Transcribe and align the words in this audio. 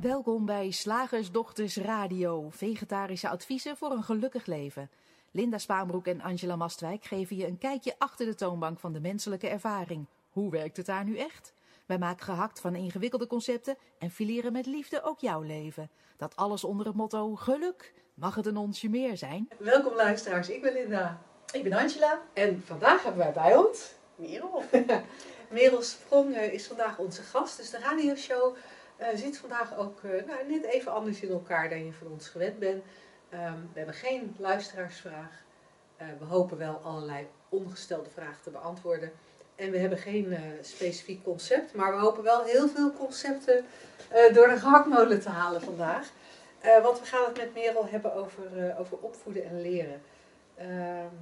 Welkom 0.00 0.46
bij 0.46 0.70
Slagersdochters 0.70 1.76
Radio, 1.76 2.48
vegetarische 2.50 3.28
adviezen 3.28 3.76
voor 3.76 3.90
een 3.90 4.02
gelukkig 4.02 4.46
leven. 4.46 4.90
Linda 5.30 5.58
Spaanbroek 5.58 6.06
en 6.06 6.20
Angela 6.20 6.56
Mastwijk 6.56 7.04
geven 7.04 7.36
je 7.36 7.46
een 7.46 7.58
kijkje 7.58 7.94
achter 7.98 8.26
de 8.26 8.34
toonbank 8.34 8.78
van 8.78 8.92
de 8.92 9.00
menselijke 9.00 9.48
ervaring. 9.48 10.06
Hoe 10.30 10.50
werkt 10.50 10.76
het 10.76 10.86
daar 10.86 11.04
nu 11.04 11.16
echt? 11.16 11.52
Wij 11.86 11.98
maken 11.98 12.24
gehakt 12.24 12.60
van 12.60 12.74
ingewikkelde 12.74 13.26
concepten 13.26 13.76
en 13.98 14.10
fileren 14.10 14.52
met 14.52 14.66
liefde 14.66 15.02
ook 15.02 15.20
jouw 15.20 15.42
leven. 15.42 15.90
Dat 16.16 16.36
alles 16.36 16.64
onder 16.64 16.86
het 16.86 16.96
motto 16.96 17.34
geluk. 17.34 17.92
Mag 18.14 18.34
het 18.34 18.46
een 18.46 18.56
onsje 18.56 18.88
meer 18.88 19.16
zijn? 19.16 19.48
Welkom 19.58 19.94
luisteraars, 19.94 20.48
ik 20.48 20.62
ben 20.62 20.72
Linda. 20.72 21.22
Ik 21.52 21.62
ben 21.62 21.72
Angela. 21.72 22.20
En 22.32 22.62
vandaag 22.66 23.02
hebben 23.02 23.22
wij 23.22 23.32
bij 23.32 23.56
ons... 23.56 23.92
Merel. 24.16 24.62
Merel 25.50 25.82
Sprong 25.82 26.36
is 26.36 26.66
vandaag 26.66 26.98
onze 26.98 27.22
gast. 27.22 27.56
Dus 27.56 27.70
de 27.70 27.78
radioshow 27.78 28.56
zit 29.14 29.38
vandaag 29.38 29.76
ook 29.76 30.02
uh, 30.02 30.10
nou, 30.26 30.46
net 30.48 30.64
even 30.64 30.92
anders 30.92 31.20
in 31.20 31.30
elkaar 31.30 31.68
dan 31.68 31.84
je 31.84 31.92
van 31.92 32.06
ons 32.06 32.28
gewend 32.28 32.58
bent. 32.58 32.84
Um, 33.32 33.70
we 33.72 33.78
hebben 33.78 33.94
geen 33.94 34.34
luisteraarsvraag. 34.38 35.42
Uh, 36.02 36.06
we 36.18 36.24
hopen 36.24 36.58
wel 36.58 36.80
allerlei 36.84 37.26
ongestelde 37.48 38.10
vragen 38.10 38.42
te 38.42 38.50
beantwoorden. 38.50 39.12
En 39.54 39.70
we 39.70 39.78
hebben 39.78 39.98
geen 39.98 40.38
specifiek 40.60 41.24
concept, 41.24 41.74
maar 41.74 41.94
we 41.94 42.00
hopen 42.00 42.22
wel 42.22 42.44
heel 42.44 42.68
veel 42.68 42.92
concepten 42.92 43.64
door 44.32 44.48
de 44.48 44.56
gehaktmolen 44.58 45.20
te 45.20 45.28
halen 45.28 45.60
vandaag. 45.60 46.10
want 46.82 47.00
we 47.00 47.06
gaan 47.06 47.24
het 47.24 47.36
met 47.36 47.54
Merel 47.54 47.86
hebben 47.86 48.14
over, 48.14 48.74
over 48.78 48.98
opvoeden 48.98 49.44
en 49.44 49.60
leren. 49.60 50.02
Ehm, 50.56 51.14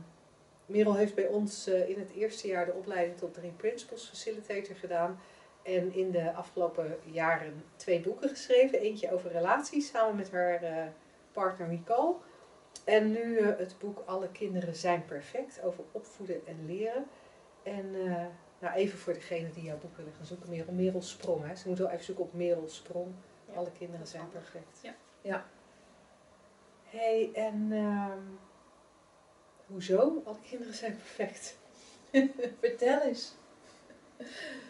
Merel 0.66 0.94
heeft 0.94 1.14
bij 1.14 1.26
ons 1.26 1.66
in 1.66 1.98
het 1.98 2.10
eerste 2.14 2.46
jaar 2.46 2.64
de 2.64 2.72
opleiding 2.72 3.18
tot 3.18 3.34
Drie 3.34 3.52
Principles 3.56 4.08
Facilitator 4.08 4.76
gedaan. 4.76 5.20
En 5.68 5.94
in 5.94 6.10
de 6.10 6.32
afgelopen 6.32 6.96
jaren 7.04 7.64
twee 7.76 8.00
boeken 8.00 8.28
geschreven. 8.28 8.80
Eentje 8.80 9.12
over 9.12 9.32
relaties 9.32 9.88
samen 9.88 10.16
met 10.16 10.30
haar 10.30 10.62
uh, 10.62 10.86
partner 11.32 11.68
Nicole. 11.68 12.14
En 12.84 13.10
nu 13.10 13.38
uh, 13.38 13.58
het 13.58 13.74
boek 13.78 14.02
Alle 14.06 14.28
kinderen 14.28 14.74
zijn 14.74 15.04
perfect 15.04 15.62
over 15.62 15.84
opvoeden 15.92 16.46
en 16.46 16.66
leren. 16.66 17.06
En 17.62 17.94
uh, 17.94 18.24
nou 18.58 18.74
even 18.74 18.98
voor 18.98 19.12
degene 19.12 19.50
die 19.50 19.62
jouw 19.62 19.78
boek 19.78 19.96
willen 19.96 20.12
gaan 20.12 20.26
zoeken. 20.26 20.50
Merel, 20.50 20.72
Merel 20.72 21.02
Sprong. 21.02 21.46
Hè. 21.46 21.54
Ze 21.56 21.66
moeten 21.66 21.84
wel 21.84 21.94
even 21.94 22.06
zoeken 22.06 22.24
op 22.24 22.32
Merel 22.32 22.68
Sprong. 22.68 23.12
Ja, 23.48 23.54
Alle 23.54 23.72
kinderen 23.78 24.06
zijn 24.06 24.28
perfect. 24.28 24.78
Ja. 24.82 24.94
ja. 25.20 25.46
hey, 26.84 27.30
en 27.34 27.68
ehm, 27.72 28.22
hoezo? 29.66 30.22
Alle 30.24 30.40
kinderen 30.48 30.74
zijn 30.74 30.96
perfect. 30.96 31.58
Vertel 32.60 33.00
eens. 33.00 33.34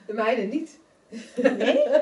De 0.07 0.13
mijne 0.13 0.43
niet. 0.43 0.79
Nee? 1.35 1.85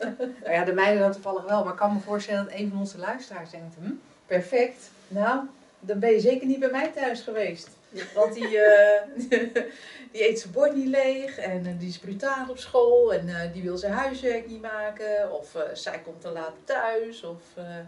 Oh. 0.00 0.10
nou 0.18 0.52
ja, 0.52 0.64
de 0.64 0.72
mijne 0.72 1.00
dan 1.00 1.12
toevallig 1.12 1.44
wel. 1.44 1.64
Maar 1.64 1.72
ik 1.72 1.78
kan 1.78 1.92
me 1.94 2.00
voorstellen 2.00 2.44
dat 2.44 2.54
een 2.54 2.68
van 2.70 2.78
onze 2.78 2.98
luisteraars 2.98 3.50
denkt... 3.50 3.74
Hm, 3.80 3.92
perfect. 4.26 4.90
Nou, 5.08 5.40
dan 5.80 5.98
ben 5.98 6.10
je 6.10 6.20
zeker 6.20 6.46
niet 6.46 6.60
bij 6.60 6.70
mij 6.70 6.88
thuis 6.88 7.20
geweest. 7.20 7.68
Want 8.14 8.34
die, 8.34 8.48
uh, 8.48 9.00
die 10.12 10.28
eet 10.28 10.40
zijn 10.40 10.52
bord 10.52 10.74
niet 10.74 10.86
leeg 10.86 11.38
en 11.38 11.66
uh, 11.66 11.72
die 11.78 11.88
is 11.88 11.98
brutaal 11.98 12.48
op 12.48 12.58
school 12.58 13.12
en 13.12 13.28
uh, 13.28 13.52
die 13.52 13.62
wil 13.62 13.76
zijn 13.76 13.92
huiswerk 13.92 14.46
niet 14.46 14.62
maken. 14.62 15.32
Of 15.32 15.56
zij 15.72 15.98
komt 15.98 16.20
te 16.20 16.30
laat 16.30 16.54
thuis. 16.64 17.22
Of 17.22 17.42
ja. 17.54 17.86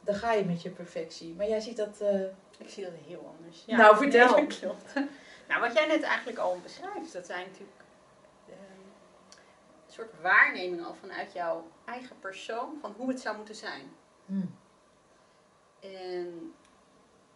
dan 0.00 0.14
ga 0.14 0.32
je 0.32 0.44
met 0.44 0.62
je 0.62 0.70
perfectie. 0.70 1.34
Maar 1.36 1.48
jij 1.48 1.60
ziet 1.60 1.76
dat... 1.76 2.02
Ik 2.58 2.68
zie 2.68 2.84
dat 2.84 2.92
heel 3.06 3.34
anders. 3.38 3.62
Ja, 3.66 3.76
nou, 3.76 3.96
vertel. 3.96 4.34
Nee, 4.36 4.46
klopt. 4.46 4.94
nou, 5.48 5.60
wat 5.60 5.72
jij 5.74 5.86
net 5.86 6.02
eigenlijk 6.02 6.38
al 6.38 6.58
beschrijft, 6.62 7.12
dat 7.12 7.26
zijn 7.26 7.46
natuurlijk 7.46 7.78
soort 9.98 10.20
waarneming 10.20 10.84
al 10.84 10.94
vanuit 10.94 11.32
jouw 11.32 11.70
eigen 11.84 12.18
persoon 12.18 12.78
van 12.80 12.94
hoe 12.96 13.08
het 13.08 13.20
zou 13.20 13.36
moeten 13.36 13.54
zijn. 13.54 13.92
Hmm. 14.26 14.56
En 15.80 16.54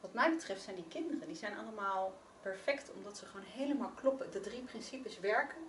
wat 0.01 0.13
mij 0.13 0.31
betreft 0.31 0.63
zijn 0.63 0.77
die 0.77 0.89
kinderen, 0.89 1.27
die 1.27 1.37
zijn 1.37 1.57
allemaal 1.59 2.15
perfect 2.41 2.93
omdat 2.93 3.19
ze 3.19 3.27
gewoon 3.27 3.47
helemaal 3.47 3.91
kloppen. 3.91 4.31
De 4.31 4.41
drie 4.41 4.63
principes 4.63 5.21
werken 5.21 5.63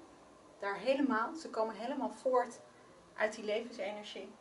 daar 0.59 0.77
helemaal. 0.77 1.35
Ze 1.35 1.49
komen 1.49 1.75
helemaal 1.75 2.11
voort 2.11 2.59
uit 3.13 3.35
die 3.35 3.45
levensenergie. 3.45 4.31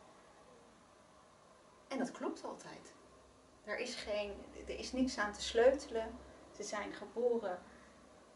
En 1.87 1.97
dat 1.97 2.11
klopt 2.11 2.43
altijd. 2.43 2.93
Er 3.63 3.77
is, 3.77 3.95
geen, 3.95 4.33
er 4.67 4.79
is 4.79 4.91
niks 4.91 5.17
aan 5.17 5.33
te 5.33 5.41
sleutelen. 5.41 6.15
Ze 6.55 6.63
zijn 6.63 6.93
geboren 6.93 7.61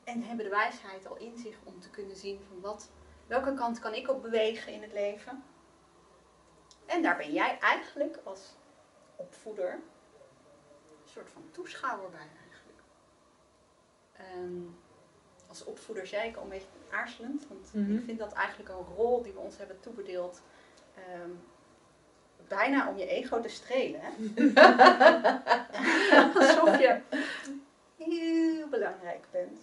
en 0.04 0.24
hebben 0.24 0.46
de 0.46 0.52
wijsheid 0.52 1.08
al 1.08 1.18
in 1.18 1.38
zich 1.38 1.58
om 1.64 1.80
te 1.80 1.90
kunnen 1.90 2.16
zien 2.16 2.40
van 2.48 2.62
wat 2.62 2.90
Welke 3.28 3.54
kant 3.54 3.80
kan 3.80 3.94
ik 3.94 4.10
op 4.10 4.22
bewegen 4.22 4.74
in 4.74 4.82
het 4.82 4.94
leven? 4.94 5.44
En 6.86 7.02
daar 7.02 7.18
ben 7.18 7.34
jij 7.34 7.58
eigenlijk 7.60 8.20
als 8.24 8.56
opvoeder 9.16 9.72
een 9.72 11.10
soort 11.10 11.30
van 11.30 11.44
toeschouwer 11.52 12.10
bij 12.10 12.28
eigenlijk. 12.42 12.80
Um, 14.36 14.78
als 15.48 15.64
opvoeder 15.64 16.08
zei 16.08 16.30
ik 16.30 16.36
al 16.36 16.44
een 16.44 16.50
beetje 16.50 16.68
aarzelend, 16.90 17.48
want 17.48 17.74
mm 17.74 17.86
-hmm. 17.86 17.98
ik 17.98 18.04
vind 18.04 18.20
dat 18.20 18.34
eigenlijk 18.34 18.70
een 18.70 18.96
rol 18.96 19.22
die 19.22 19.34
we 19.34 19.40
ons 19.40 19.58
hebben 19.58 19.80
toebedeeld. 19.80 20.42
Um, 21.14 21.40
bijna 22.48 22.90
om 22.90 22.98
je 22.98 23.08
ego 23.08 23.42
te 23.42 23.50
strelen. 23.50 24.02
Hè? 24.04 24.12
Alsof 26.40 26.80
je 26.80 27.02
heel 27.98 28.68
belangrijk 28.68 29.26
bent. 29.32 29.60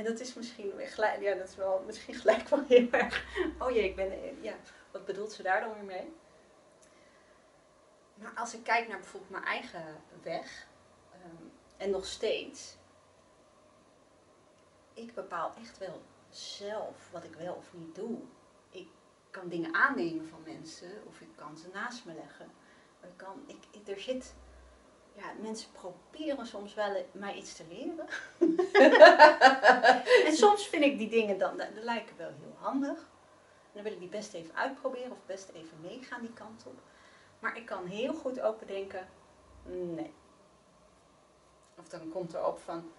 En 0.00 0.06
dat 0.06 0.20
is 0.20 0.34
misschien 0.34 0.72
gelijk, 0.76 1.20
ja, 1.20 1.34
dat 1.34 1.48
is 1.48 1.56
wel 1.56 1.82
misschien 1.86 2.14
gelijk 2.14 2.48
wel 2.48 2.64
heel 2.68 2.90
erg. 2.90 3.24
Oh 3.58 3.70
jee, 3.70 3.84
ik 3.84 3.96
ben, 3.96 4.42
ja, 4.42 4.54
wat 4.90 5.04
bedoelt 5.04 5.32
ze 5.32 5.42
daar 5.42 5.60
dan 5.60 5.74
weer 5.74 5.84
mee? 5.84 6.12
Maar 8.14 8.32
als 8.34 8.54
ik 8.54 8.62
kijk 8.62 8.88
naar 8.88 8.98
bijvoorbeeld 8.98 9.30
mijn 9.30 9.44
eigen 9.44 10.02
weg, 10.22 10.66
um, 11.24 11.52
en 11.76 11.90
nog 11.90 12.06
steeds, 12.06 12.76
ik 14.94 15.14
bepaal 15.14 15.54
echt 15.60 15.78
wel 15.78 16.02
zelf 16.28 17.10
wat 17.10 17.24
ik 17.24 17.34
wel 17.34 17.54
of 17.54 17.72
niet 17.72 17.94
doe. 17.94 18.18
Ik 18.70 18.88
kan 19.30 19.48
dingen 19.48 19.74
aannemen 19.74 20.28
van 20.28 20.42
mensen, 20.44 21.02
of 21.06 21.20
ik 21.20 21.36
kan 21.36 21.58
ze 21.58 21.68
naast 21.72 22.04
me 22.04 22.14
leggen. 22.14 22.50
Ik 23.02 23.16
kan, 23.16 23.44
ik 23.46 23.88
er 23.88 24.00
zit 24.00 24.34
ja, 25.12 25.32
mensen 25.40 25.70
proberen 25.72 26.46
soms 26.46 26.74
wel 26.74 27.06
mij 27.12 27.34
iets 27.34 27.54
te 27.54 27.64
leren. 27.68 28.08
en 30.26 30.36
soms 30.36 30.66
vind 30.68 30.84
ik 30.84 30.98
die 30.98 31.08
dingen 31.08 31.38
dan, 31.38 31.56
die 31.56 31.84
lijken 31.84 32.16
wel 32.16 32.28
heel 32.28 32.56
handig. 32.58 32.98
En 32.98 33.72
dan 33.72 33.82
wil 33.82 33.92
ik 33.92 33.98
die 33.98 34.08
best 34.08 34.34
even 34.34 34.56
uitproberen 34.56 35.12
of 35.12 35.26
best 35.26 35.48
even 35.48 35.80
meegaan 35.80 36.20
die 36.20 36.32
kant 36.32 36.66
op. 36.66 36.78
Maar 37.38 37.56
ik 37.56 37.66
kan 37.66 37.86
heel 37.86 38.14
goed 38.14 38.40
ook 38.40 38.58
bedenken, 38.58 39.08
nee. 39.62 40.12
Of 41.78 41.88
dan 41.88 42.08
komt 42.08 42.34
er 42.34 42.46
op 42.46 42.60
van, 42.60 42.92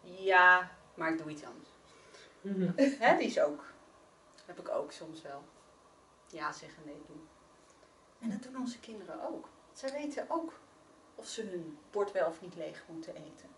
ja, 0.00 0.70
maar 0.94 1.12
ik 1.12 1.18
doe 1.18 1.30
iets 1.30 1.44
anders. 1.44 1.70
Mm 2.40 2.72
Hè, 2.76 3.16
die 3.16 3.26
is 3.26 3.40
ook, 3.40 3.64
heb 4.46 4.58
ik 4.58 4.68
ook 4.68 4.92
soms 4.92 5.22
wel. 5.22 5.42
Ja 6.26 6.52
zeggen, 6.52 6.82
nee 6.86 7.02
doen. 7.06 7.28
En 8.18 8.30
dat 8.30 8.42
doen 8.42 8.56
onze 8.56 8.80
kinderen 8.80 9.28
ook. 9.28 9.48
Zij 9.72 9.92
weten 9.92 10.24
ook 10.28 10.52
of 11.14 11.26
ze 11.26 11.42
hun 11.42 11.78
bord 11.90 12.12
wel 12.12 12.26
of 12.28 12.40
niet 12.40 12.54
leeg 12.54 12.84
moeten 12.88 13.14
eten. 13.14 13.48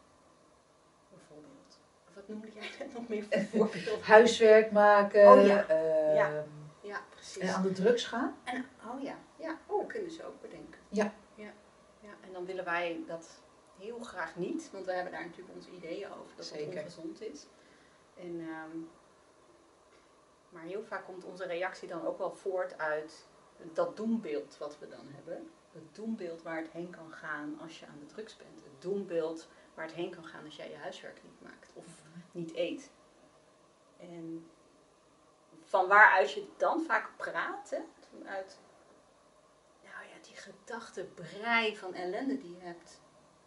Bijvoorbeeld. 1.11 1.79
Of 2.09 2.15
wat 2.15 2.29
noemde 2.29 2.53
jij 2.53 2.71
net 2.79 2.95
nog 2.95 3.09
meer 3.09 3.25
voor 3.25 3.41
voorbeeld? 3.41 4.03
Huiswerk 4.03 4.73
maken. 4.73 5.33
Oh 5.33 5.47
ja. 5.47 5.71
Uh, 5.71 6.15
ja. 6.15 6.45
ja, 6.81 7.01
precies. 7.11 7.43
En 7.43 7.55
aan 7.55 7.63
de 7.63 7.73
drugs 7.73 8.05
gaan. 8.05 8.37
En, 8.45 8.67
oh 8.87 9.03
ja, 9.03 9.19
ja. 9.37 9.59
Oh, 9.67 9.79
dat 9.81 9.87
kunnen 9.87 10.11
ze 10.11 10.25
ook 10.27 10.41
bedenken. 10.41 10.81
Ja. 10.89 11.13
ja. 11.35 11.53
ja. 12.01 12.11
En 12.21 12.33
dan 12.33 12.45
willen 12.45 12.65
wij 12.65 13.01
dat 13.07 13.43
heel 13.79 13.99
graag 13.99 14.37
niet, 14.37 14.71
want 14.73 14.87
we 14.87 14.93
hebben 14.93 15.13
daar 15.13 15.25
natuurlijk 15.25 15.55
onze 15.55 15.71
ideeën 15.71 16.13
over 16.13 16.37
dat 16.37 16.47
Zeker. 16.47 16.67
het 16.67 16.77
ongezond 16.79 17.21
is. 17.21 17.47
En, 18.17 18.41
um, 18.41 18.91
maar 20.49 20.63
heel 20.63 20.85
vaak 20.85 21.05
komt 21.05 21.25
onze 21.25 21.47
reactie 21.47 21.89
dan 21.89 22.07
ook 22.07 22.19
wel 22.19 22.33
voort 22.33 22.79
uit 22.79 23.27
dat 23.73 23.97
doembeeld 23.97 24.59
wat 24.59 24.79
we 24.79 24.89
dan 24.89 25.07
hebben 25.07 25.51
het 25.75 25.95
doembeeld 25.95 26.43
waar 26.43 26.57
het 26.57 26.71
heen 26.71 26.91
kan 26.91 27.13
gaan 27.13 27.59
als 27.61 27.81
je 27.81 27.87
aan 27.87 27.99
de 27.99 28.07
drugs 28.07 28.37
bent. 28.37 28.65
Het 28.65 28.83
doembeeld 28.83 29.49
waar 29.75 29.85
het 29.85 29.95
heen 29.95 30.11
kan 30.11 30.25
gaan 30.25 30.45
als 30.45 30.57
jij 30.57 30.71
je 30.71 30.77
huiswerk 30.77 31.23
niet 31.23 31.41
maakt 31.41 31.71
of 31.75 31.87
niet 32.33 32.55
eet. 32.55 32.91
En 33.97 34.51
van 35.61 35.89
waaruit 35.89 36.33
je 36.33 36.47
dan 36.57 36.83
vaak 36.83 37.17
praat, 37.17 37.71
hè? 37.71 37.81
vanuit 38.11 38.59
nou 39.83 40.07
ja, 40.07 40.15
die 40.23 40.37
gedachtebrei 40.37 41.77
van 41.77 41.95
ellende 41.95 42.39
die 42.39 42.57
je 42.57 42.63
hebt, 42.65 43.01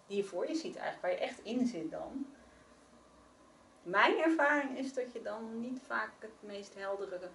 die 0.07 0.17
je 0.17 0.23
voor 0.23 0.47
je 0.47 0.55
ziet 0.55 0.75
eigenlijk, 0.75 1.01
waar 1.01 1.11
je 1.11 1.31
echt 1.31 1.39
in 1.43 1.67
zit 1.67 1.91
dan. 1.91 2.25
Mijn 3.83 4.17
ervaring 4.17 4.77
is 4.77 4.93
dat 4.93 5.11
je 5.11 5.21
dan 5.21 5.59
niet 5.59 5.81
vaak 5.81 6.11
het 6.19 6.41
meest 6.41 6.75
heldere 6.75 7.29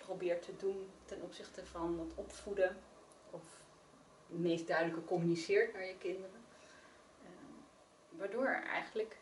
probeert 0.00 0.42
te 0.42 0.56
doen 0.56 0.90
ten 1.04 1.22
opzichte 1.22 1.66
van 1.66 1.98
het 1.98 2.14
opvoeden 2.14 2.76
het 4.28 4.38
meest 4.38 4.66
duidelijke 4.66 5.04
communiceert 5.04 5.72
naar 5.72 5.86
je 5.86 5.96
kinderen. 5.98 6.44
Uh, 7.22 7.28
waardoor 8.18 8.46
er 8.46 8.62
eigenlijk 8.62 9.16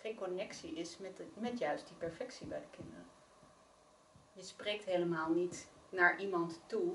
geen 0.00 0.14
connectie 0.16 0.74
is 0.74 0.98
met, 0.98 1.16
de, 1.16 1.24
met 1.34 1.58
juist 1.58 1.86
die 1.86 1.96
perfectie 1.96 2.46
bij 2.46 2.60
de 2.60 2.76
kinderen. 2.76 3.06
Je 4.32 4.42
spreekt 4.42 4.84
helemaal 4.84 5.30
niet 5.30 5.68
naar 5.88 6.20
iemand 6.20 6.60
toe 6.66 6.94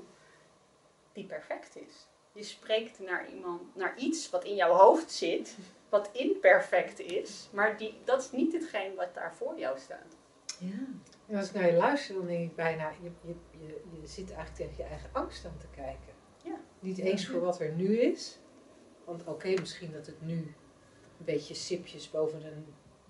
die 1.12 1.26
perfect 1.26 1.76
is. 1.76 2.06
Je 2.32 2.42
spreekt 2.42 2.98
naar 2.98 3.30
iemand, 3.30 3.76
naar 3.76 3.98
iets 3.98 4.30
wat 4.30 4.44
in 4.44 4.54
jouw 4.54 4.72
hoofd 4.72 5.12
zit, 5.12 5.56
wat 5.88 6.10
imperfect 6.12 6.98
is, 6.98 7.48
maar 7.52 7.76
die, 7.76 8.00
dat 8.04 8.22
is 8.22 8.30
niet 8.30 8.52
hetgeen 8.52 8.94
wat 8.94 9.14
daar 9.14 9.34
voor 9.34 9.58
jou 9.58 9.78
staat. 9.78 10.16
Ja. 10.58 10.86
En 11.26 11.36
als 11.36 11.48
ik 11.48 11.54
naar 11.54 11.66
je 11.66 11.76
luister, 11.76 12.14
dan 12.14 12.26
denk 12.26 12.50
ik 12.50 12.56
bijna, 12.56 12.92
je, 13.02 13.10
je, 13.20 13.34
je, 13.50 13.82
je 14.00 14.06
zit 14.06 14.32
eigenlijk 14.32 14.54
tegen 14.54 14.84
je 14.84 14.90
eigen 14.90 15.10
angst 15.12 15.44
aan 15.44 15.58
te 15.58 15.68
kijken. 15.70 16.14
Niet 16.88 16.98
eens 16.98 17.26
voor 17.26 17.40
wat 17.40 17.60
er 17.60 17.72
nu 17.72 17.98
is. 17.98 18.38
Want 19.04 19.22
oké, 19.24 19.48
misschien 19.60 19.92
dat 19.92 20.06
het 20.06 20.22
nu 20.22 20.34
een 20.34 21.24
beetje 21.24 21.54
sipjes 21.54 22.10
boven 22.10 22.44
een 22.44 22.66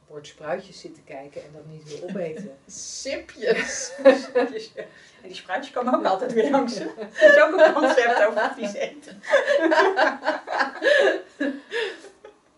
bord 0.06 0.26
spruitjes 0.26 0.80
zit 0.80 0.94
te 0.94 1.00
kijken 1.00 1.42
en 1.42 1.48
dat 1.52 1.66
niet 1.66 1.98
wil 1.98 2.08
opeten. 2.08 2.56
Sipjes. 2.66 3.92
Ja. 4.02 4.82
En 5.22 5.28
die 5.28 5.34
spruitjes 5.34 5.74
komen 5.74 5.94
ook 5.94 6.04
altijd 6.04 6.32
weer 6.32 6.50
langs. 6.50 6.78
Dat 6.78 6.88
is 7.20 7.42
ook 7.42 7.66
een 7.66 7.72
concept 7.72 8.26
over 8.26 8.52
vies 8.56 8.72
eten. 8.72 9.22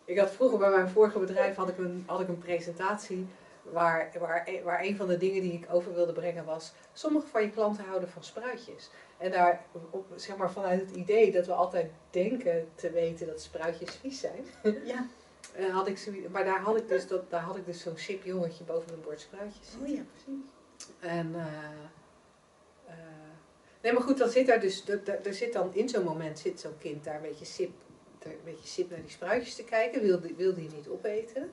Ik 0.04 0.18
had 0.18 0.30
vroeger 0.30 0.58
bij 0.58 0.70
mijn 0.70 0.88
vorige 0.88 1.18
bedrijf 1.18 1.56
had 1.56 1.68
ik 1.68 1.78
een, 1.78 2.04
had 2.06 2.20
ik 2.20 2.28
een 2.28 2.38
presentatie 2.38 3.26
waar, 3.62 4.10
waar, 4.18 4.48
waar 4.64 4.82
een 4.82 4.96
van 4.96 5.08
de 5.08 5.16
dingen 5.16 5.42
die 5.42 5.52
ik 5.52 5.66
over 5.70 5.94
wilde 5.94 6.12
brengen 6.12 6.44
was, 6.44 6.72
sommige 6.92 7.26
van 7.26 7.42
je 7.42 7.50
klanten 7.50 7.84
houden 7.84 8.08
van 8.08 8.24
spruitjes. 8.24 8.90
En 9.18 9.30
daar, 9.30 9.64
op, 9.90 10.06
zeg 10.14 10.36
maar 10.36 10.52
vanuit 10.52 10.80
het 10.80 10.90
idee 10.90 11.32
dat 11.32 11.46
we 11.46 11.52
altijd 11.52 11.90
denken 12.10 12.68
te 12.74 12.90
weten 12.90 13.26
dat 13.26 13.40
spruitjes 13.40 13.94
vies 13.94 14.20
zijn, 14.20 14.44
Ja. 14.84 15.06
En 15.54 15.70
had 15.70 15.88
ik 15.88 16.28
maar 16.30 16.44
daar 16.44 16.60
had 16.60 16.76
ik 16.76 16.88
dus, 16.88 17.06
dat, 17.06 17.30
daar 17.30 17.40
had 17.40 17.56
ik 17.56 17.66
dus 17.66 17.80
zo'n 17.80 17.96
sip 17.96 18.24
jongetje 18.24 18.64
boven 18.64 18.92
een 18.92 19.00
bord 19.00 19.20
spruitjes 19.20 19.70
zitten. 19.70 19.88
Oh 19.88 19.94
ja, 19.94 20.02
precies. 20.12 20.44
En, 21.00 21.34
eh, 21.34 21.46
eh, 22.86 22.94
nee, 23.82 23.92
maar 23.92 24.02
goed, 24.02 24.18
dan 24.18 24.28
zit 24.28 24.46
daar 24.46 24.60
dus, 24.60 24.88
er, 24.88 25.34
zit 25.34 25.52
dan 25.52 25.74
in 25.74 25.88
zo'n 25.88 26.04
moment 26.04 26.38
zit 26.38 26.60
zo'n 26.60 26.78
kind 26.78 27.04
daar 27.04 27.14
een 27.14 27.22
beetje 27.22 27.44
sip, 27.44 27.70
een 28.18 28.36
beetje 28.44 28.68
sip 28.68 28.90
naar 28.90 29.00
die 29.00 29.10
spruitjes 29.10 29.54
te 29.54 29.64
kijken, 29.64 30.02
wil 30.02 30.20
die, 30.20 30.34
wil 30.36 30.54
die 30.54 30.70
niet 30.74 30.88
opeten. 30.88 31.52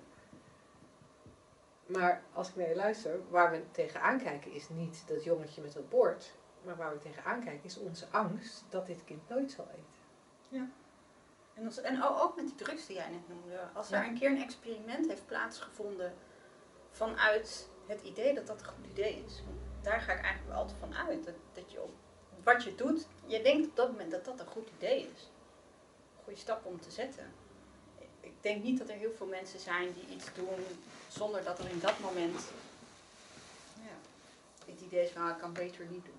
Maar 1.88 2.22
als 2.34 2.50
ik 2.50 2.56
naar 2.56 2.70
je 2.70 2.76
luister, 2.76 3.20
waar 3.30 3.52
we 3.52 3.64
tegenaan 3.72 4.20
kijken 4.20 4.52
is 4.52 4.70
niet 4.70 5.04
dat 5.08 5.24
jongetje 5.24 5.62
met 5.62 5.74
dat 5.74 5.90
bord, 5.90 6.32
maar 6.64 6.76
waar 6.76 6.94
we 6.94 7.00
tegenaan 7.00 7.44
kijken 7.44 7.64
is 7.64 7.78
onze 7.78 8.06
angst 8.12 8.64
dat 8.70 8.86
dit 8.86 9.04
kind 9.04 9.30
nooit 9.30 9.52
zal 9.52 9.68
eten. 9.70 10.06
En, 11.54 11.66
als, 11.66 11.82
en 11.82 12.04
ook 12.04 12.36
met 12.36 12.46
die 12.46 12.56
drugs 12.56 12.86
die 12.86 12.96
jij 12.96 13.10
net 13.10 13.28
noemde. 13.28 13.60
Als 13.74 13.92
er 13.92 14.02
Ja. 14.04 14.08
een 14.10 14.18
keer 14.20 14.30
een 14.30 14.42
experiment 14.42 15.08
heeft 15.08 15.26
plaatsgevonden 15.26 16.14
vanuit 16.92 17.70
het 17.88 18.02
idee 18.02 18.34
dat 18.34 18.48
dat 18.48 18.60
een 18.62 18.68
goed 18.68 18.86
idee 18.92 19.24
is. 19.26 19.44
Daar 19.82 20.02
ga 20.02 20.12
ik 20.14 20.20
eigenlijk 20.22 20.48
wel 20.48 20.58
altijd 20.58 20.78
van 20.80 20.96
uit. 20.96 21.26
Dat, 21.26 21.34
dat 21.54 21.72
je 21.72 21.82
op 21.82 21.92
wat 22.44 22.64
je 22.64 22.76
doet, 22.76 23.08
je 23.26 23.42
denkt 23.42 23.68
op 23.68 23.76
dat 23.76 23.92
moment 23.92 24.12
dat 24.12 24.26
dat 24.26 24.40
een 24.40 24.46
goed 24.48 24.70
idee 24.78 25.02
is. 25.16 25.32
Een 26.18 26.24
goede 26.24 26.40
stap 26.40 26.66
om 26.66 26.82
te 26.82 26.92
zetten. 26.92 27.34
Ik- 28.48 28.54
denk 28.54 28.64
niet 28.66 28.78
dat 28.80 28.90
er 28.90 28.96
heel 28.96 29.14
veel 29.18 29.26
mensen 29.28 29.60
zijn 29.60 29.94
die 29.94 30.16
iets 30.16 30.26
doen 30.36 30.66
zonder 31.08 31.44
dat 31.44 31.60
er 31.60 31.70
in 31.70 31.80
dat 31.80 32.00
moment 32.00 32.42
ja, 33.76 33.96
het 34.72 34.82
idee 34.82 35.04
is 35.04 35.10
van 35.12 35.22
ah, 35.22 35.30
ik 35.30 35.38
kan 35.38 35.54
beter 35.54 35.86
niet 35.90 36.06
doen. 36.06 36.16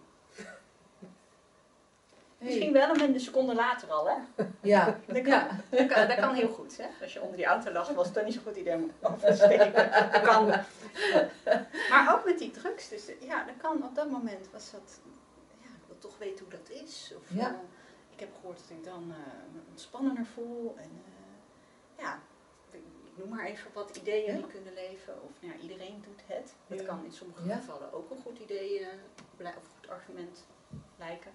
Misschien 2.38 2.72
wel 2.72 3.00
een 3.00 3.20
seconde 3.20 3.54
later 3.54 3.90
al, 3.90 4.08
hè? 4.08 4.44
Ja. 4.60 4.84
Dat 5.06 5.14
kan, 5.22 5.24
Ja. 5.26 5.48
dat 5.70 5.86
kan, 5.86 6.08
dat 6.08 6.16
kan 6.18 6.34
heel 6.34 6.48
goed, 6.48 6.76
hè? 6.76 6.86
Als 7.02 7.12
je 7.12 7.20
onder 7.20 7.36
die 7.36 7.44
auto 7.46 7.70
lag, 7.72 7.88
was 7.88 8.06
het 8.06 8.14
dan 8.14 8.24
niet 8.24 8.34
zo'n 8.34 8.42
goed 8.42 8.56
idee 8.56 8.74
om 8.74 8.90
over 9.00 9.28
te 9.28 9.34
steken. 9.34 9.72
Dat 10.12 10.20
kan. 10.22 10.46
Maar 11.90 12.14
ook 12.14 12.24
met 12.24 12.38
die 12.38 12.50
drugs, 12.50 12.88
dus 12.88 13.02
ja, 13.20 13.44
dat 13.44 13.54
kan 13.56 13.82
op 13.84 13.94
dat 13.94 14.10
moment 14.10 14.48
was 14.52 14.70
dat, 14.70 15.00
ja, 15.60 15.66
ik 15.66 15.82
wil 15.86 15.98
toch 15.98 16.18
weten 16.18 16.44
hoe 16.44 16.54
dat 16.58 16.70
is. 16.82 17.12
Of, 17.16 17.22
Ja. 17.36 17.46
eh, 17.48 17.54
ik 18.12 18.20
heb 18.20 18.28
gehoord 18.40 18.58
dat 18.68 18.78
ik 18.78 18.84
dan 18.84 19.02
eh, 19.10 19.32
me 19.54 19.60
ontspannender 19.70 20.26
voel. 20.34 20.74
En 20.78 20.90
eh, 21.04 21.17
ja, 21.98 22.20
ik, 22.70 22.80
ik 23.04 23.16
noem 23.16 23.28
maar 23.28 23.44
even 23.44 23.70
wat 23.72 23.96
ideeën 23.96 24.36
die 24.36 24.46
kunnen 24.46 24.74
leven. 24.74 25.22
Of 25.22 25.30
nou 25.40 25.54
ja, 25.54 25.60
iedereen 25.60 26.04
doet 26.06 26.22
het. 26.26 26.54
Ja. 26.66 26.84
kan 26.84 27.04
in 27.04 27.12
sommige 27.12 27.42
gevallen 27.52 27.92
ook 27.92 28.10
een 28.10 28.22
goed 28.22 28.38
idee 28.38 28.80
eh, 28.80 28.86
of 29.38 29.38
een 29.38 29.52
goed 29.76 29.88
argument 29.88 30.46
lijken. 30.96 31.30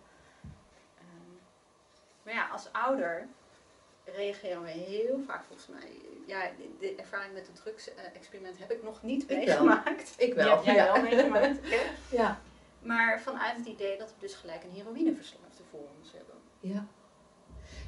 Ehm, 0.97 1.33
maar 2.23 2.33
ja, 2.33 2.47
als 2.47 2.69
ouder 2.71 3.27
reageren 4.05 4.63
we 4.63 4.69
heel 4.69 5.19
vaak 5.27 5.43
volgens 5.43 5.67
mij. 5.67 6.01
Ja, 6.25 6.49
de, 6.79 6.95
ervaring 6.95 7.33
met 7.33 7.47
het 7.47 7.55
drugsexperiment 7.55 8.59
heb 8.59 8.71
ik 8.71 8.83
nog 8.83 9.03
niet 9.03 9.21
Ik 9.21 9.27
wel. 9.27 9.37
meegemaakt. 9.37 10.13
Ik 10.17 10.33
wel. 10.33 10.55
Heb 10.55 10.63
jij 10.63 10.75
ja. 10.75 10.93
wel 10.93 11.01
meegemaakt. 11.01 11.59
Ja. 12.09 12.41
Maar 12.81 13.21
vanuit 13.21 13.57
het 13.57 13.65
idee 13.65 13.97
dat 13.97 14.09
we 14.09 14.19
dus 14.19 14.33
gelijk 14.33 14.63
een 14.63 14.71
heroïneverslaafde 14.71 15.63
voor 15.69 15.87
ons 15.97 16.11
hebben. 16.11 16.35
Ja, 16.59 16.85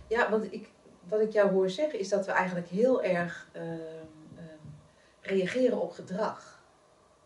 ja 0.07 0.29
want 0.29 0.53
ik, 0.53 0.69
wat 1.09 1.19
ik 1.19 1.31
jou 1.31 1.51
hoor 1.51 1.69
zeggen 1.69 1.99
is 1.99 2.09
dat 2.09 2.25
we 2.25 2.31
eigenlijk 2.31 2.67
heel 2.67 3.03
erg 3.03 3.47
ehm, 3.51 3.65
ehm, 4.35 4.67
reageren 5.21 5.81
op 5.81 5.91
gedrag. 5.91 6.59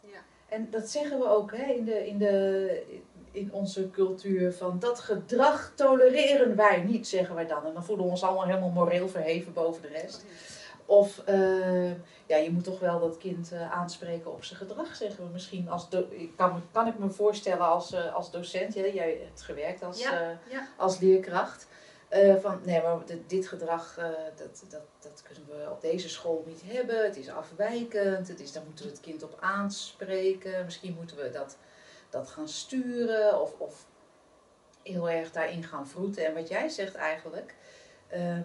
Ja. 0.02 0.20
En 0.50 0.68
dat 0.70 0.90
zeggen 0.90 1.20
we 1.20 1.28
ook 1.30 1.56
hè, 1.56 1.64
in, 1.74 1.86
de, 1.86 2.08
in, 2.08 2.18
de, 2.18 2.84
in 3.32 3.54
onze 3.54 3.90
cultuur 3.90 4.54
van 4.54 4.80
dat 4.80 5.00
gedrag 5.00 5.72
tolereren 5.76 6.56
wij 6.56 6.82
niet, 6.82 7.08
zeggen 7.08 7.36
wij 7.36 7.48
dan. 7.48 7.66
En 7.66 7.74
dan 7.74 7.84
voelen 7.84 8.06
we 8.06 8.12
ons 8.12 8.24
allemaal 8.24 8.46
helemaal 8.46 8.70
moreel 8.70 9.10
verheven 9.10 9.54
boven 9.54 9.82
de 9.82 9.88
rest. 9.88 10.26
Of 10.86 11.22
eh, 11.26 11.92
ja, 12.26 12.36
je 12.38 12.52
moet 12.52 12.64
toch 12.64 12.80
wel 12.80 13.00
dat 13.00 13.18
kind 13.18 13.52
eh, 13.52 13.72
aanspreken 13.72 14.32
op 14.32 14.44
zijn 14.44 14.60
gedrag, 14.60 14.96
zeggen 14.96 15.26
we 15.26 15.30
misschien. 15.32 15.70
Als 15.70 15.88
kan, 16.36 16.62
kan 16.72 16.88
ik 16.88 16.98
me 16.98 17.10
voorstellen 17.10 17.66
als, 17.68 17.94
eh, 17.94 18.16
als 18.16 18.32
docent, 18.32 18.76
hè? 18.76 18.82
jij 18.86 19.18
hebt 19.24 19.42
gewerkt 19.42 19.84
als, 19.84 20.02
Ja. 20.02 20.22
eh, 20.22 20.52
Ja. 20.52 20.68
als 20.78 21.00
leerkracht. 21.00 21.68
Eh, 22.10 22.36
van 22.36 22.60
nee, 22.64 22.82
maar 22.82 22.98
dit, 23.28 23.48
gedrag 23.48 23.98
eh, 23.98 24.10
dat, 24.36 24.64
dat, 24.70 24.82
dat 25.00 25.22
kunnen 25.22 25.46
we 25.46 25.72
op 25.72 25.82
deze 25.82 26.10
school 26.10 26.44
niet 26.48 26.62
hebben. 26.66 27.04
Het 27.04 27.18
is 27.18 27.30
afwijkend. 27.30 28.28
Het 28.28 28.40
is, 28.40 28.52
daar 28.52 28.64
moeten 28.66 28.86
we 28.86 28.92
het 28.92 29.00
kind 29.00 29.24
op 29.24 29.38
aanspreken. 29.40 30.66
Misschien 30.66 30.94
moeten 30.94 31.18
we 31.18 31.30
dat, 31.30 31.58
dat 32.10 32.30
gaan 32.30 32.48
sturen 32.48 33.42
of, 33.42 33.54
of 33.58 33.86
heel 34.84 35.10
erg 35.10 35.32
daarin 35.32 35.64
gaan 35.64 35.88
vroeten. 35.88 36.26
En 36.26 36.34
wat 36.34 36.48
jij 36.48 36.70
zegt 36.70 36.96
eigenlijk, 36.96 37.56
ehm, 38.08 38.44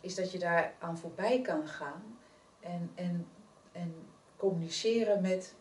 is 0.00 0.14
dat 0.14 0.32
je 0.32 0.38
daar 0.38 0.74
aan 0.78 0.98
voorbij 0.98 1.40
kan 1.40 1.66
gaan 1.66 2.18
en, 2.60 2.90
en, 2.94 3.26
en 3.72 3.94
communiceren 4.36 5.20
met 5.20 5.54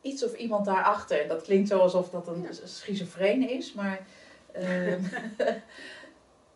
iets 0.00 0.24
of 0.24 0.34
iemand 0.34 0.64
daarachter. 0.64 1.20
En 1.20 1.28
dat 1.28 1.42
klinkt 1.42 1.68
zo 1.68 1.78
alsof 1.78 2.10
dat 2.10 2.28
een 2.28 2.42
Ja. 2.42 2.66
schizofreen 2.66 3.48
is, 3.48 3.72
maar 3.72 4.06
ehm, 4.54 5.02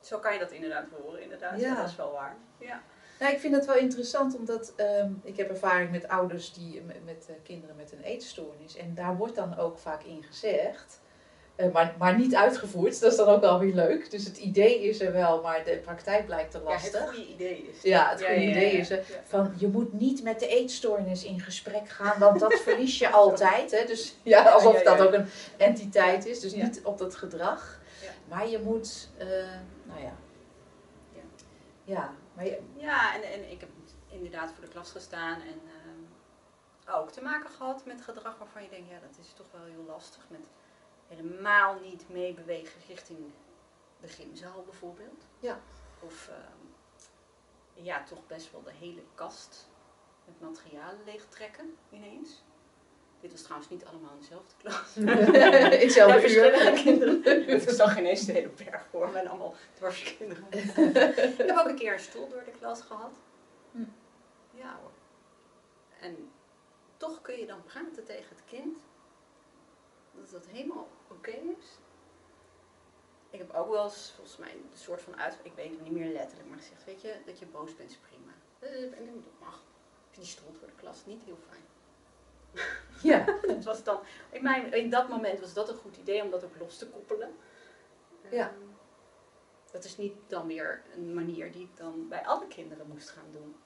Zo 0.01 0.19
kan 0.19 0.33
je 0.33 0.39
dat 0.39 0.51
inderdaad 0.51 0.85
horen, 1.03 1.23
inderdaad. 1.23 1.61
Ja. 1.61 1.67
Ja. 1.67 1.75
Dat 1.75 1.89
is 1.89 1.97
wel 1.97 2.13
waar. 2.13 2.37
Ja. 2.59 2.83
Nou, 3.19 3.33
ik 3.33 3.39
vind 3.41 3.55
het 3.55 3.67
wel 3.67 3.77
interessant, 3.77 4.37
omdat 4.37 4.73
ehm, 4.77 5.11
ik 5.23 5.37
heb 5.37 5.49
ervaring 5.51 5.91
met 5.91 6.09
ouders 6.09 6.53
die 6.53 6.83
met, 6.87 7.05
met 7.05 7.27
eh, 7.29 7.35
kinderen 7.43 7.77
met 7.77 7.93
een 7.93 8.03
eetstoornis. 8.03 8.77
En 8.77 8.95
daar 8.95 9.17
wordt 9.17 9.35
dan 9.35 9.57
ook 9.59 9.79
vaak 9.79 10.03
in 10.03 10.23
gezegd, 10.29 11.01
eh, 11.57 11.73
maar, 11.73 11.95
maar 11.99 12.17
niet 12.19 12.35
uitgevoerd. 12.35 13.01
Dat 13.01 13.11
is 13.13 13.17
dan 13.19 13.29
ook 13.29 13.41
wel 13.41 13.59
weer 13.59 13.75
leuk. 13.75 14.11
Dus 14.11 14.25
het 14.25 14.37
idee 14.37 14.83
is 14.89 15.01
er 15.01 15.13
wel, 15.13 15.43
maar 15.43 15.65
de 15.65 15.77
praktijk 15.85 16.27
blijkt 16.27 16.51
te 16.51 16.59
ja, 16.59 16.65
lastig. 16.65 17.01
het 17.01 17.09
goede 17.09 17.27
idee 17.27 17.71
is. 17.75 17.83
Ja, 17.83 18.11
het 18.11 18.21
Ja, 18.21 18.27
goede 18.27 18.41
ja, 18.41 18.49
ja, 18.51 18.57
idee 18.57 18.73
ja. 18.73 18.79
is 18.79 18.91
er. 18.91 18.97
Ja. 18.97 19.05
Van, 19.25 19.53
je 19.57 19.67
moet 19.69 19.93
niet 19.93 20.23
met 20.23 20.41
de 20.41 20.47
eetstoornis 20.49 21.25
in 21.25 21.41
gesprek 21.41 21.89
gaan, 21.89 22.19
want 22.19 22.41
dat 22.41 22.55
verlies 22.55 22.99
je 22.99 23.09
altijd. 23.23 23.71
Hè? 23.71 23.85
Dus 23.87 24.17
ja, 24.23 24.43
alsof 24.43 24.73
Ja, 24.73 24.79
ja, 24.79 24.91
ja. 24.91 24.97
dat 24.97 25.07
ook 25.07 25.13
een 25.13 25.29
entiteit 25.57 26.27
is. 26.27 26.41
Dus 26.41 26.53
Ja. 26.53 26.65
niet 26.65 26.81
op 26.85 26.99
dat 26.99 27.15
gedrag. 27.15 27.78
Maar 28.29 28.49
je 28.49 28.59
moet, 28.59 29.11
eh, 29.19 29.61
nou 29.85 30.01
ja. 30.01 30.17
Ja. 31.13 31.23
Ja, 31.85 32.15
maar 32.35 32.45
je, 32.45 32.63
Ja, 32.77 33.15
en, 33.15 33.23
en 33.23 33.51
ik 33.51 33.61
heb 33.61 33.71
inderdaad 34.09 34.53
voor 34.53 34.65
de 34.65 34.71
klas 34.71 34.91
gestaan 34.91 35.41
en 35.41 35.61
ehm, 35.67 36.97
ook 36.97 37.11
te 37.11 37.23
maken 37.23 37.51
gehad 37.51 37.85
met 37.85 38.03
gedrag 38.03 38.39
waarvan 38.39 38.63
je 38.63 38.69
denkt, 38.69 38.91
ja, 38.91 38.99
dat 39.01 39.19
is 39.21 39.33
toch 39.33 39.47
wel 39.53 39.65
heel 39.65 39.85
lastig. 39.87 40.29
Met 40.29 40.49
helemaal 41.09 41.81
niet 41.81 42.09
meebewegen 42.09 42.81
richting 42.89 43.19
de 44.01 44.09
gymzaal 44.09 44.63
bijvoorbeeld. 44.63 45.27
Ja. 45.41 45.61
Of 46.01 46.29
ehm, 46.29 47.85
ja, 47.85 48.03
toch 48.03 48.27
best 48.27 48.53
wel 48.53 48.63
de 48.63 48.73
hele 48.73 49.03
kast 49.15 49.69
met 50.25 50.41
materialen 50.41 51.05
leegtrekken 51.05 51.77
ineens. 51.91 52.43
Dit 53.21 53.33
was 53.33 53.43
trouwens 53.43 53.71
niet 53.71 53.85
allemaal 53.85 54.11
in 54.13 54.21
dezelfde 54.21 54.55
klas. 54.57 54.97
in 54.97 55.07
hetzelfde 55.81 56.15
Ja, 56.15 56.21
verschillende 56.21 56.83
kinderen. 56.83 57.23
Het 57.51 57.67
is 57.67 57.77
dan 57.77 57.89
geen 57.89 58.07
eens 58.07 58.25
de 58.25 58.33
hele 58.33 58.49
berg 58.49 58.87
voor 58.91 59.09
me 59.11 59.19
en 59.19 59.27
allemaal 59.29 59.55
dwarskinderen. 59.75 60.47
ik 60.53 61.37
heb 61.37 61.57
ook 61.59 61.67
een 61.69 61.77
keer 61.77 61.93
een 61.93 62.01
stoel 62.01 62.29
door 62.29 62.45
de 62.45 62.51
klas 62.51 62.81
gehad. 62.81 63.13
Hm. 63.73 63.85
Ja 64.51 64.79
hoor. 64.81 64.91
En 66.01 66.31
toch 66.97 67.21
kun 67.23 67.39
je 67.39 67.47
dan 67.47 67.63
praten 67.63 68.05
tegen 68.05 68.29
het 68.29 68.45
kind. 68.47 68.79
Dat 70.15 70.31
dat 70.31 70.47
helemaal 70.47 70.89
oké 71.09 71.31
is. 71.31 71.67
Ik 73.31 73.39
heb 73.39 73.55
ook 73.55 73.71
wel 73.71 73.85
eens, 73.85 74.13
volgens 74.17 74.37
mij, 74.37 74.51
een 74.51 74.71
soort 74.75 75.03
van 75.03 75.17
uit... 75.17 75.39
Ik 75.43 75.53
weet 75.55 75.71
het 75.71 75.81
niet 75.81 75.93
meer 75.93 76.13
letterlijk, 76.13 76.49
maar 76.49 76.59
gezegd, 76.59 76.85
weet 76.85 77.01
je, 77.03 77.15
dat 77.27 77.39
je 77.39 77.47
boos 77.47 77.77
bent 77.77 77.91
is 77.91 77.97
prima. 77.97 78.33
Eh, 78.59 78.99
En 78.99 79.05
dat 79.05 79.33
mag. 79.41 79.55
Ik 79.55 80.15
vind 80.15 80.27
die 80.27 80.35
stoel 80.37 80.53
door 80.53 80.69
de 80.69 80.75
klas 80.75 81.07
niet 81.07 81.23
heel 81.23 81.39
fijn. 81.49 81.63
Ja. 83.03 83.25
dat 83.47 83.65
was 83.65 83.85
dan, 83.85 84.01
in, 84.31 84.43
mijn, 84.43 84.73
in 84.73 84.91
dat 84.91 85.09
moment 85.09 85.41
was 85.41 85.55
dat 85.55 85.69
een 85.69 85.77
goed 85.77 85.97
idee 85.97 86.23
om 86.23 86.31
dat 86.31 86.45
ook 86.45 86.59
los 86.59 86.79
te 86.79 86.89
koppelen. 86.89 87.35
Ja. 88.31 88.49
Ehm, 88.49 88.69
dat 89.71 89.85
is 89.85 89.97
niet 89.97 90.15
dan 90.27 90.47
weer 90.47 90.83
een 90.95 91.15
manier 91.15 91.53
die 91.53 91.63
ik 91.63 91.77
dan 91.77 92.09
bij 92.09 92.27
alle 92.27 92.47
kinderen 92.47 92.87
moest 92.89 93.11
gaan 93.11 93.31
doen. 93.33 93.57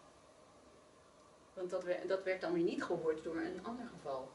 Want 1.54 1.70
dat, 1.70 1.84
werd, 1.84 2.08
dat 2.08 2.22
werd 2.22 2.40
dan 2.40 2.52
weer 2.52 2.62
niet 2.62 2.84
gehoord 2.84 3.24
door 3.24 3.36
een 3.36 3.64
ander 3.64 3.86
geval. 3.86 4.30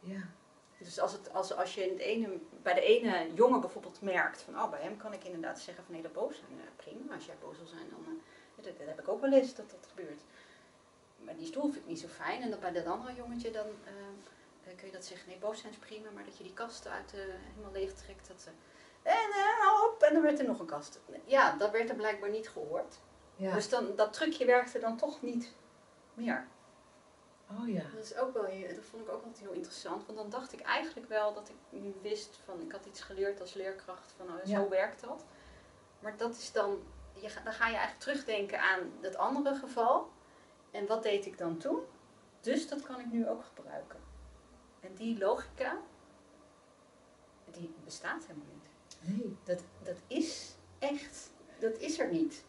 Ja. 0.00 0.20
Dus 0.78 1.00
als, 1.00 1.12
het, 1.12 1.32
als, 1.32 1.52
als 1.52 1.74
je 1.74 1.82
in 1.82 1.90
het 1.90 1.98
ene, 1.98 2.40
bij 2.62 2.74
de 2.74 2.80
ene 2.80 3.34
jongen 3.34 3.60
bijvoorbeeld 3.60 4.00
merkt 4.00 4.42
van, 4.42 4.54
oh 4.54 4.70
bij 4.70 4.80
hem 4.80 4.96
kan 4.96 5.12
ik 5.12 5.24
inderdaad 5.24 5.60
zeggen 5.60 5.84
van 5.84 5.92
nee, 5.92 6.02
dat 6.02 6.12
boos 6.12 6.36
zijn, 6.36 6.60
eh, 6.60 6.66
prima. 6.76 7.14
Als 7.14 7.26
jij 7.26 7.34
boos 7.40 7.56
wil 7.56 7.66
zijn, 7.66 7.88
dan 7.90 8.04
eh, 8.04 8.64
dat, 8.64 8.78
dat 8.78 8.86
heb 8.86 9.00
ik 9.00 9.08
ook 9.08 9.20
wel 9.20 9.32
eens 9.32 9.54
dat 9.54 9.70
dat 9.70 9.86
gebeurt. 9.88 10.22
Maar 11.28 11.36
die 11.36 11.46
stoel 11.46 11.62
vind 11.62 11.76
ik 11.76 11.86
niet 11.86 12.00
zo 12.00 12.08
fijn. 12.08 12.42
En 12.42 12.50
dan 12.50 12.60
bij 12.60 12.72
dat 12.72 12.86
andere 12.86 13.14
jongetje 13.14 13.50
dan 13.50 13.66
eh, 13.66 13.92
eh, 14.64 14.76
kun 14.76 14.86
je 14.86 14.92
dat 14.92 15.04
zeggen, 15.04 15.28
nee, 15.28 15.38
boos 15.38 15.60
zijn 15.60 15.72
is 15.72 15.78
prima, 15.78 16.10
maar 16.10 16.24
dat 16.24 16.36
je 16.36 16.42
die 16.42 16.52
kast 16.52 16.86
uit 16.86 17.12
eh, 17.14 17.20
helemaal 17.20 17.72
leeg 17.72 17.92
trekt. 17.92 18.28
Dat, 18.28 18.48
en 19.02 19.30
hou 19.60 19.90
op, 19.90 20.02
en 20.02 20.12
dan 20.12 20.22
werd 20.22 20.38
er 20.38 20.46
nog 20.46 20.60
een 20.60 20.66
kast. 20.66 21.00
Ja, 21.24 21.56
dat 21.56 21.70
werd 21.70 21.90
er 21.90 21.96
blijkbaar 21.96 22.30
niet 22.30 22.48
gehoord. 22.48 22.98
Ja. 23.36 23.54
Dus 23.54 23.68
dan, 23.68 23.96
dat 23.96 24.12
trucje 24.12 24.44
werkte 24.44 24.78
dan 24.78 24.96
toch 24.96 25.22
niet 25.22 25.54
meer. 26.14 26.46
Oh 27.50 27.68
ja. 27.68 27.82
Dat, 27.94 28.04
is 28.04 28.16
ook 28.16 28.32
wel, 28.32 28.42
dat 28.74 28.84
vond 28.84 29.02
ik 29.02 29.08
ook 29.08 29.24
altijd 29.24 29.38
heel 29.38 29.52
interessant. 29.52 30.06
Want 30.06 30.18
dan 30.18 30.30
dacht 30.30 30.52
ik 30.52 30.60
eigenlijk 30.60 31.08
wel 31.08 31.34
dat 31.34 31.48
ik 31.48 31.80
wist 32.02 32.38
van, 32.44 32.60
ik 32.60 32.72
had 32.72 32.86
iets 32.86 33.00
geleerd 33.00 33.40
als 33.40 33.54
leerkracht 33.54 34.12
van, 34.16 34.26
oh, 34.26 34.44
zo 34.44 34.50
Ja. 34.50 34.68
werkt 34.68 35.00
dat. 35.00 35.24
Maar 36.00 36.16
dat 36.16 36.36
is 36.36 36.52
dan, 36.52 36.82
je, 37.12 37.30
dan 37.44 37.52
ga 37.52 37.66
je 37.66 37.76
eigenlijk 37.76 38.00
terugdenken 38.00 38.60
aan 38.60 38.92
dat 39.00 39.16
andere 39.16 39.54
geval. 39.54 40.10
En 40.70 40.86
wat 40.86 41.02
deed 41.02 41.26
ik 41.26 41.38
dan 41.38 41.58
toen? 41.58 41.78
Dus 42.40 42.68
dat 42.68 42.82
kan 42.82 43.00
ik 43.00 43.12
nu 43.12 43.28
ook 43.28 43.44
gebruiken. 43.54 43.98
En 44.80 44.94
die 44.94 45.18
logica, 45.18 45.78
die 47.50 47.74
bestaat 47.84 48.26
helemaal 48.26 48.46
niet. 48.54 48.68
Nee. 49.00 49.36
Dat, 49.44 49.62
dat 49.82 49.96
is 50.06 50.54
echt, 50.78 51.30
dat 51.58 51.78
is 51.78 51.98
er 51.98 52.10
niet. 52.12 52.44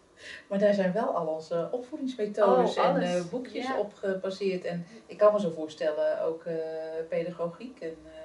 Maar 0.48 0.60
daar 0.60 0.74
zijn 0.74 0.94
wel 0.94 1.16
al 1.16 1.28
onze 1.28 1.68
opvoedingsmethodes 1.72 2.78
Oh, 2.78 2.86
en 2.86 3.02
eh, 3.02 3.26
boekjes 3.30 3.68
Ja. 3.68 3.80
op 3.80 3.94
gebaseerd. 3.94 4.64
En 4.64 4.86
ik 5.06 5.18
kan 5.18 5.34
me 5.34 5.40
zo 5.40 5.50
voorstellen, 5.50 6.22
ook 6.22 6.46
eh, 6.46 6.56
pedagogiek 7.10 7.80
en 7.80 7.98
eh, 8.06 8.19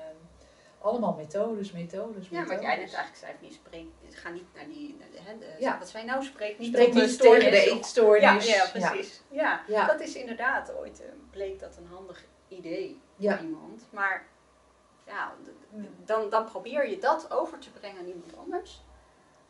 allemaal 0.85 1.15
methodes, 1.15 1.73
methodes, 1.73 2.29
Ja, 2.29 2.39
wat 2.45 2.49
jij 2.63 2.77
net 2.77 2.79
eigenlijk 2.79 3.17
zei, 3.17 3.33
van 3.39 3.49
je 3.49 3.55
spreekt, 3.55 4.19
ga 4.21 4.29
niet 4.31 4.45
naar 4.55 4.67
die, 4.67 4.97
naar 4.99 5.09
de, 5.11 5.19
hè, 5.21 5.39
de- 5.39 5.57
Ja. 5.65 5.79
wat 5.79 5.89
zij 5.89 6.05
nou 6.05 6.25
spreekt, 6.25 6.59
niet 6.59 6.69
Spreek 6.69 6.93
de 6.93 7.01
niet 7.01 7.21
tegen 7.21 7.51
de 7.51 7.71
eetstoornis. 7.71 8.47
Ja, 8.47 8.55
ja, 8.65 8.71
precies. 8.89 9.23
Ja. 9.31 9.63
Ja. 9.67 9.87
dat 9.87 10.01
is 10.01 10.15
inderdaad 10.15 10.75
ooit, 10.77 11.01
eh, 11.01 11.07
bleek 11.31 11.61
dat 11.61 11.77
een 11.77 11.87
handig 11.87 12.25
idee 12.49 13.01
Ja. 13.17 13.37
voor 13.37 13.47
iemand. 13.47 13.87
Maar 13.91 14.27
ja, 15.07 15.33
dan, 16.05 16.31
dan 16.31 16.45
probeer 16.45 16.89
je 16.91 16.99
dat 16.99 17.31
over 17.31 17.59
te 17.59 17.71
brengen 17.71 17.99
aan 18.01 18.07
iemand 18.07 18.37
anders. 18.37 18.83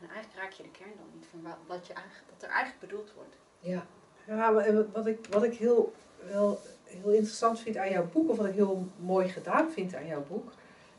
En 0.01 0.11
eigenlijk 0.11 0.41
raak 0.43 0.53
je 0.53 0.63
de 0.63 0.71
kern 0.71 0.93
dan 0.97 1.07
niet 1.15 1.27
van 1.31 1.43
wa- 1.43 1.59
wat, 1.67 1.87
je 1.87 1.93
eigenlijk, 1.93 2.25
wat 2.33 2.43
er 2.43 2.49
eigenlijk 2.49 2.81
bedoeld 2.81 3.13
wordt. 3.15 3.37
Ja. 3.59 3.87
Ja, 4.27 4.51
maar 4.51 4.65
en 4.65 4.91
wat 4.93 5.07
ik, 5.07 5.27
wat 5.31 5.43
ik 5.43 5.55
heel, 5.55 5.93
wel 6.31 6.61
heel 6.85 7.11
interessant 7.11 7.61
vind 7.61 7.77
aan 7.77 7.91
jouw 7.91 8.07
boek, 8.07 8.31
of 8.31 8.37
wat 8.37 8.47
ik 8.47 8.55
heel 8.55 8.89
mooi 8.97 9.29
gedaan 9.29 9.71
vind 9.71 9.95
aan 9.95 10.07
jouw 10.07 10.23
boek, 10.23 10.53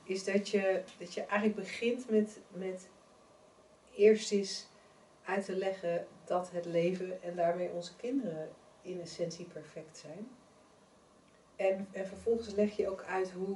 is 0.06 0.24
dat 0.24 0.50
je, 0.50 0.82
dat 1.00 1.14
je 1.14 1.22
eigenlijk 1.22 1.56
begint 1.56 2.10
met, 2.10 2.40
met 2.52 2.88
eerst 3.96 4.32
eens 4.32 4.68
uit 5.26 5.46
te 5.46 5.56
leggen 5.56 6.08
dat 6.26 6.52
het 6.52 6.66
leven 6.66 7.24
en 7.24 7.36
daarmee 7.36 7.70
onze 7.70 7.96
kinderen 7.96 8.50
in 8.82 9.02
essentie 9.02 9.46
perfect 9.46 9.98
zijn. 9.98 10.28
En, 11.56 11.88
en 11.92 12.08
vervolgens 12.08 12.54
leg 12.54 12.76
je 12.76 12.90
ook 12.90 13.04
uit 13.04 13.32
hoe, 13.32 13.56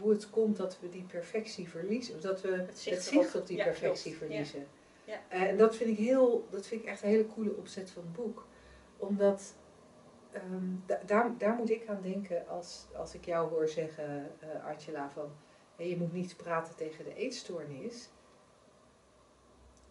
hoe 0.00 0.10
het 0.10 0.30
komt 0.30 0.56
dat 0.56 0.80
we 0.80 0.88
die 0.88 1.02
perfectie 1.04 1.68
verliezen. 1.68 2.14
Of 2.14 2.20
dat 2.20 2.40
we 2.40 2.48
het 2.50 2.78
zicht 2.78 3.34
op 3.34 3.46
die 3.46 3.56
Ja, 3.56 3.64
perfectie 3.64 4.10
klopt. 4.16 4.26
Verliezen. 4.26 4.66
Ja. 5.04 5.20
Eh, 5.28 5.42
En 5.42 5.56
dat 5.56 5.76
vind, 5.76 5.90
ik 5.90 5.96
heel, 5.98 6.46
dat 6.50 6.66
vind 6.66 6.82
ik 6.82 6.86
echt 6.88 7.02
een 7.02 7.08
hele 7.08 7.26
coole 7.26 7.56
opzet 7.56 7.90
van 7.90 8.02
het 8.02 8.12
boek. 8.12 8.46
Omdat 8.96 9.54
ehm, 10.32 10.64
da- 10.86 11.00
daar, 11.06 11.38
daar 11.38 11.54
moet 11.54 11.70
ik 11.70 11.88
aan 11.88 12.02
denken 12.02 12.48
als, 12.48 12.86
als 12.96 13.14
ik 13.14 13.24
jou 13.24 13.50
hoor 13.50 13.68
zeggen, 13.68 14.30
eh 14.40 14.66
Angela, 14.66 15.10
van 15.10 15.30
hé, 15.80 15.86
je 15.86 15.96
moet 15.96 16.12
niet 16.12 16.36
praten 16.36 16.74
tegen 16.76 17.04
de 17.04 17.14
eetstoornis. 17.14 18.08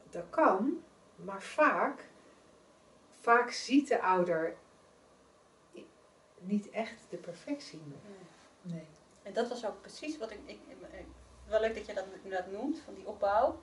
Dat 0.09 0.25
kan, 0.29 0.83
maar 1.15 1.41
vaak, 1.41 2.09
vaak 3.19 3.51
ziet 3.51 3.87
de 3.87 4.01
ouder 4.01 4.55
niet 6.39 6.69
echt 6.69 7.05
de 7.09 7.17
perfectie 7.17 7.81
meer. 7.87 7.97
Nee. 8.61 8.87
En 9.23 9.33
dat 9.33 9.47
was 9.49 9.65
ook 9.65 9.81
precies 9.81 10.17
wat 10.17 10.31
ik, 10.31 10.39
ik, 10.45 10.59
ik- 10.67 11.05
wel 11.47 11.59
leuk 11.59 11.75
dat 11.75 11.85
je 11.85 11.93
dat, 11.93 12.05
dat 12.23 12.51
noemt, 12.51 12.79
van 12.79 12.93
die 12.93 13.07
opbouw. 13.07 13.59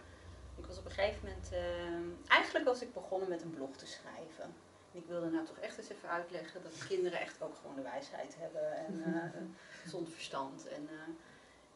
Ik 0.56 0.66
was 0.66 0.78
op 0.78 0.84
een 0.84 0.90
gegeven 0.90 1.20
moment, 1.28 1.52
eh, 1.52 2.30
eigenlijk 2.36 2.64
was 2.64 2.82
ik 2.82 2.92
begonnen 2.92 3.28
met 3.28 3.42
een 3.42 3.50
blog 3.50 3.76
te 3.76 3.86
schrijven. 3.86 4.44
En 4.92 5.00
ik 5.02 5.06
wilde 5.06 5.30
nou 5.30 5.44
toch 5.46 5.58
echt 5.58 5.78
eens 5.78 5.88
even 5.88 6.08
uitleggen 6.08 6.62
dat 6.62 6.86
kinderen 6.88 7.20
echt 7.20 7.42
ook 7.42 7.56
gewoon 7.56 7.76
de 7.76 7.82
wijsheid 7.82 8.36
hebben 8.38 8.72
en 8.76 9.02
eh 9.34 9.40
gezond 9.82 10.08
verstand. 10.10 10.68
En, 10.68 10.88
eh, 10.88 11.14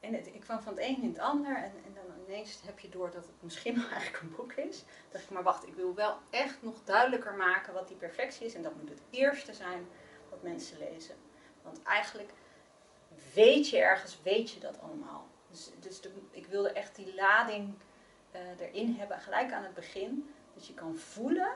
en 0.01 0.15
het, 0.15 0.27
ik 0.27 0.41
kwam 0.41 0.61
van 0.61 0.73
het 0.77 0.83
een 0.85 1.03
in 1.03 1.09
het 1.09 1.19
ander 1.19 1.57
en, 1.57 1.73
en 1.85 1.95
dan 1.95 2.05
ineens 2.27 2.61
heb 2.65 2.79
je 2.79 2.89
door 2.89 3.11
dat 3.11 3.25
het 3.27 3.43
misschien 3.43 3.75
wel 3.75 3.89
eigenlijk 3.99 4.23
een 4.23 4.35
boek 4.37 4.53
is. 4.53 4.79
Dan 4.79 4.93
dacht 5.11 5.25
ik, 5.25 5.31
maar 5.31 5.43
wacht, 5.43 5.67
ik 5.67 5.75
wil 5.75 5.95
wel 5.95 6.17
echt 6.31 6.63
nog 6.63 6.85
duidelijker 6.85 7.35
maken 7.35 7.73
wat 7.75 7.89
die 7.89 7.97
perfectie 7.97 8.47
is. 8.47 8.55
En 8.55 8.63
dat 8.63 8.75
moet 8.77 8.89
het 8.89 9.03
eerste 9.11 9.55
zijn 9.55 9.87
wat 10.31 10.43
mensen 10.43 10.79
lezen. 10.79 11.15
Want 11.63 11.83
eigenlijk 11.83 12.31
weet 13.35 13.69
je 13.69 13.79
ergens, 13.79 14.23
weet 14.23 14.51
je 14.51 14.61
dat 14.61 14.81
allemaal. 14.81 15.27
Dus, 15.51 15.71
dus 15.81 16.01
de- 16.01 16.23
ik 16.31 16.47
wilde 16.47 16.73
echt 16.73 16.97
die 16.97 17.15
lading 17.15 17.75
eh, 18.31 18.41
erin 18.61 18.95
hebben, 18.95 19.21
gelijk 19.21 19.53
aan 19.53 19.63
het 19.63 19.75
begin. 19.75 20.35
Dat 20.55 20.67
je 20.67 20.75
kan 20.75 20.97
voelen 20.97 21.53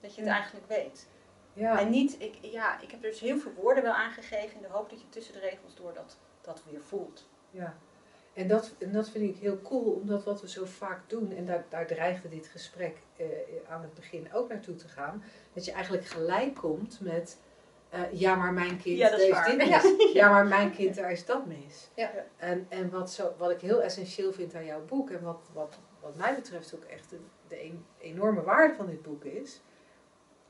dat 0.00 0.14
je 0.14 0.20
het 0.20 0.30
Ja. 0.30 0.36
eigenlijk 0.36 0.66
weet. 0.66 1.08
Ja, 1.52 1.78
En 1.80 1.90
niet, 1.90 2.20
ik, 2.20 2.38
ja, 2.42 2.80
ik 2.80 2.90
heb 2.90 3.02
er 3.04 3.10
dus 3.10 3.20
heel 3.20 3.38
veel 3.38 3.52
woorden 3.52 3.82
wel 3.82 3.92
aangegeven 3.92 4.56
in 4.56 4.62
de 4.62 4.68
hoop 4.68 4.90
dat 4.90 5.00
je 5.00 5.08
tussen 5.08 5.32
de 5.34 5.40
regels 5.40 5.74
door 5.74 5.94
dat, 5.94 6.18
dat 6.40 6.62
weer 6.70 6.80
voelt. 6.82 7.28
Ja, 7.50 7.74
en 8.34 8.48
dat, 8.48 8.74
en 8.78 8.92
dat 8.92 9.08
vind 9.10 9.36
ik 9.36 9.42
heel 9.42 9.60
cool, 9.62 9.92
omdat 9.92 10.24
wat 10.24 10.40
we 10.40 10.48
zo 10.48 10.64
vaak 10.64 11.00
doen, 11.10 11.32
en 11.32 11.46
daar, 11.46 11.64
daar 11.68 11.86
dreigde 11.86 12.28
dit 12.28 12.46
gesprek 12.46 12.96
eh, 13.16 13.26
aan 13.68 13.82
het 13.82 13.94
begin 13.94 14.32
ook 14.32 14.48
naartoe 14.48 14.74
te 14.74 14.88
gaan, 14.88 15.22
dat 15.52 15.64
je 15.64 15.72
eigenlijk 15.72 16.06
gelijk 16.06 16.54
komt 16.54 17.00
met, 17.00 17.38
eh, 17.88 18.00
ja 18.12 18.34
maar 18.34 18.52
mijn 18.52 18.78
kind, 18.78 18.98
Ja, 18.98 19.10
is 19.16 19.30
waar. 19.30 19.44
dit 19.56 19.56
mis. 19.68 20.12
Ja. 20.12 20.30
maar 20.30 20.46
mijn 20.46 20.72
kind, 20.72 20.94
daar 20.94 21.12
is 21.12 21.24
dat 21.24 21.46
mis. 21.46 21.90
Ja. 21.94 22.10
En, 22.36 22.66
en 22.68 22.90
wat, 22.90 23.10
zo, 23.12 23.34
wat 23.38 23.50
ik 23.50 23.60
heel 23.60 23.82
essentieel 23.82 24.32
vind 24.32 24.54
aan 24.54 24.64
jouw 24.64 24.84
boek, 24.84 25.10
en 25.10 25.22
wat, 25.22 25.40
wat, 25.52 25.78
wat 26.00 26.16
mij 26.16 26.34
betreft 26.34 26.74
ook 26.74 26.84
echt 26.84 27.10
de, 27.10 27.18
de 27.48 27.64
een- 27.64 27.84
enorme 27.98 28.42
waarde 28.42 28.74
van 28.74 28.86
dit 28.86 29.02
boek 29.02 29.24
is, 29.24 29.60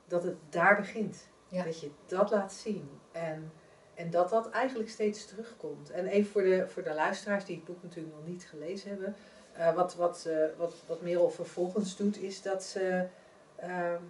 dat 0.06 0.22
het 0.22 0.36
daar 0.48 0.76
begint. 0.76 1.28
Ja. 1.48 1.64
Dat 1.64 1.80
je 1.80 1.90
dat 2.06 2.30
laat 2.30 2.52
zien. 2.52 2.90
En, 3.12 3.52
en 4.00 4.10
dat 4.10 4.30
dat 4.30 4.50
eigenlijk 4.50 4.90
steeds 4.90 5.26
terugkomt. 5.26 5.90
En 5.90 6.06
even 6.06 6.30
voor 6.30 6.42
de, 6.42 6.68
voor 6.68 6.82
de 6.82 6.94
luisteraars 6.94 7.44
die 7.44 7.56
het 7.56 7.64
boek 7.64 7.82
natuurlijk 7.82 8.14
nog 8.14 8.26
niet 8.26 8.46
gelezen 8.50 8.88
hebben. 8.88 9.14
eh, 9.52 9.74
wat, 9.74 9.94
wat, 9.94 10.26
eh, 10.28 10.44
wat, 10.56 10.74
wat 10.86 11.02
Merel 11.02 11.30
vervolgens 11.30 11.96
doet, 11.96 12.18
is 12.22 12.42
dat 12.42 12.64
ze 12.64 13.06
ehm, 13.56 14.00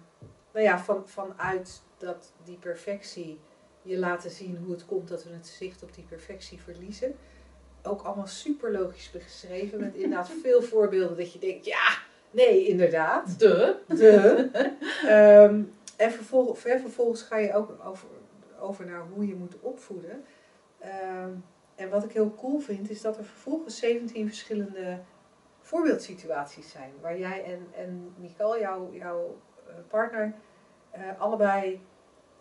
nou 0.53 0.65
ja, 0.65 0.79
van, 0.79 1.07
vanuit 1.07 1.81
dat, 1.97 2.31
die 2.43 2.57
perfectie 2.57 3.39
je 3.81 3.97
laten 3.97 4.31
zien 4.31 4.57
hoe 4.63 4.71
het 4.71 4.85
komt 4.85 5.07
dat 5.07 5.23
we 5.23 5.29
het 5.33 5.47
zicht 5.47 5.83
op 5.83 5.93
die 5.93 6.03
perfectie 6.03 6.61
verliezen. 6.61 7.15
Ook 7.83 8.01
allemaal 8.01 8.27
super 8.27 8.71
logisch 8.71 9.11
beschreven. 9.11 9.79
Met 9.79 9.95
inderdaad 9.95 10.31
veel 10.43 10.61
voorbeelden 10.61 11.17
dat 11.17 11.33
je 11.33 11.39
denkt, 11.39 11.65
ja, 11.65 11.97
nee, 12.31 12.67
inderdaad. 12.67 13.39
De. 13.39 13.75
De. 13.87 14.49
Ehm, 15.05 15.63
en 15.97 16.11
vervolgens, 16.11 16.59
vervolgens 16.59 17.21
ga 17.21 17.37
je 17.37 17.53
ook 17.53 17.85
over, 17.85 18.07
over 18.61 18.85
naar 18.85 19.05
hoe 19.13 19.27
je 19.27 19.35
moet 19.35 19.59
opvoeden. 19.59 20.25
Ehm, 20.79 21.31
en 21.75 21.89
wat 21.89 22.03
ik 22.03 22.11
heel 22.11 22.35
cool 22.35 22.59
vind, 22.59 22.89
is 22.89 23.01
dat 23.01 23.17
er 23.17 23.25
vervolgens 23.25 23.77
17 23.77 24.27
verschillende 24.27 24.99
voorbeeldsituaties 25.59 26.71
zijn. 26.71 26.93
Waar 27.01 27.17
jij 27.17 27.43
en, 27.43 27.67
en 27.75 28.13
Nicole, 28.17 28.59
jouw, 28.59 28.93
jouw 28.93 29.41
eh, 29.67 29.73
partner, 29.87 30.33
eh, 30.91 31.19
allebei 31.19 31.81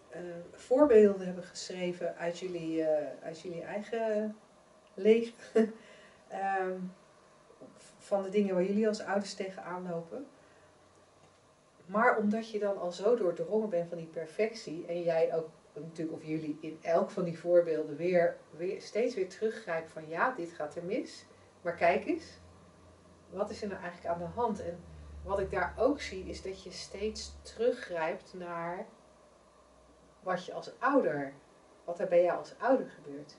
eh, 0.09 0.21
voorbeelden 0.53 1.27
hebben 1.27 1.45
geschreven 1.45 2.17
uit 2.17 2.39
jullie, 2.39 2.87
uit 3.23 3.41
jullie 3.41 3.63
eigen 3.63 4.37
leven. 4.95 5.35
Ehm, 6.29 6.79
van 7.99 8.23
de 8.23 8.29
dingen 8.29 8.55
waar 8.55 8.65
jullie 8.65 8.89
als 8.89 9.05
ouders 9.05 9.35
tegenaan 9.35 9.89
lopen. 9.91 10.27
Maar 11.87 12.19
omdat 12.19 12.51
je 12.51 12.59
dan 12.59 12.79
al 12.79 12.93
zo 12.93 13.17
doordrongen 13.17 13.69
bent 13.69 13.89
van 13.89 13.99
die 13.99 14.07
perfectie 14.07 14.87
en 14.87 15.03
jij 15.03 15.35
ook 15.35 15.49
natuurlijk 15.75 16.19
of 16.19 16.25
jullie 16.25 16.59
in 16.61 16.79
elk 16.83 17.11
van 17.11 17.25
die 17.25 17.39
voorbeelden 17.39 17.97
weer, 17.97 18.37
weer 18.51 18.81
steeds 18.81 19.15
weer 19.15 19.29
teruggrijpt 19.29 19.91
van 19.91 20.09
ja, 20.09 20.31
dit 20.31 20.51
gaat 20.51 20.77
er 20.77 20.85
mis. 20.85 21.27
Maar 21.63 21.75
kijk 21.75 22.07
eens, 22.07 22.39
wat 23.31 23.51
is 23.51 23.63
er 23.63 23.69
nou 23.69 23.81
eigenlijk 23.81 24.15
aan 24.15 24.21
de 24.21 24.35
hand? 24.35 24.61
En 24.61 24.79
wat 25.23 25.39
ik 25.41 25.51
daar 25.51 25.75
ook 25.79 26.01
zie 26.01 26.25
is 26.25 26.43
dat 26.43 26.63
je 26.63 26.71
steeds 26.71 27.37
teruggrijpt 27.43 28.35
naar 28.35 28.87
wat 30.23 30.45
je 30.45 30.53
als 30.53 30.73
ouder, 30.79 31.33
wat 31.85 32.01
er 32.01 32.09
bij 32.09 32.23
jou 32.23 32.39
als 32.39 32.55
ouder 32.59 32.91
gebeurt. 32.91 33.37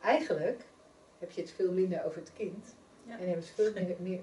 eigenlijk 0.00 0.64
heb 1.18 1.30
je 1.30 1.40
het 1.40 1.50
veel 1.50 1.72
minder 1.72 2.04
over 2.04 2.18
het 2.18 2.32
kind. 2.32 2.76
Ja. 3.02 3.18
En 3.18 3.26
hebben 3.26 3.44
ze 3.44 3.54
veel 3.54 3.72
meer... 3.72 3.96
meer 3.98 4.22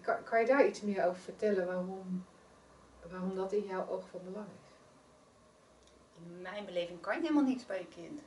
kan, 0.00 0.22
kan 0.22 0.40
je 0.40 0.46
daar 0.46 0.66
iets 0.66 0.80
meer 0.80 1.06
over 1.06 1.20
vertellen 1.20 1.66
waarom, 1.66 2.24
waarom 3.10 3.34
dat 3.34 3.52
in 3.52 3.64
jouw 3.64 3.88
oog 3.88 4.08
van 4.08 4.20
belang 4.24 4.46
is? 4.46 4.67
In 6.26 6.40
mijn 6.42 6.64
beleving 6.64 7.00
kan 7.00 7.14
je 7.14 7.20
helemaal 7.20 7.42
niets 7.42 7.66
bij 7.66 7.78
je 7.78 7.86
kind. 7.88 8.20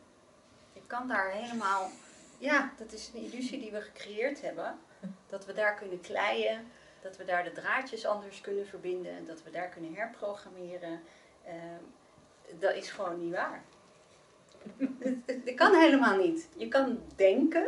Je 0.74 0.82
kan 0.88 1.08
daar 1.08 1.32
helemaal. 1.32 1.90
Ja, 2.38 2.74
dat 2.78 2.92
is 2.92 3.12
een 3.14 3.22
illusie 3.22 3.60
die 3.60 3.72
we 3.72 3.82
gecreëerd 3.82 4.42
hebben. 4.42 4.80
Dat 5.28 5.46
we 5.46 5.54
daar 5.54 5.76
kunnen 5.76 6.02
kleien, 6.02 6.68
dat 7.02 7.18
we 7.18 7.26
daar 7.26 7.44
de 7.44 7.52
draadjes 7.52 8.06
anders 8.06 8.42
kunnen 8.42 8.68
verbinden, 8.68 9.26
dat 9.26 9.44
we 9.44 9.50
daar 9.50 9.70
kunnen 9.70 9.94
herprogrammeren. 9.94 11.02
Ehm, 11.46 11.84
dat 12.60 12.76
is 12.76 12.92
gewoon 12.92 13.20
niet 13.20 13.34
waar. 13.34 13.64
Dat 15.46 15.56
kan 15.56 15.76
helemaal 15.76 16.18
niet. 16.18 16.48
Je 16.58 16.68
kan 16.68 17.00
denken 17.16 17.68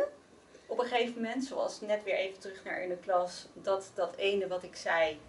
op 0.66 0.78
een 0.78 0.86
gegeven 0.86 1.22
moment, 1.22 1.44
zoals 1.44 1.80
net 1.80 2.04
weer 2.04 2.14
even 2.14 2.40
terug 2.40 2.64
naar 2.64 2.82
in 2.82 2.88
de 2.88 2.96
klas, 2.96 3.48
dat 3.52 3.90
dat 3.94 4.16
ene 4.16 4.46
wat 4.46 4.62
ik 4.62 4.76
zei, 4.76 5.20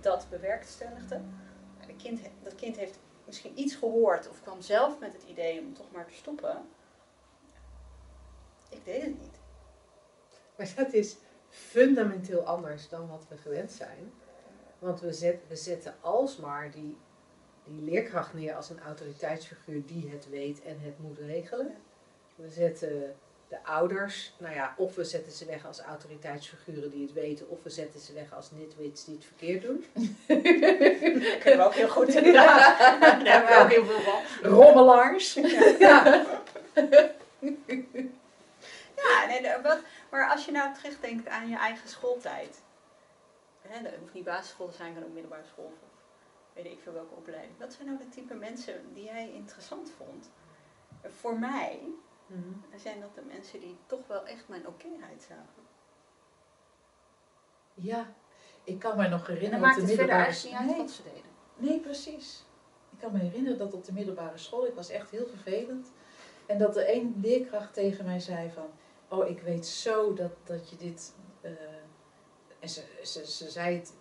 dat 0.00 0.26
bewerkstelligde. 0.30 1.20
Maar 1.78 1.86
de 1.86 1.96
kind, 1.96 2.20
dat 2.42 2.54
kind 2.54 2.76
heeft 2.76 2.98
misschien 3.26 3.58
iets 3.58 3.74
gehoord 3.74 4.28
of 4.28 4.42
kwam 4.42 4.60
zelf 4.60 4.98
met 4.98 5.12
het 5.12 5.22
idee 5.22 5.60
om 5.60 5.74
toch 5.74 5.90
maar 5.92 6.06
te 6.06 6.14
stoppen. 6.14 6.68
Ik 8.70 8.84
deed 8.84 9.02
het 9.02 9.20
niet. 9.20 9.38
Maar 10.56 10.72
dat 10.76 10.92
is 10.92 11.16
fundamenteel 11.48 12.42
anders 12.42 12.88
dan 12.88 13.08
wat 13.08 13.26
we 13.28 13.36
gewend 13.36 13.72
zijn. 13.72 14.12
Want 14.78 15.00
we, 15.00 15.38
we 15.48 15.56
zetten 15.56 15.94
alsmaar 16.00 16.70
die, 16.70 16.96
die 17.64 17.82
leerkracht 17.82 18.34
neer 18.34 18.54
als 18.54 18.70
een 18.70 18.80
autoriteitsfiguur 18.80 19.86
die 19.86 20.10
het 20.10 20.28
weet 20.28 20.62
en 20.62 20.80
het 20.80 20.98
moet 20.98 21.18
regelen. 21.18 21.76
We 22.34 22.48
zetten 22.48 23.16
de 23.54 23.64
ouders, 23.70 24.32
nou 24.38 24.54
ja, 24.54 24.74
of 24.76 24.94
we 24.94 25.04
zetten 25.04 25.32
ze 25.32 25.44
weg 25.44 25.66
als 25.66 25.80
autoriteitsfiguren 25.80 26.90
die 26.90 27.02
het 27.02 27.12
weten, 27.12 27.48
of 27.48 27.62
we 27.62 27.70
zetten 27.70 28.00
ze 28.00 28.12
weg 28.12 28.34
als 28.34 28.50
nitwits 28.50 29.04
die 29.04 29.14
het 29.14 29.24
verkeerd 29.24 29.62
doen. 29.62 29.84
Dat 30.26 31.38
kunnen 31.42 31.58
we 31.58 31.64
ook 31.64 31.74
heel 31.74 31.88
goed. 31.88 32.12
Ja. 32.12 32.22
Daar 32.98 33.24
hebben 33.24 33.56
we 33.56 33.62
ook 33.62 33.70
heel 33.70 33.84
veel 33.84 34.00
van. 34.00 34.50
Rommelaars. 34.50 35.34
Ja. 35.78 36.24
Ja, 38.96 39.26
nee, 39.26 39.62
wat, 39.62 39.78
maar 40.10 40.30
als 40.30 40.44
je 40.44 40.52
nou 40.52 40.74
terugdenkt 40.74 41.28
aan 41.28 41.48
je 41.48 41.56
eigen 41.56 41.88
schooltijd. 41.88 42.62
Hè, 43.62 43.82
dat 43.82 43.92
hoeft 44.00 44.14
niet 44.14 44.24
basisschool 44.24 44.68
te 44.68 44.76
zijn, 44.76 44.94
kan 44.94 45.02
ook 45.02 45.12
middelbare 45.12 45.44
school 45.52 45.64
of 45.64 45.72
weet 46.52 46.64
ik 46.64 46.80
veel 46.82 46.92
welke 46.92 47.14
opleiding. 47.14 47.58
Wat 47.58 47.72
zijn 47.72 47.86
nou 47.86 47.98
de 47.98 48.08
type 48.08 48.34
mensen 48.34 48.94
die 48.94 49.04
jij 49.04 49.30
interessant 49.34 49.92
vond? 49.96 50.30
Voor 51.18 51.38
mij 51.38 51.80
zijn 52.76 53.00
dat 53.00 53.14
de 53.14 53.22
mensen 53.22 53.60
die 53.60 53.76
toch 53.86 54.06
wel 54.06 54.26
echt 54.26 54.48
mijn 54.48 54.66
okéheid 54.66 55.22
zagen. 55.28 55.62
Ja, 57.74 58.14
ik 58.64 58.78
kan 58.78 58.96
me 58.96 59.08
nog 59.08 59.20
En 59.20 59.26
dan 59.26 59.34
herinneren 59.34 59.60
maakt 59.60 59.80
op 59.80 59.86
de 59.86 59.94
verder 59.94 60.06
middelbare 60.06 60.30
eigenlijk 60.30 60.60
niet 60.60 60.68
uit 60.68 60.76
Nee. 60.76 60.86
wat 60.86 60.94
ze 60.94 61.02
deden. 61.02 61.30
Nee, 61.56 61.80
precies. 61.80 62.44
Ik 62.90 62.98
kan 62.98 63.12
me 63.12 63.18
herinneren 63.18 63.58
dat 63.58 63.72
op 63.74 63.84
de 63.84 63.92
middelbare 63.92 64.38
school, 64.38 64.66
ik 64.66 64.74
was 64.74 64.88
echt 64.88 65.10
heel 65.10 65.26
vervelend. 65.26 65.92
En 66.46 66.58
dat 66.58 66.76
er 66.76 66.84
één 66.86 67.14
leerkracht 67.20 67.74
tegen 67.74 68.04
mij 68.04 68.20
zei 68.20 68.50
van, 68.50 68.66
oh 69.08 69.28
ik 69.28 69.40
weet 69.40 69.66
zo 69.66 70.12
dat, 70.14 70.32
dat 70.44 70.70
je 70.70 70.76
dit... 70.76 71.14
eh, 71.40 71.50
en 72.58 72.68
ze, 72.68 73.00
ze, 73.02 73.26
ze 73.26 73.50
zei 73.50 73.76
het 73.76 73.94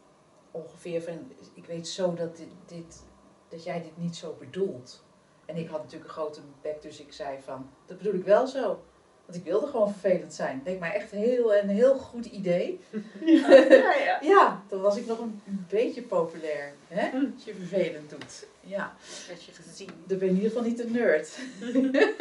ongeveer 0.51 1.01
van, 1.01 1.31
ik 1.53 1.65
weet 1.65 1.87
zo 1.87 2.13
dat, 2.13 2.37
dit, 2.37 2.47
dit, 2.65 3.05
dat 3.47 3.63
jij 3.63 3.81
dit 3.81 3.97
niet 3.97 4.15
zo 4.15 4.35
bedoelt. 4.39 5.03
En 5.45 5.55
ik 5.55 5.67
had 5.67 5.81
natuurlijk 5.83 6.09
een 6.09 6.15
grote 6.15 6.39
bek, 6.61 6.81
dus 6.81 6.99
ik 6.99 7.13
zei 7.13 7.37
van, 7.43 7.69
dat 7.85 7.97
bedoel 7.97 8.13
ik 8.13 8.23
wel 8.25 8.47
zo. 8.47 8.81
Want 9.25 9.37
ik 9.37 9.43
wilde 9.43 9.67
gewoon 9.67 9.91
vervelend 9.91 10.33
zijn. 10.33 10.61
Leek 10.65 10.79
mij 10.79 10.93
echt 10.93 11.11
heel, 11.11 11.55
een 11.55 11.69
heel 11.69 11.97
goed 11.97 12.25
idee. 12.25 12.79
Ja, 13.25 13.55
ja. 13.55 14.19
Ja, 14.21 14.63
dan 14.69 14.81
was 14.81 14.97
ik 14.97 15.05
nog 15.05 15.19
een, 15.19 15.41
beetje 15.69 16.01
populair. 16.01 16.73
Hè? 16.87 17.09
Als 17.35 17.43
je 17.45 17.53
vervelend 17.55 18.09
doet. 18.09 18.47
Ja. 18.61 18.95
Werd 19.27 19.43
je 19.43 19.51
gezien. 19.51 19.89
Dan 20.05 20.17
ben 20.17 20.27
je 20.27 20.33
in 20.33 20.41
ieder 20.41 20.49
geval 20.51 20.67
niet 20.67 20.79
een 20.79 20.91
nerd. 20.91 21.37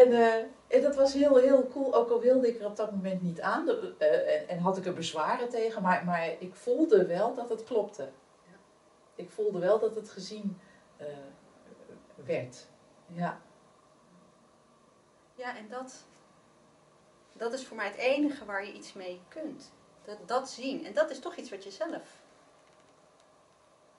en, 0.00 0.12
eh, 0.12 0.34
en 0.66 0.82
dat 0.82 0.96
was 0.96 1.12
heel, 1.12 1.36
heel 1.36 1.68
cool, 1.72 1.94
ook 1.94 2.10
al 2.10 2.20
wilde 2.20 2.48
ik 2.48 2.60
er 2.60 2.66
op 2.66 2.76
dat 2.76 2.90
moment 2.90 3.22
niet 3.22 3.40
aan. 3.40 3.66
De- 3.66 3.94
eh, 3.98 4.34
en, 4.40 4.48
en 4.48 4.58
had 4.58 4.76
ik 4.76 4.86
er 4.86 4.94
bezwaren 4.94 5.48
tegen, 5.48 5.82
maar, 5.82 6.04
maar 6.04 6.28
ik 6.38 6.54
voelde 6.54 7.06
wel 7.06 7.34
dat 7.34 7.48
het 7.48 7.64
klopte. 7.64 8.08
Ik 9.14 9.30
voelde 9.30 9.58
wel 9.58 9.78
dat 9.78 9.94
het 9.94 10.10
gezien 10.10 10.58
eh, 10.96 11.06
werd. 12.14 12.66
Ja. 13.06 13.40
Ja, 15.34 15.56
en 15.56 15.68
dat, 15.68 16.04
dat 17.32 17.52
is 17.52 17.66
voor 17.66 17.76
mij 17.76 17.86
het 17.86 17.96
enige 17.96 18.44
waar 18.44 18.64
je 18.64 18.72
iets 18.72 18.92
mee 18.92 19.20
kunt. 19.28 19.72
Dat, 20.04 20.28
dat 20.28 20.50
zien. 20.50 20.84
En 20.84 20.92
dat 20.94 21.10
is 21.10 21.18
toch 21.20 21.36
iets 21.36 21.50
wat 21.50 21.64
je 21.64 21.70
zelf. 21.70 22.22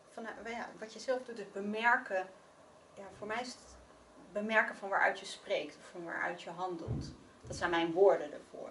Van, 0.10 0.27
ja, 0.45 0.69
wat 0.79 0.93
je 0.93 0.99
zelf 0.99 1.23
doet, 1.23 1.39
is 1.39 1.51
bemerken. 1.51 2.27
Ja, 2.93 3.03
voor 3.17 3.27
mij 3.27 3.41
is 3.41 3.53
het 3.53 3.75
bemerken 4.31 4.75
van 4.75 4.89
waaruit 4.89 5.19
je 5.19 5.25
spreekt 5.25 5.77
of 5.77 5.89
van 5.91 6.03
waaruit 6.03 6.41
je 6.41 6.49
handelt. 6.49 7.12
Dat 7.47 7.55
zijn 7.55 7.69
mijn 7.69 7.91
woorden 7.91 8.34
ervoor. 8.34 8.69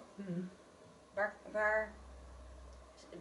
Waar, 1.13 1.35
waar 1.51 1.93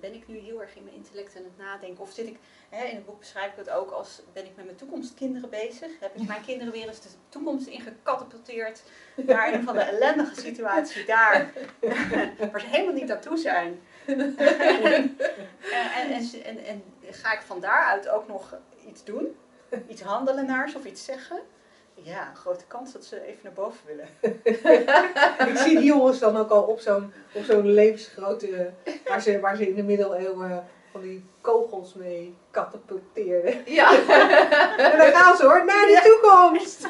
ben 0.00 0.14
ik 0.14 0.28
nu 0.28 0.38
heel 0.38 0.60
erg 0.60 0.76
in 0.76 0.84
mijn 0.84 0.96
intellect 0.96 1.36
aan 1.36 1.44
het 1.44 1.58
nadenken? 1.58 2.02
Of 2.02 2.12
zit 2.12 2.26
ik, 2.26 2.38
hè, 2.68 2.84
in 2.84 2.94
het 2.94 3.04
boek 3.04 3.18
beschrijf 3.18 3.50
ik 3.50 3.56
het 3.56 3.70
ook 3.70 3.90
als, 3.90 4.22
ben 4.32 4.44
ik 4.44 4.56
met 4.56 4.64
mijn 4.64 4.76
toekomstkinderen 4.76 5.50
bezig? 5.50 5.90
Heb 6.00 6.14
ik 6.14 6.26
mijn 6.28 6.42
kinderen 6.42 6.72
weer 6.72 6.88
eens 6.88 7.00
de 7.00 7.08
toekomst 7.28 7.66
ingecatapulteerd 7.66 8.82
naar 9.26 9.52
een 9.52 9.62
van 9.62 9.74
de 9.74 9.80
ellendige 9.80 10.40
situatie 10.40 11.04
daar, 11.04 11.52
waar 12.52 12.60
ze 12.60 12.66
helemaal 12.66 12.94
niet 12.94 13.06
naartoe 13.06 13.36
zijn? 13.36 13.80
en, 14.06 14.36
en, 14.36 16.30
en, 16.44 16.44
en, 16.44 16.64
en 16.64 16.82
ga 17.10 17.32
ik 17.32 17.42
van 17.42 17.60
daaruit 17.60 18.08
ook 18.08 18.28
nog 18.28 18.56
iets 18.86 19.04
doen? 19.04 19.36
Iets 19.88 20.02
handelen 20.02 20.46
naar 20.46 20.70
ze 20.70 20.76
of 20.78 20.84
iets 20.84 21.04
zeggen? 21.04 21.40
Ja, 21.94 22.28
een 22.28 22.36
grote 22.36 22.64
kans 22.66 22.92
dat 22.92 23.04
ze 23.04 23.26
even 23.26 23.40
naar 23.42 23.52
boven 23.52 23.80
willen. 23.86 24.08
Ik 25.50 25.56
zie 25.56 25.78
die 25.78 25.86
jongens 25.86 26.18
dan 26.18 26.36
ook 26.36 26.50
al 26.50 26.62
op 26.62 26.80
zo'n 26.80 27.12
op 27.32 27.44
zo'n 27.44 27.72
levensgrote, 27.72 28.72
waar 29.04 29.20
ze, 29.20 29.40
waar 29.40 29.56
ze 29.56 29.68
in 29.68 29.74
de 29.74 29.82
middeleeuwen 29.82 30.64
van 30.90 31.00
die 31.00 31.24
kogels 31.40 31.94
mee 31.94 32.36
katapulteerden. 32.50 33.62
Ja. 33.64 33.90
En 34.76 34.98
dan 34.98 35.12
gaan 35.12 35.36
ze 35.36 35.42
hoor, 35.42 35.64
naar 35.64 35.86
de 35.86 36.00
toekomst! 36.04 36.84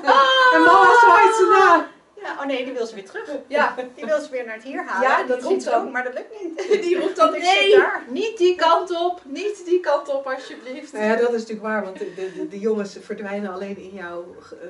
En 0.54 0.62
mama 0.62 0.98
zwaait 1.00 1.34
ze 1.34 1.56
na. 1.58 1.93
Ja, 2.24 2.32
oh 2.40 2.44
nee, 2.46 2.64
die 2.64 2.72
wil 2.72 2.86
ze 2.86 2.94
weer 2.94 3.04
terug. 3.04 3.30
ja. 3.46 3.74
Die 3.96 4.04
wil 4.04 4.20
ze 4.20 4.30
weer 4.30 4.44
naar 4.44 4.54
het 4.54 4.62
hier 4.62 4.84
halen. 4.84 5.08
Ja, 5.08 5.16
Die 5.18 5.26
dat 5.26 5.42
roept 5.42 5.72
ook, 5.72 5.90
maar 5.90 6.04
dat 6.04 6.14
lukt 6.14 6.42
niet. 6.42 6.56
Die 6.84 7.00
roept 7.00 7.16
dan, 7.16 7.34
Ik 7.34 7.42
zit 7.44 7.54
nee, 7.60 7.76
daar. 7.76 8.04
niet 8.08 8.38
die 8.38 8.54
kant 8.56 8.90
op, 9.04 9.20
niet 9.24 9.64
die 9.64 9.80
kant 9.80 10.08
op 10.08 10.26
alsjeblieft. 10.26 10.92
Nou 10.92 11.04
ja, 11.04 11.16
dat 11.16 11.28
is 11.32 11.40
natuurlijk 11.40 11.62
waar, 11.66 11.84
want 11.84 11.98
de, 11.98 12.14
de, 12.14 12.48
de 12.48 12.58
jongens 12.58 12.96
verdwijnen 13.00 13.52
alleen 13.52 13.76
in 13.76 13.90
jou. 13.94 14.24
eh, 14.38 14.68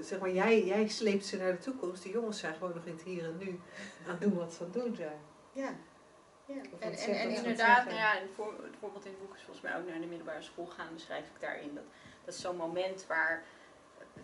zeg 0.00 0.18
maar, 0.18 0.30
jij, 0.30 0.64
jij 0.64 0.88
sleept 0.88 1.26
ze 1.26 1.36
naar 1.36 1.52
de 1.52 1.58
toekomst. 1.58 2.02
De 2.02 2.10
jongens 2.10 2.38
zijn 2.38 2.54
gewoon 2.54 2.72
nog 2.74 2.84
in 2.84 2.92
het 2.92 3.02
hier 3.02 3.24
en 3.24 3.36
nu 3.38 3.60
aan 4.08 4.16
doen 4.20 4.36
wat 4.36 4.52
ze 4.54 4.58
aan 4.64 4.70
het 4.72 4.82
doen 4.84 4.94
zijn. 4.96 5.18
Ja. 5.52 5.70
ja. 6.46 6.54
Of 6.72 6.78
En, 6.80 7.14
en, 7.18 7.30
inderdaad, 7.30 7.84
nou 7.84 7.96
ja, 7.96 8.20
een 8.20 8.28
voor- 8.36 8.54
het 8.62 8.74
voorbeeld 8.80 9.04
in 9.04 9.10
het 9.10 9.20
boek 9.20 9.34
is 9.36 9.42
volgens 9.42 9.64
mij 9.64 9.76
ook 9.76 9.88
naar 9.88 10.00
de 10.00 10.06
middelbare 10.06 10.42
school 10.42 10.66
gaan, 10.66 10.86
beschrijf 10.94 11.24
ik 11.24 11.40
daarin. 11.40 11.70
Dat, 11.74 11.84
dat 12.24 12.34
is 12.34 12.40
zo'n 12.40 12.56
moment 12.56 13.04
waar 13.08 13.42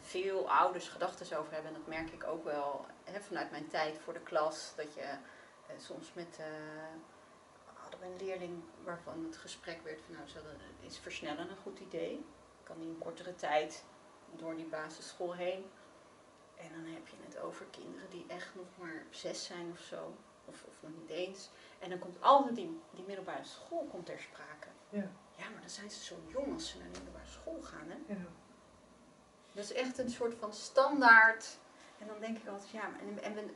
veel 0.01 0.51
ouders 0.51 0.89
gedachten 0.89 1.39
over 1.39 1.53
hebben. 1.53 1.75
En 1.75 1.79
dat 1.79 1.89
merk 1.89 2.11
ik 2.11 2.25
ook 2.25 2.45
wel 2.45 2.87
hè, 3.05 3.21
vanuit 3.21 3.51
mijn 3.51 3.69
tijd 3.69 3.99
voor 3.99 4.13
de 4.13 4.21
klas. 4.21 4.73
Dat 4.77 4.95
je 4.95 5.01
eh, 5.01 5.77
soms 5.79 6.13
met, 6.13 6.39
eh, 6.39 6.47
hadden 7.75 8.01
we 8.01 8.07
een 8.07 8.27
leerling 8.27 8.63
waarvan 8.85 9.25
het 9.25 9.37
gesprek 9.37 9.83
werd 9.85 10.01
van 10.01 10.15
nou, 10.15 10.29
is 10.81 10.99
versnellen 10.99 11.51
een 11.51 11.57
goed 11.57 11.79
idee? 11.79 12.25
Kan 12.63 12.79
die 12.79 12.89
in 12.89 12.99
kortere 12.99 13.35
tijd 13.35 13.85
door 14.37 14.57
die 14.57 14.67
basisschool 14.67 15.35
heen? 15.35 15.71
En 16.57 16.69
dan 16.73 16.93
heb 16.93 17.09
je 17.09 17.17
het 17.25 17.39
over 17.39 17.67
kinderen 17.71 18.11
die 18.11 18.25
echt 18.29 18.55
nog 18.55 18.67
maar 18.79 19.05
zes 19.11 19.45
zijn 19.45 19.71
of 19.71 19.81
zo. 19.81 20.15
Of, 20.47 20.65
of 20.69 20.75
nog 20.81 20.91
niet 21.01 21.11
eens. 21.11 21.51
En 21.79 21.91
dan 21.91 21.99
komt 21.99 22.21
altijd 22.21 22.55
die, 22.55 22.81
die 22.91 23.05
middelbare 23.05 23.45
school 23.45 23.87
komt 23.91 24.07
ter 24.07 24.21
sprake. 24.21 24.69
Ja. 24.89 25.11
Ja, 25.37 25.49
maar 25.49 25.61
dan 25.61 25.71
zijn 25.71 25.91
ze 25.91 26.05
zo 26.05 26.15
jong 26.27 26.53
als 26.53 26.69
ze 26.69 26.79
naar 26.79 26.87
de 26.87 26.99
middelbare 26.99 27.31
school 27.31 27.63
gaan. 27.63 27.89
Hè? 27.89 28.15
Ja. 28.15 28.21
Dat 29.55 29.65
is 29.65 29.73
echt 29.73 29.99
een 29.99 30.11
soort 30.11 30.35
van 30.39 30.53
standaard. 30.53 31.59
En 31.99 32.07
dan 32.07 32.17
denk 32.21 32.39
ik 32.39 32.49
altijd, 32.49 32.71
ja, 32.71 32.89
en, 33.01 33.23
en 33.23 33.51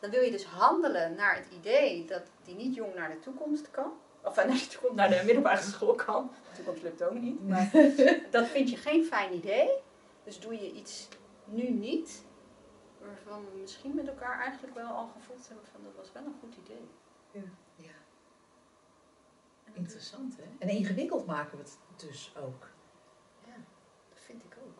dan 0.00 0.10
wil 0.10 0.22
je 0.22 0.30
dus 0.30 0.44
handelen 0.44 1.14
naar 1.14 1.36
het 1.36 1.46
idee 1.58 2.04
dat 2.04 2.22
die 2.42 2.54
niet 2.54 2.74
jong 2.74 2.94
naar 2.94 3.10
de 3.10 3.18
toekomst 3.18 3.70
kan. 3.70 3.92
Of 4.22 4.36
eh, 4.36 4.44
naar 4.48 4.56
de 4.56 4.66
toekomst, 4.66 4.96
naar 4.96 5.08
de 5.08 5.22
middelbare 5.24 5.62
school 5.62 5.94
kan. 5.94 6.30
De 6.50 6.56
toekomst 6.56 6.82
lukt 6.82 7.02
ook 7.02 7.20
niet. 7.20 7.48
Maar 7.48 7.70
dat 8.30 8.46
vind 8.46 8.70
je 8.70 8.76
geen 8.76 9.04
fijn 9.04 9.34
idee. 9.34 9.70
Dus 10.24 10.40
doe 10.40 10.54
je 10.54 10.72
iets 10.72 11.08
nu 11.44 11.70
niet. 11.70 12.24
Waarvan 13.00 13.44
we 13.44 13.60
misschien 13.60 13.94
met 13.94 14.08
elkaar 14.08 14.40
eigenlijk 14.40 14.74
wel 14.74 14.90
al 14.90 15.06
gevoeld 15.06 15.48
hebben 15.48 15.66
van 15.72 15.80
dat 15.84 15.94
was 15.96 16.12
wel 16.12 16.22
een 16.24 16.36
goed 16.40 16.56
idee. 16.56 16.88
Ja, 17.32 17.44
interessant 19.78 20.36
hè. 20.36 20.42
En 20.58 20.68
ingewikkeld 20.68 21.26
maken 21.26 21.58
we 21.58 21.62
het 21.62 21.78
dus 21.96 22.32
ook. 22.36 22.66
Ja, 23.46 23.54
dat 24.08 24.18
vind 24.18 24.44
ik 24.44 24.56
ook. 24.66 24.77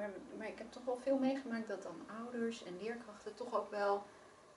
Maar, 0.00 0.10
maar 0.38 0.48
ik 0.48 0.58
heb 0.58 0.72
toch 0.72 0.84
wel 0.84 0.96
veel 0.96 1.18
meegemaakt 1.18 1.68
dat 1.68 1.82
dan 1.82 2.08
ouders 2.20 2.62
en 2.62 2.78
leerkrachten 2.82 3.34
toch 3.34 3.54
ook 3.54 3.70
wel, 3.70 4.04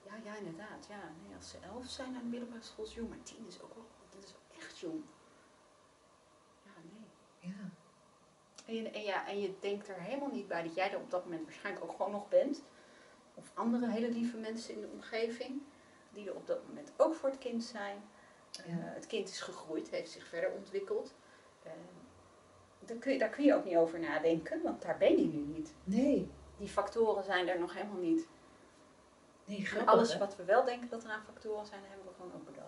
ja, 0.03 0.13
ja 0.23 0.35
inderdaad, 0.35 0.85
ja, 0.89 1.11
nee, 1.21 1.35
als 1.35 1.49
ze 1.49 1.57
elf 1.73 1.85
zijn 1.85 2.15
aan 2.15 2.23
de 2.23 2.29
middelbare 2.29 2.61
school 2.61 2.85
is 2.85 2.93
jong, 2.93 3.09
maar 3.09 3.23
tien 3.23 3.47
is 3.47 3.61
ook 3.61 3.73
wel, 3.73 3.85
dat 4.09 4.23
is 4.23 4.33
ook 4.35 4.57
echt 4.57 4.79
jong. 4.79 5.03
Ja, 6.63 6.71
nee. 6.91 7.51
Ja. 7.51 7.69
En 8.65 8.75
je, 8.75 8.89
en, 8.89 9.01
ja, 9.01 9.27
en 9.27 9.41
je 9.41 9.55
denkt 9.59 9.87
er 9.87 10.01
helemaal 10.01 10.31
niet 10.31 10.47
bij 10.47 10.63
dat 10.63 10.75
jij 10.75 10.91
er 10.91 10.99
op 10.99 11.11
dat 11.11 11.23
moment 11.23 11.43
waarschijnlijk 11.43 11.85
ook 11.85 11.95
gewoon 11.95 12.11
nog 12.11 12.29
bent. 12.29 12.63
Of 13.35 13.51
andere 13.53 13.89
hele 13.89 14.09
lieve 14.09 14.37
mensen 14.37 14.73
in 14.73 14.81
de 14.81 14.89
omgeving, 14.93 15.61
die 16.09 16.29
er 16.29 16.35
op 16.35 16.47
dat 16.47 16.67
moment 16.67 16.91
ook 16.97 17.13
voor 17.13 17.29
het 17.29 17.37
kind 17.37 17.63
zijn. 17.63 18.03
Eh, 18.65 18.75
het 18.77 19.07
kind 19.07 19.29
is 19.29 19.41
gegroeid, 19.41 19.89
heeft 19.89 20.11
zich 20.11 20.27
verder 20.27 20.51
ontwikkeld. 20.51 21.13
Eh, 21.63 21.71
daar, 22.85 22.97
kun 22.97 23.11
je, 23.13 23.19
daar 23.19 23.29
kun 23.29 23.43
je 23.43 23.55
ook 23.55 23.65
niet 23.65 23.75
over 23.75 23.99
nadenken, 23.99 24.61
want 24.63 24.81
daar 24.81 24.97
ben 24.97 25.11
je 25.11 25.25
nu 25.27 25.43
niet. 25.55 25.73
Nee. 25.83 26.29
Die 26.57 26.67
factoren 26.67 27.23
zijn 27.23 27.47
er 27.47 27.59
nog 27.59 27.73
helemaal 27.73 27.97
niet. 28.01 28.27
Nee, 29.45 29.57
En 29.57 29.65
grappig, 29.65 29.93
alles 29.93 30.13
hè? 30.13 30.19
wat 30.19 30.35
we 30.35 30.43
wel 30.43 30.63
denken 30.65 30.89
dat 30.89 31.03
er 31.03 31.09
aan 31.09 31.23
factoren 31.25 31.65
zijn, 31.65 31.81
hebben 31.87 32.05
we 32.07 32.13
gewoon 32.17 32.31
ook 32.35 32.45
bedacht. 32.45 32.67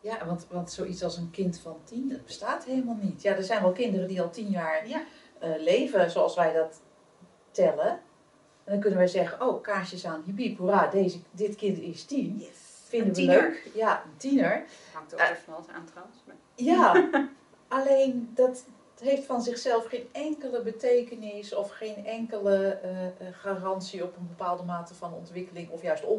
Ja, 0.00 0.26
want, 0.26 0.46
want 0.50 0.70
zoiets 0.72 1.02
als 1.02 1.16
een 1.16 1.30
kind 1.30 1.58
van 1.58 1.80
tien, 1.84 2.08
dat 2.08 2.24
bestaat 2.24 2.64
helemaal 2.64 2.96
niet. 3.00 3.22
Ja, 3.22 3.34
er 3.36 3.42
zijn 3.42 3.62
wel 3.62 3.72
kinderen 3.72 4.08
die 4.08 4.22
al 4.22 4.30
tien 4.30 4.48
jaar 4.50 4.88
Ja, 4.88 5.02
eh, 5.38 5.50
leven 5.58 6.10
zoals 6.10 6.34
wij 6.34 6.52
dat 6.52 6.80
tellen. 7.50 7.88
En 8.64 8.72
dan 8.72 8.80
kunnen 8.80 8.98
wij 8.98 9.08
zeggen, 9.08 9.46
oh, 9.48 9.62
kaarsjes 9.62 10.06
aan, 10.06 10.22
hippie, 10.26 10.56
hoera, 10.56 10.86
deze, 10.86 11.18
dit 11.30 11.56
kind 11.56 11.78
is 11.78 12.04
tien. 12.04 12.36
yes. 12.38 12.68
Vinden 12.88 13.08
Een 13.08 13.14
we 13.14 13.20
tiener. 13.20 13.40
leuk. 13.42 13.70
Ja, 13.74 14.02
een 14.04 14.16
tiener. 14.16 14.64
Hangt 14.92 15.14
ook 15.14 15.20
Eh. 15.20 15.30
even 15.30 15.54
alles 15.54 15.68
aan 15.68 15.84
trouwens. 15.84 16.16
maar- 16.26 16.36
Ja, 16.54 17.08
alleen 17.68 18.30
dat 18.34 18.64
heeft 19.00 19.24
van 19.24 19.42
zichzelf 19.42 19.86
geen 19.86 20.08
enkele 20.12 20.62
betekenis 20.62 21.54
of 21.54 21.70
geen 21.70 22.06
enkele 22.06 22.66
eh, 22.66 23.06
eh, 23.06 23.12
garantie 23.32 24.04
op 24.04 24.16
een 24.16 24.28
bepaalde 24.28 24.62
mate 24.62 24.94
van 24.94 25.14
ontwikkeling 25.14 25.70
of 25.70 25.82
juist 25.82 26.02
eh, 26.02 26.10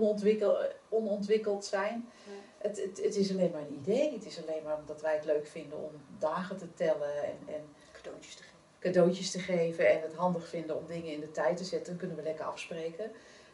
onontwikkeld 0.90 1.66
zijn. 1.66 2.10
Het, 2.58 2.82
het, 2.82 3.04
het 3.04 3.16
is 3.16 3.32
alleen 3.32 3.52
maar 3.52 3.62
een 3.62 3.78
idee. 3.82 4.14
Het 4.14 4.26
is 4.26 4.42
alleen 4.42 4.64
maar 4.64 4.78
omdat 4.78 5.02
wij 5.02 5.16
het 5.16 5.26
leuk 5.26 5.48
vinden 5.48 5.78
om 5.78 5.92
dagen 6.20 6.58
te 6.58 6.74
tellen 6.74 7.24
en, 7.24 7.54
en 7.54 7.62
cadeautjes 7.92 8.36
te 8.36 8.44
geven. 8.44 8.60
cadeautjes 8.80 9.32
te 9.32 9.40
geven 9.40 9.90
en 9.90 10.02
het 10.02 10.14
handig 10.14 10.48
vinden 10.48 10.78
om 10.78 10.86
dingen 10.88 11.14
in 11.14 11.20
de 11.20 11.32
tijd 11.32 11.58
te 11.58 11.64
zetten. 11.64 11.90
Dan 11.90 11.98
kunnen 11.98 12.18
we 12.18 12.24
lekker 12.24 12.46
afspreken. 12.46 13.12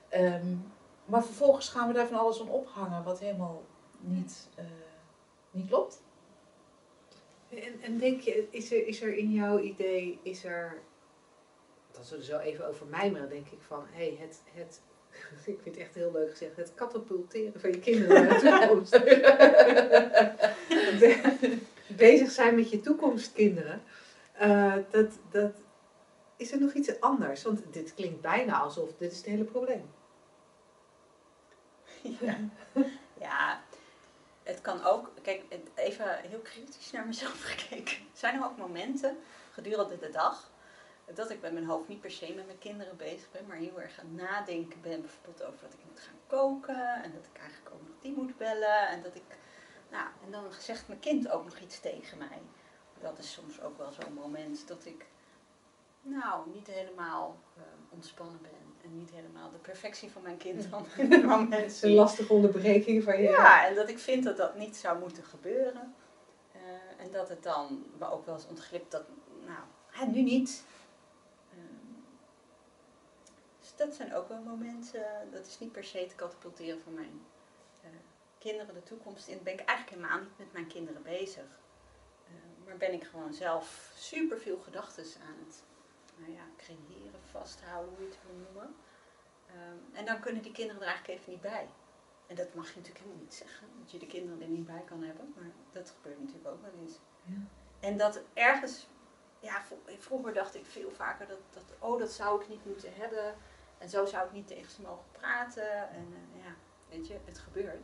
Ehm, 0.09 0.55
maar 1.05 1.23
vervolgens 1.23 1.69
gaan 1.69 1.87
we 1.87 1.93
daar 1.93 2.07
van 2.07 2.19
alles 2.19 2.41
aan 2.41 2.49
ophangen 2.49 3.03
wat 3.03 3.19
helemaal 3.19 3.63
niet, 3.99 4.47
niet 5.51 5.67
klopt. 5.67 6.01
En, 7.49 7.81
en 7.81 7.97
denk 7.97 8.21
je, 8.21 8.47
is 8.49 8.71
er, 8.71 8.87
is 8.87 9.01
er 9.01 9.15
in 9.17 9.31
jouw 9.31 9.59
idee, 9.59 10.19
is 10.23 10.43
er, 10.43 10.81
dan 11.91 12.03
zullen 12.03 12.23
ze 12.23 12.31
zo 12.31 12.37
even 12.37 12.67
over 12.67 12.85
mij, 12.85 13.11
maar 13.11 13.29
denk 13.29 13.47
ik 13.47 13.61
van, 13.61 13.85
hé, 13.91 14.07
hey, 14.07 14.17
het, 14.19 14.41
het, 14.51 14.81
ik 15.55 15.59
vind 15.61 15.75
het 15.75 15.77
echt 15.77 15.95
heel 15.95 16.11
leuk 16.11 16.29
gezegd, 16.29 16.55
het 16.55 16.73
katapulteren 16.73 17.59
van 17.59 17.71
je 17.71 17.79
kinderen 17.79 18.27
naar 18.27 18.39
de 18.39 18.49
toekomst. 18.59 18.91
Be- 20.99 21.57
Bezig 21.87 22.31
zijn 22.31 22.55
met 22.55 22.69
je 22.69 22.79
toekomstkinderen. 22.79 23.81
Eh, 24.33 24.75
dat, 24.89 25.19
dat, 25.31 25.51
is 26.37 26.51
er 26.51 26.59
nog 26.59 26.73
iets 26.73 26.99
anders? 26.99 27.43
Want 27.43 27.61
dit 27.71 27.93
klinkt 27.93 28.21
bijna 28.21 28.59
alsof 28.59 28.89
dit 28.97 29.11
is 29.11 29.17
het 29.17 29.25
hele 29.25 29.43
probleem. 29.43 29.89
Ja. 32.01 32.37
ja, 33.19 33.63
het 34.47 34.61
kan 34.61 34.83
ook, 34.83 35.11
kijk, 35.21 35.43
even 35.75 36.19
heel 36.19 36.39
kritisch 36.39 36.91
naar 36.91 37.05
mezelf 37.05 37.43
gekeken. 37.51 37.97
Zijn 38.13 38.35
er 38.35 38.45
ook 38.45 38.57
momenten 38.57 39.17
gedurende 39.51 39.97
de 39.97 40.09
dag 40.09 40.49
dat 41.13 41.29
ik 41.29 41.41
met 41.41 41.53
mijn 41.53 41.65
hoofd 41.65 41.87
niet 41.87 42.01
per 42.01 42.11
se 42.11 42.33
met 42.33 42.45
mijn 42.45 42.57
kinderen 42.57 42.97
bezig 42.97 43.31
ben, 43.31 43.45
maar 43.47 43.57
heel 43.57 43.81
erg 43.81 43.99
aan 43.99 44.15
nadenken 44.15 44.81
ben, 44.81 45.01
bijvoorbeeld 45.01 45.43
over 45.43 45.59
wat 45.61 45.73
ik 45.73 45.79
moet 45.89 45.99
gaan 45.99 46.19
koken 46.27 47.03
en 47.03 47.11
dat 47.11 47.25
ik 47.33 47.39
eigenlijk 47.39 47.75
ook 47.75 47.81
nog 47.87 47.95
die 48.01 48.13
moet 48.13 48.37
bellen 48.37 48.87
en 48.87 49.01
dat 49.01 49.15
ik, 49.15 49.37
nou, 49.91 50.07
en 50.25 50.31
dan 50.31 50.53
zegt 50.59 50.87
mijn 50.87 50.99
kind 50.99 51.29
ook 51.29 51.43
nog 51.43 51.59
iets 51.59 51.79
tegen 51.79 52.17
mij. 52.17 52.41
Dat 53.01 53.17
is 53.17 53.31
soms 53.31 53.61
ook 53.61 53.77
wel 53.77 53.91
zo'n 53.91 54.13
moment 54.13 54.67
dat 54.67 54.85
ik, 54.85 55.05
nou, 56.01 56.49
niet 56.53 56.67
helemaal 56.67 57.37
eh, 57.55 57.63
ontspannen 57.89 58.41
ben 58.41 58.66
en 58.87 58.97
niet 58.97 59.11
helemaal 59.11 59.51
de 59.51 59.57
perfectie 59.57 60.11
van 60.11 60.21
mijn 60.21 60.37
kind 60.37 60.69
dan 60.69 60.85
in 60.97 61.11
het 61.11 61.23
moment 61.25 61.65
is 61.65 61.81
een 61.81 61.89
zie. 61.89 61.95
lastige 61.95 62.33
onderbreking 62.33 63.03
van 63.03 63.21
je. 63.21 63.29
Ja, 63.29 63.67
en 63.67 63.75
dat 63.75 63.89
ik 63.89 63.99
vind 63.99 64.23
dat 64.23 64.37
dat 64.37 64.55
niet 64.55 64.75
zou 64.75 64.99
moeten 64.99 65.23
gebeuren. 65.23 65.95
Eh, 66.51 67.05
en 67.05 67.11
dat 67.11 67.29
het 67.29 67.43
dan 67.43 67.85
me 67.97 68.11
ook 68.11 68.25
wel 68.25 68.35
eens 68.35 68.47
ontglipt 68.47 68.91
dat, 68.91 69.03
nou, 69.45 69.59
hè, 69.89 70.05
nu 70.05 70.21
niet. 70.21 70.63
Ehm, 71.51 71.93
dus 73.59 73.75
dat 73.75 73.95
zijn 73.95 74.15
ook 74.15 74.27
wel 74.27 74.41
momenten, 74.41 75.05
dat 75.31 75.45
is 75.45 75.59
niet 75.59 75.71
per 75.71 75.83
se 75.83 76.05
te 76.05 76.15
katapulteren 76.15 76.81
van 76.81 76.93
mijn 76.93 77.21
eh, 77.81 77.89
kinderen 78.37 78.73
de 78.73 78.83
toekomst 78.83 79.27
in. 79.27 79.39
Ben 79.43 79.53
ik 79.53 79.59
eigenlijk 79.59 79.97
helemaal 79.97 80.19
niet 80.19 80.37
met 80.37 80.53
mijn 80.53 80.67
kinderen 80.67 81.03
bezig. 81.03 81.59
Eh, 82.25 82.65
maar 82.65 82.77
ben 82.77 82.93
ik 82.93 83.03
gewoon 83.03 83.33
zelf 83.33 83.91
super 83.95 84.39
veel 84.39 84.57
gedachten 84.57 85.03
aan 85.03 85.37
het 85.45 85.63
nou 86.17 86.31
ja, 86.31 86.43
creëren, 86.57 87.16
vasthouden, 87.37 87.93
hoe 87.93 88.03
je 88.03 88.09
het 88.09 88.19
wil 88.25 88.35
noemen. 88.35 88.75
Ehm, 89.47 89.95
en 89.97 90.05
dan 90.05 90.19
kunnen 90.19 90.41
die 90.41 90.51
kinderen 90.51 90.81
er 90.81 90.87
eigenlijk 90.87 91.19
even 91.19 91.31
niet 91.31 91.41
bij. 91.41 91.69
En 92.27 92.35
dat 92.35 92.53
mag 92.53 92.67
je 92.69 92.75
natuurlijk 92.75 93.03
helemaal 93.05 93.23
niet 93.23 93.33
zeggen, 93.33 93.67
dat 93.79 93.91
je 93.91 93.97
de 93.99 94.07
kinderen 94.07 94.41
er 94.41 94.47
niet 94.47 94.65
bij 94.65 94.83
kan 94.85 95.03
hebben. 95.03 95.33
Maar 95.35 95.51
dat 95.71 95.89
gebeurt 95.95 96.19
natuurlijk 96.19 96.47
ook 96.47 96.61
wel 96.61 96.81
eens. 96.81 96.99
Ja. 97.23 97.35
En 97.79 97.97
dat 97.97 98.21
ergens, 98.33 98.87
ja, 99.39 99.61
vro- 99.61 99.81
vroeger 99.97 100.33
dacht 100.33 100.55
ik 100.55 100.65
veel 100.65 100.91
vaker 100.91 101.27
dat, 101.27 101.39
dat, 101.49 101.63
oh, 101.79 101.99
dat 101.99 102.11
zou 102.11 102.41
ik 102.41 102.49
niet 102.49 102.65
moeten 102.65 102.93
hebben. 102.95 103.35
En 103.77 103.89
zo 103.89 104.05
zou 104.05 104.27
ik 104.27 104.33
niet 104.33 104.47
tegen 104.47 104.71
ze 104.71 104.81
mogen 104.81 105.05
praten. 105.11 105.89
En 105.89 106.13
eh, 106.13 106.43
ja, 106.43 106.55
weet 106.89 107.07
je, 107.07 107.19
het 107.25 107.39
gebeurt. 107.39 107.81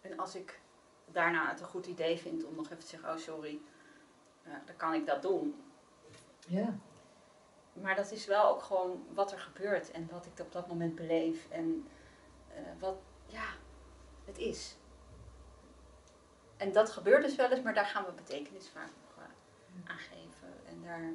En 0.00 0.18
als 0.18 0.34
ik 0.34 0.60
daarna 1.12 1.48
het 1.48 1.60
een 1.60 1.66
goed 1.66 1.86
idee 1.86 2.18
vind 2.18 2.44
om 2.44 2.54
nog 2.54 2.64
even 2.64 2.78
te 2.78 2.86
zeggen, 2.86 3.10
oh 3.10 3.16
sorry, 3.16 3.60
eh, 4.42 4.52
dan 4.64 4.76
kan 4.76 4.94
ik 4.94 5.06
dat 5.06 5.22
doen. 5.22 5.64
Ja. 6.48 6.74
Maar 7.82 7.96
dat 7.96 8.12
is 8.12 8.26
wel 8.26 8.48
ook 8.48 8.62
gewoon 8.62 9.06
wat 9.14 9.32
er 9.32 9.38
gebeurt 9.38 9.90
en 9.90 10.08
wat 10.10 10.26
ik 10.26 10.40
op 10.40 10.52
dat 10.52 10.68
moment 10.68 10.94
beleef. 10.94 11.50
En 11.50 11.88
eh, 12.48 12.60
wat, 12.78 12.96
ja, 13.26 13.46
het 14.24 14.38
is. 14.38 14.76
En 16.56 16.72
dat 16.72 16.90
gebeurt 16.90 17.22
dus 17.22 17.36
wel 17.36 17.50
eens, 17.50 17.62
maar 17.62 17.74
daar 17.74 17.86
gaan 17.86 18.04
we 18.04 18.12
betekenis 18.12 18.68
vaak 18.68 18.90
nog 19.02 19.24
eh, 19.24 19.90
aan 19.90 19.98
geven. 19.98 20.52
En 20.68 20.82
daar 20.82 21.12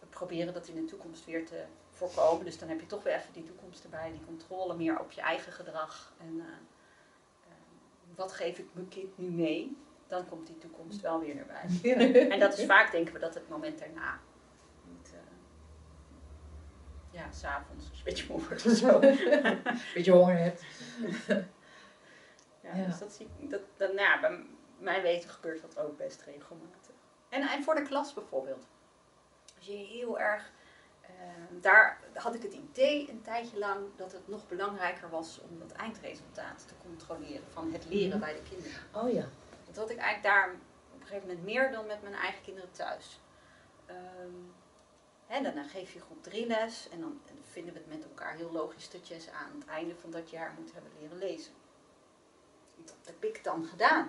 we 0.00 0.06
proberen 0.06 0.54
dat 0.54 0.68
in 0.68 0.74
de 0.74 0.84
toekomst 0.84 1.24
weer 1.24 1.46
te 1.46 1.64
voorkomen. 1.90 2.44
Dus 2.44 2.58
dan 2.58 2.68
heb 2.68 2.80
je 2.80 2.86
toch 2.86 3.02
weer 3.02 3.14
even 3.14 3.32
die 3.32 3.44
toekomst 3.44 3.84
erbij, 3.84 4.10
die 4.10 4.24
controle 4.26 4.76
meer 4.76 5.00
op 5.00 5.10
je 5.10 5.20
eigen 5.20 5.52
gedrag. 5.52 6.12
En 6.20 6.40
eh, 6.40 6.46
wat 8.14 8.32
geef 8.32 8.58
ik 8.58 8.68
mijn 8.72 8.88
kind 8.88 9.18
nu 9.18 9.30
mee? 9.30 9.76
Dan 10.06 10.28
komt 10.28 10.46
die 10.46 10.58
toekomst 10.58 11.00
wel 11.00 11.20
weer 11.20 11.36
erbij. 11.36 11.64
Ja. 11.82 12.28
En 12.30 12.40
dat 12.40 12.58
is 12.58 12.64
vaak, 12.64 12.90
denken 12.90 13.12
we, 13.12 13.18
dat 13.18 13.34
het 13.34 13.48
moment 13.48 13.78
daarna. 13.78 14.20
Ja, 17.18 17.32
s'avonds 17.32 17.88
als 17.88 17.98
je 17.98 18.04
een 18.06 18.14
beetje 18.14 18.26
moe 18.32 18.46
wordt 18.46 18.66
of 18.66 18.72
zo. 18.72 18.98
Beetje 19.94 20.12
honger 20.12 20.38
hebt. 20.38 20.62
Ja, 22.60 22.74
Ja. 22.76 22.84
Dus 22.86 22.98
dat 22.98 23.12
zie 23.12 23.28
ik, 23.38 23.50
dat, 23.50 23.60
dat, 23.76 23.92
nou 23.92 24.08
ja, 24.08 24.20
bij 24.20 24.44
mijn 24.78 25.02
weten 25.02 25.30
gebeurt 25.30 25.60
dat 25.60 25.78
ook 25.78 25.96
best 25.96 26.22
regelmatig. 26.22 26.94
En, 27.28 27.42
en 27.48 27.62
voor 27.62 27.74
de 27.74 27.82
klas 27.82 28.14
bijvoorbeeld. 28.14 28.66
Als 29.56 29.66
je 29.66 29.72
heel 29.72 30.18
erg, 30.18 30.50
eh, 31.00 31.10
daar 31.60 31.98
had 32.14 32.34
ik 32.34 32.42
het 32.42 32.52
idee 32.54 33.10
een 33.10 33.22
tijdje 33.22 33.58
lang 33.58 33.80
dat 33.96 34.12
het 34.12 34.28
nog 34.28 34.48
belangrijker 34.48 35.10
was 35.10 35.40
om 35.40 35.58
dat 35.58 35.72
eindresultaat 35.72 36.68
te 36.68 36.74
controleren 36.82 37.44
van 37.52 37.72
het 37.72 37.86
leren 37.88 38.08
Mhm. 38.08 38.18
bij 38.18 38.32
de 38.34 38.42
kinderen. 38.50 38.80
Oh 38.92 39.12
ja. 39.12 39.24
Dat 39.66 39.76
had 39.76 39.90
ik 39.90 39.96
eigenlijk 39.98 40.34
daar 40.34 40.50
op 40.94 41.00
een 41.00 41.06
gegeven 41.06 41.28
moment 41.28 41.44
meer 41.46 41.72
dan 41.72 41.86
met 41.86 42.02
mijn 42.02 42.14
eigen 42.14 42.42
kinderen 42.42 42.70
thuis. 42.70 43.20
Ehm, 43.86 43.96
hè, 45.28 45.42
daarna 45.42 45.62
geef 45.62 45.92
je 45.92 46.00
groep 46.00 46.22
drie 46.22 46.46
les 46.46 46.88
en 46.88 47.00
dan 47.00 47.20
vinden 47.42 47.72
we 47.72 47.78
het 47.78 47.88
met 47.88 48.04
elkaar 48.04 48.34
heel 48.34 48.52
logisch 48.52 48.90
dat 48.90 49.08
je 49.08 49.20
ze 49.20 49.30
aan 49.30 49.52
het 49.58 49.66
einde 49.68 49.96
van 49.96 50.10
dat 50.10 50.30
jaar 50.30 50.54
moet 50.58 50.72
hebben 50.72 50.92
leren 51.00 51.18
lezen. 51.18 51.52
Dat 52.84 52.96
heb 53.04 53.24
ik 53.24 53.44
dan 53.44 53.64
gedaan. 53.64 54.06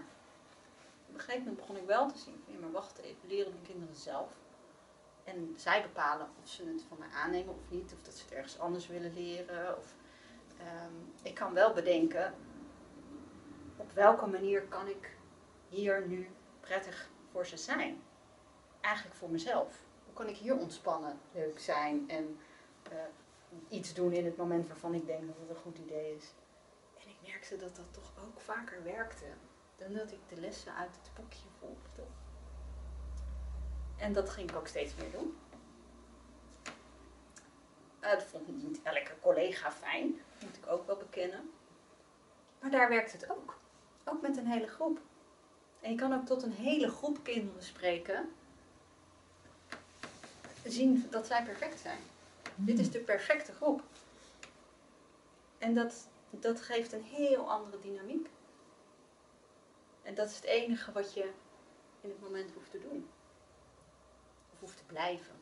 Op 1.08 1.14
een 1.14 1.20
gegeven 1.20 1.40
moment 1.40 1.58
begon 1.60 1.78
ik 1.78 1.86
wel 1.86 2.12
te 2.12 2.18
zien 2.18 2.40
maar 2.60 2.72
wacht 2.72 2.98
even, 2.98 3.28
leren 3.28 3.52
mijn 3.52 3.66
kinderen 3.66 3.96
zelf. 3.96 4.32
En 5.24 5.54
zij 5.58 5.82
bepalen 5.82 6.30
of 6.42 6.50
ze 6.50 6.66
het 6.66 6.84
van 6.88 6.98
mij 6.98 7.10
aannemen 7.10 7.54
of 7.54 7.70
niet, 7.70 7.94
of 7.94 8.02
dat 8.02 8.14
ze 8.14 8.24
het 8.24 8.34
ergens 8.34 8.60
anders 8.60 8.88
willen 8.88 9.14
leren. 9.14 9.78
Of, 9.78 9.96
ehm, 10.58 10.94
ik 11.22 11.34
kan 11.34 11.54
wel 11.54 11.74
bedenken, 11.74 12.34
op 13.78 13.92
welke 13.92 14.26
manier 14.26 14.64
kan 14.64 14.88
ik 14.88 15.18
hier 15.70 16.08
nu 16.08 16.30
prettig 16.60 17.10
voor 17.32 17.46
ze 17.46 17.58
zijn? 17.58 18.02
Eigenlijk 18.82 19.16
voor 19.16 19.30
mezelf. 19.30 19.88
Hoe 20.10 20.18
kan 20.18 20.28
ik 20.28 20.36
hier 20.36 20.58
ontspannen, 20.58 21.20
leuk 21.32 21.60
zijn 21.60 22.10
en 22.10 22.40
eh, 22.92 22.98
iets 23.70 23.94
doen 23.94 24.12
in 24.12 24.26
het 24.26 24.38
moment 24.38 24.68
waarvan 24.68 24.94
ik 24.94 25.06
denk 25.06 25.28
dat 25.28 25.36
het 25.40 25.50
een 25.50 25.62
goed 25.64 25.78
idee 25.78 26.16
is? 26.16 26.34
En 27.02 27.08
ik 27.10 27.16
merkte 27.28 27.58
dat 27.58 27.76
dat 27.76 27.94
toch 27.94 28.12
ook 28.26 28.40
vaker 28.40 28.84
werkte 28.84 29.26
dan 29.78 29.94
dat 29.94 30.12
ik 30.12 30.20
de 30.30 30.42
lessen 30.42 30.76
uit 30.76 30.90
het 31.02 31.12
boekje 31.16 31.48
volgde. 31.60 32.04
En 33.98 34.14
dat 34.14 34.30
ging 34.30 34.50
ik 34.50 34.56
ook 34.56 34.68
steeds 34.68 34.96
meer 34.96 35.12
doen. 35.12 35.38
Dat 38.00 38.24
vond 38.24 38.64
niet 38.64 38.80
elke 38.84 39.14
collega 39.22 39.72
fijn, 39.72 40.22
moet 40.42 40.58
ik 40.58 40.68
ook 40.68 40.86
wel 40.88 40.98
bekennen. 40.98 41.52
Maar 42.60 42.72
daar 42.72 42.90
werkt 42.90 43.12
het 43.12 43.30
ook. 43.30 43.58
Ook 44.06 44.22
met 44.22 44.38
een 44.38 44.48
hele 44.48 44.68
groep. 44.68 45.00
En 45.80 45.92
je 45.92 45.98
kan 45.98 46.14
ook 46.14 46.26
tot 46.26 46.44
een 46.44 46.52
hele 46.52 46.90
groep 46.90 47.24
kinderen 47.24 47.64
spreken. 47.64 48.30
Zien 50.70 51.08
dat 51.10 51.28
zij 51.28 51.44
perfect 51.44 51.80
zijn. 51.80 52.00
Dit 52.56 52.80
is 52.80 52.92
de 52.92 53.00
perfecte 53.00 53.54
groep. 53.54 53.84
En 55.58 55.74
dat, 55.74 56.08
dat 56.30 56.62
geeft 56.62 56.94
een 56.94 57.04
heel 57.04 57.50
andere 57.52 57.80
dynamiek. 57.80 58.30
En 60.02 60.16
dat 60.16 60.30
is 60.30 60.36
het 60.36 60.46
enige 60.46 60.92
wat 60.92 61.14
je 61.14 61.32
in 62.02 62.10
het 62.10 62.22
moment 62.22 62.52
hoeft 62.54 62.72
te 62.72 62.80
doen. 62.80 63.10
Of 64.54 64.60
hoeft 64.60 64.78
te 64.78 64.84
blijven. 64.84 65.36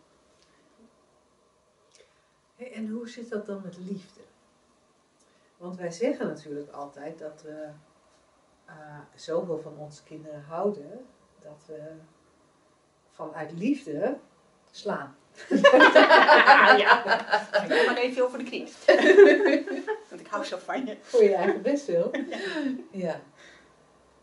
En 2.56 2.90
hoe 2.90 3.10
zit 3.10 3.30
dat 3.30 3.46
dan 3.46 3.62
met 3.63 3.78
liefde? 3.78 4.22
Want 5.58 5.76
wij 5.76 5.92
zeggen 5.92 6.28
natuurlijk 6.28 6.72
altijd 6.72 7.20
dat 7.20 7.42
we 7.42 7.70
uh, 8.70 9.00
zoveel 9.16 9.60
van 9.60 9.78
onze 9.78 10.04
kinderen 10.04 10.44
houden, 10.44 11.06
dat 11.40 11.63
we 11.68 11.96
vanuit 13.12 13.52
liefde 13.52 14.20
slaan. 14.72 15.16
ja, 16.84 17.02
ga 17.52 17.86
maar 17.86 17.97
even 17.97 18.23
over 18.23 18.38
de 18.38 18.43
knie. 18.43 18.67
Want 20.10 20.21
ik 20.21 20.28
hou 20.28 20.43
zo 20.43 20.58
van 20.58 20.86
je. 20.86 20.97
Voor 21.02 21.23
je 21.23 21.36
eigen 21.36 21.62
best 21.62 21.86
wil. 21.86 22.12
Ja. 22.91 23.21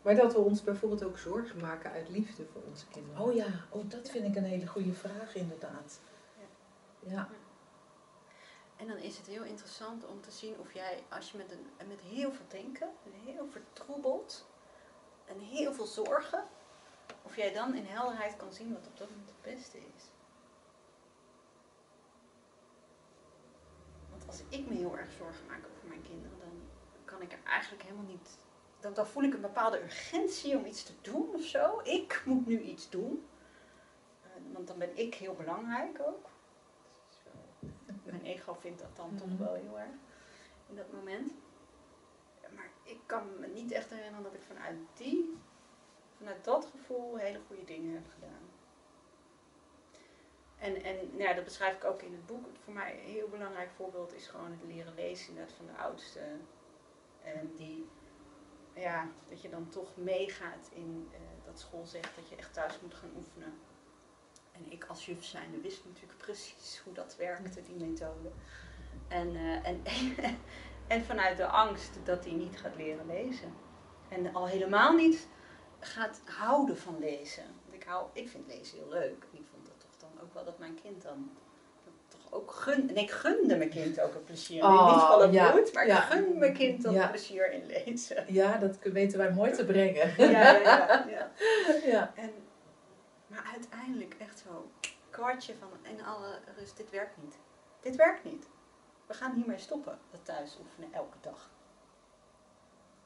Maar 0.01 0.15
dat 0.15 0.33
we 0.33 0.39
ons 0.39 0.63
bijvoorbeeld 0.63 1.03
ook 1.03 1.17
zorgen 1.17 1.59
maken 1.61 1.91
uit 1.91 2.09
liefde 2.09 2.45
voor 2.53 2.61
onze 2.69 2.85
kinderen. 2.87 3.21
Oh 3.21 3.33
ja, 3.33 3.45
oh, 3.69 3.89
dat 3.89 4.09
vind 4.09 4.25
ik 4.25 4.35
een 4.35 4.43
hele 4.43 4.67
goede 4.67 4.93
vraag 4.93 5.35
inderdaad. 5.35 5.99
Ja. 6.99 7.29
En 8.75 8.87
dan 8.87 8.97
is 8.97 9.17
het 9.17 9.27
heel 9.27 9.43
interessant 9.43 10.05
om 10.05 10.21
te 10.21 10.31
zien 10.31 10.59
of 10.59 10.73
jij, 10.73 11.03
als 11.09 11.31
je 11.31 11.37
met, 11.37 11.51
een, 11.51 11.87
met 11.87 12.01
heel 12.01 12.31
veel 12.31 12.45
denken, 12.47 12.89
heel 13.25 13.47
vertroebeld 13.47 14.45
en 15.25 15.39
heel 15.39 15.73
veel 15.73 15.85
zorgen, 15.85 16.43
of 17.21 17.35
jij 17.35 17.53
dan 17.53 17.75
in 17.75 17.85
helderheid 17.85 18.37
kan 18.37 18.53
zien 18.53 18.73
wat 18.73 18.87
op 18.87 18.97
dat 18.97 19.09
moment 19.09 19.29
het 19.29 19.53
beste 19.53 19.77
is. 19.77 20.03
Want 24.09 24.24
als 24.35 24.59
ik 24.59 24.69
me 24.69 24.75
heel 24.75 24.97
erg 24.97 25.11
zorgen 25.11 25.45
maak 25.47 25.65
over 25.75 25.87
mijn 25.87 26.01
kinderen, 26.01 26.39
dan 26.39 26.51
kan 27.05 27.21
ik 27.21 27.31
er 27.31 27.43
eigenlijk 27.43 27.83
helemaal 27.83 28.05
niet. 28.05 28.37
Dan, 28.79 28.93
dan 28.93 29.07
voel 29.07 29.23
ik 29.23 29.33
een 29.33 29.41
bepaalde 29.41 29.83
urgentie 29.83 30.57
om 30.57 30.65
iets 30.65 30.83
te 30.83 30.93
doen 31.01 31.29
of 31.33 31.43
zo. 31.43 31.79
Ik 31.83 32.21
moet 32.25 32.47
nu 32.47 32.61
iets 32.61 32.89
doen. 32.89 33.25
Uh, 34.23 34.53
want 34.53 34.67
dan 34.67 34.77
ben 34.77 34.97
ik 34.97 35.15
heel 35.15 35.33
belangrijk 35.33 35.99
ook 36.01 36.29
mijn 38.03 38.23
ego 38.23 38.53
vindt 38.53 38.81
dat 38.81 38.95
dan 38.95 39.15
toch 39.15 39.37
wel 39.37 39.53
heel 39.53 39.79
erg 39.79 39.95
in 40.69 40.75
dat 40.75 40.91
moment. 40.91 41.31
Maar 42.55 42.69
ik 42.83 42.99
kan 43.05 43.39
me 43.39 43.47
niet 43.47 43.71
echt 43.71 43.89
herinneren 43.89 44.23
dat 44.23 44.33
ik 44.33 44.41
vanuit 44.41 44.77
die, 44.93 45.37
vanuit 46.17 46.43
dat 46.43 46.65
gevoel 46.65 47.15
hele 47.17 47.39
goede 47.47 47.63
dingen 47.63 47.93
heb 47.93 48.05
gedaan. 48.13 48.44
En, 50.59 50.83
en 50.83 50.95
nou 51.17 51.35
dat 51.35 51.43
beschrijf 51.43 51.75
ik 51.75 51.83
ook 51.83 52.01
in 52.01 52.11
het 52.11 52.25
boek. 52.25 52.45
Voor 52.63 52.73
mij 52.73 52.93
een 52.93 53.11
heel 53.11 53.27
belangrijk 53.27 53.69
voorbeeld 53.75 54.13
is 54.13 54.27
gewoon 54.27 54.51
het 54.51 54.75
leren 54.75 54.93
lezen 54.95 55.35
van 55.57 55.65
de 55.65 55.81
oudste. 55.81 56.19
En 57.23 57.51
die, 57.57 57.89
ja, 58.73 59.07
dat 59.29 59.41
je 59.41 59.49
dan 59.49 59.69
toch 59.69 59.97
meegaat 59.97 60.69
in 60.73 61.09
uh, 61.11 61.17
dat 61.45 61.59
school 61.59 61.85
zegt 61.85 62.15
dat 62.15 62.29
je 62.29 62.35
echt 62.35 62.53
thuis 62.53 62.79
moet 62.81 62.93
gaan 62.93 63.11
oefenen. 63.15 63.53
En 64.51 64.71
ik 64.71 64.85
als 64.85 65.05
juf 65.05 65.23
zijnde 65.23 65.61
wist 65.61 65.85
natuurlijk 65.85 66.17
precies 66.17 66.81
hoe 66.83 66.93
dat 66.93 67.15
werkte, 67.15 67.61
die 67.63 67.85
methode. 67.85 68.31
En, 69.07 69.35
uh, 69.35 69.67
en, 69.67 69.83
en 70.87 71.05
vanuit 71.05 71.37
de 71.37 71.47
angst 71.47 71.99
dat 72.03 72.25
hij 72.25 72.33
niet 72.33 72.59
gaat 72.59 72.75
leren 72.75 73.05
lezen. 73.05 73.53
En 74.09 74.33
al 74.33 74.47
helemaal 74.47 74.93
niet 74.93 75.27
gaat 75.79 76.21
houden 76.25 76.77
van 76.77 76.99
lezen. 76.99 77.45
Ik, 77.69 77.83
hou, 77.83 78.07
ik 78.13 78.29
vind 78.29 78.47
lezen 78.47 78.77
heel 78.77 78.89
leuk 78.89 79.25
vond 79.55 79.65
dat 79.65 79.79
toch 79.79 79.97
dan 79.97 80.23
ook 80.23 80.24
wel 80.35 80.45
dat 80.45 80.59
mijn 80.59 80.79
kind 80.81 81.01
dan 81.01 81.31
toch 82.07 82.33
ook 82.33 82.51
gun. 82.51 82.89
En 82.89 82.95
ik 82.95 83.11
gunde 83.11 83.57
mijn 83.57 83.69
kind 83.69 83.99
ook 83.99 84.13
een 84.15 84.23
plezier. 84.23 84.63
Oh, 84.63 84.93
niet 84.93 85.03
van 85.03 85.21
het 85.21 85.33
ja, 85.33 85.51
bloed, 85.51 85.73
maar 85.73 85.87
ja. 85.87 85.97
ik 85.97 86.03
gun 86.03 86.37
mijn 86.37 86.53
kind 86.53 86.81
dan 86.81 86.93
ja. 86.93 87.07
plezier 87.07 87.51
in 87.51 87.65
lezen. 87.65 88.33
Ja, 88.33 88.57
dat 88.57 88.77
weten 88.81 89.17
wij 89.17 89.33
mooi 89.33 89.51
te 89.51 89.65
brengen. 89.65 90.13
Ja, 90.17 90.51
ja, 90.51 91.05
ja. 91.85 92.13
En, 92.15 92.31
maar 93.27 93.49
uiteindelijk 93.51 94.15
echt 94.19 94.39
zo 94.39 94.71
kwartje 95.09 95.53
van 95.55 95.69
in 95.81 96.05
alle 96.05 96.39
rust, 96.57 96.77
dit 96.77 96.89
werkt 96.89 97.17
niet. 97.21 97.37
Dit 97.79 97.95
werkt 97.95 98.23
niet. 98.23 98.47
We 99.05 99.13
gaan 99.13 99.33
hiermee 99.33 99.57
stoppen, 99.57 99.99
dat 100.11 100.25
thuis 100.25 100.57
oefenen 100.59 100.93
elke 100.93 101.17
dag. 101.21 101.49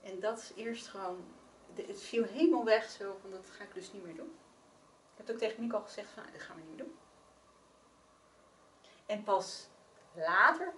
En 0.02 0.20
dat 0.20 0.38
is 0.38 0.52
eerst 0.56 0.88
gewoon, 0.88 1.24
het 1.76 2.02
viel 2.02 2.24
helemaal 2.24 2.66
weg 2.66 2.90
zo 2.90 3.18
van 3.22 3.32
dat 3.32 3.50
ga 3.50 3.64
ik 3.64 3.74
dus 3.74 3.92
niet 3.94 4.06
meer 4.06 4.16
doen. 4.16 4.32
Ik 5.12 5.18
heb 5.18 5.28
het 5.28 5.36
ook 5.36 5.42
tegen 5.42 5.62
Nico 5.62 5.78
al 5.78 5.84
gezegd 5.84 6.10
van, 6.10 6.24
dat 6.32 6.42
gaan 6.42 6.56
we 6.56 6.62
niet 6.62 6.76
meer 6.76 6.86
doen. 6.86 6.96
En 9.10 9.24
pas 9.24 9.70
later 10.14 10.74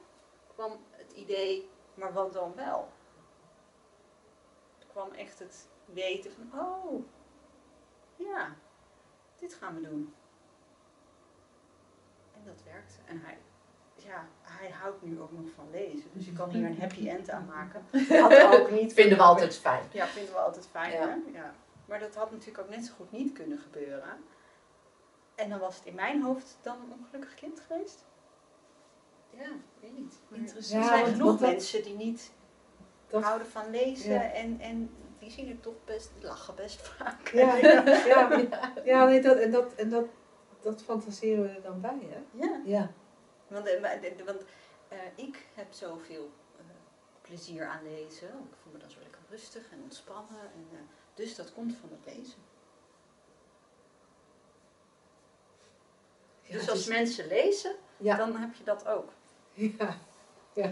kwam 0.54 0.80
het 0.92 1.12
idee, 1.12 1.70
maar 1.94 2.14
wat 2.14 2.34
dan 2.34 2.56
wel? 2.56 2.90
Er 4.80 4.86
kwam 4.88 5.12
echt 5.12 5.40
het 5.40 5.68
weten 5.86 6.32
van, 6.32 6.60
oh, 6.62 7.06
ja, 8.16 8.56
dit 9.40 9.54
gaan 9.54 9.76
we 9.76 9.82
doen. 9.82 10.14
En 12.34 12.42
dat 12.46 12.64
werkt. 12.64 13.00
En 13.06 13.22
hij, 13.22 13.38
ja, 13.96 14.28
hij 14.42 14.70
houdt 14.70 15.02
nu 15.02 15.22
ook 15.22 15.32
nog 15.32 15.50
van 15.56 15.70
lezen. 15.72 16.10
Dus 16.14 16.26
je 16.26 16.34
kan 16.34 16.50
hier 16.50 16.66
een 16.66 16.80
happy 16.80 17.10
end 17.10 17.30
aan 17.30 17.46
maken. 17.46 17.86
Had 18.22 18.60
ook 18.60 18.72
niet 18.72 18.94
vinden 18.94 19.18
we 19.18 19.24
altijd 19.24 19.58
fijn. 19.58 19.84
Ja, 19.92 20.06
vinden 20.06 20.34
we 20.34 20.40
altijd 20.40 20.68
fijn. 20.68 20.92
Ja. 20.92 21.08
Hè? 21.08 21.32
ja. 21.32 21.54
Maar 21.86 22.00
dat 22.00 22.16
had 22.16 22.32
natuurlijk 22.32 22.60
ook 22.60 22.70
net 22.70 22.86
zo 22.86 22.94
goed 22.94 23.12
niet 23.12 23.34
kunnen 23.34 23.60
gebeuren. 23.60 24.24
En 25.36 25.50
dan 25.50 25.60
was 25.60 25.76
het 25.76 25.86
in 25.86 25.96
mijn 25.96 26.22
hoofd 26.22 26.58
dan 26.62 26.82
een 26.82 26.94
ongelukkig 27.00 27.34
kind 27.34 27.60
geweest. 27.60 28.06
Ja, 29.38 29.50
weet 29.80 29.98
niet. 29.98 30.14
Interessant. 30.32 30.84
er 30.84 30.90
zijn 30.90 31.06
genoeg 31.06 31.40
mensen 31.40 31.84
die 31.84 31.96
niet 31.96 32.32
houden 33.10 33.48
van 33.48 33.70
lezen 33.70 34.34
en, 34.34 34.60
en 34.60 34.90
die 35.20 35.32
zien 35.32 35.50
er 35.50 35.60
toch 35.60 35.84
best, 35.86 36.12
lachen 36.20 36.56
best 36.56 36.82
vaak. 36.82 37.28
Ja, 37.28 37.56
ja, 37.68 37.84
ja, 38.06 38.74
ja 38.84 39.06
nee, 39.06 39.22
dat, 39.22 39.38
en, 39.38 39.52
dat, 39.52 39.74
en 39.74 39.90
dat, 39.90 40.06
dat 40.62 40.82
fantaseren 40.82 41.44
we 41.44 41.50
er 41.50 41.62
dan 41.62 41.82
bij, 41.82 42.00
hè? 42.10 42.20
Ja. 42.32 42.62
ja. 42.66 42.92
Want, 43.48 43.68
eh, 43.68 43.82
want 44.26 44.42
uh, 44.94 44.98
ik 45.16 45.48
heb 45.54 45.74
zoveel 45.74 46.32
uh, 46.58 46.66
plezier 47.22 47.66
aan 47.66 47.84
lezen. 47.84 48.28
Ik 48.28 48.56
voel 48.64 48.74
me 48.74 48.80
dan 48.80 48.92
zo 48.92 49.00
lekker 49.02 49.22
rustig 49.30 49.72
en 49.72 49.82
ontspannen. 49.84 50.40
En, 50.40 50.68
uh, 50.72 50.80
dus 51.14 51.36
dat 51.36 51.54
komt 51.54 51.76
van 51.76 51.90
het 51.92 52.16
lezen. 52.16 52.40
Ja, 56.42 56.58
dus 56.58 56.70
als 56.70 56.80
is... 56.80 56.88
mensen 56.88 57.28
lezen, 57.28 57.76
ja. 57.98 58.16
dan 58.18 58.36
heb 58.36 58.54
je 58.54 58.64
dat 58.64 58.88
ook. 58.88 59.10
Ja, 59.62 59.98
ja. 60.54 60.72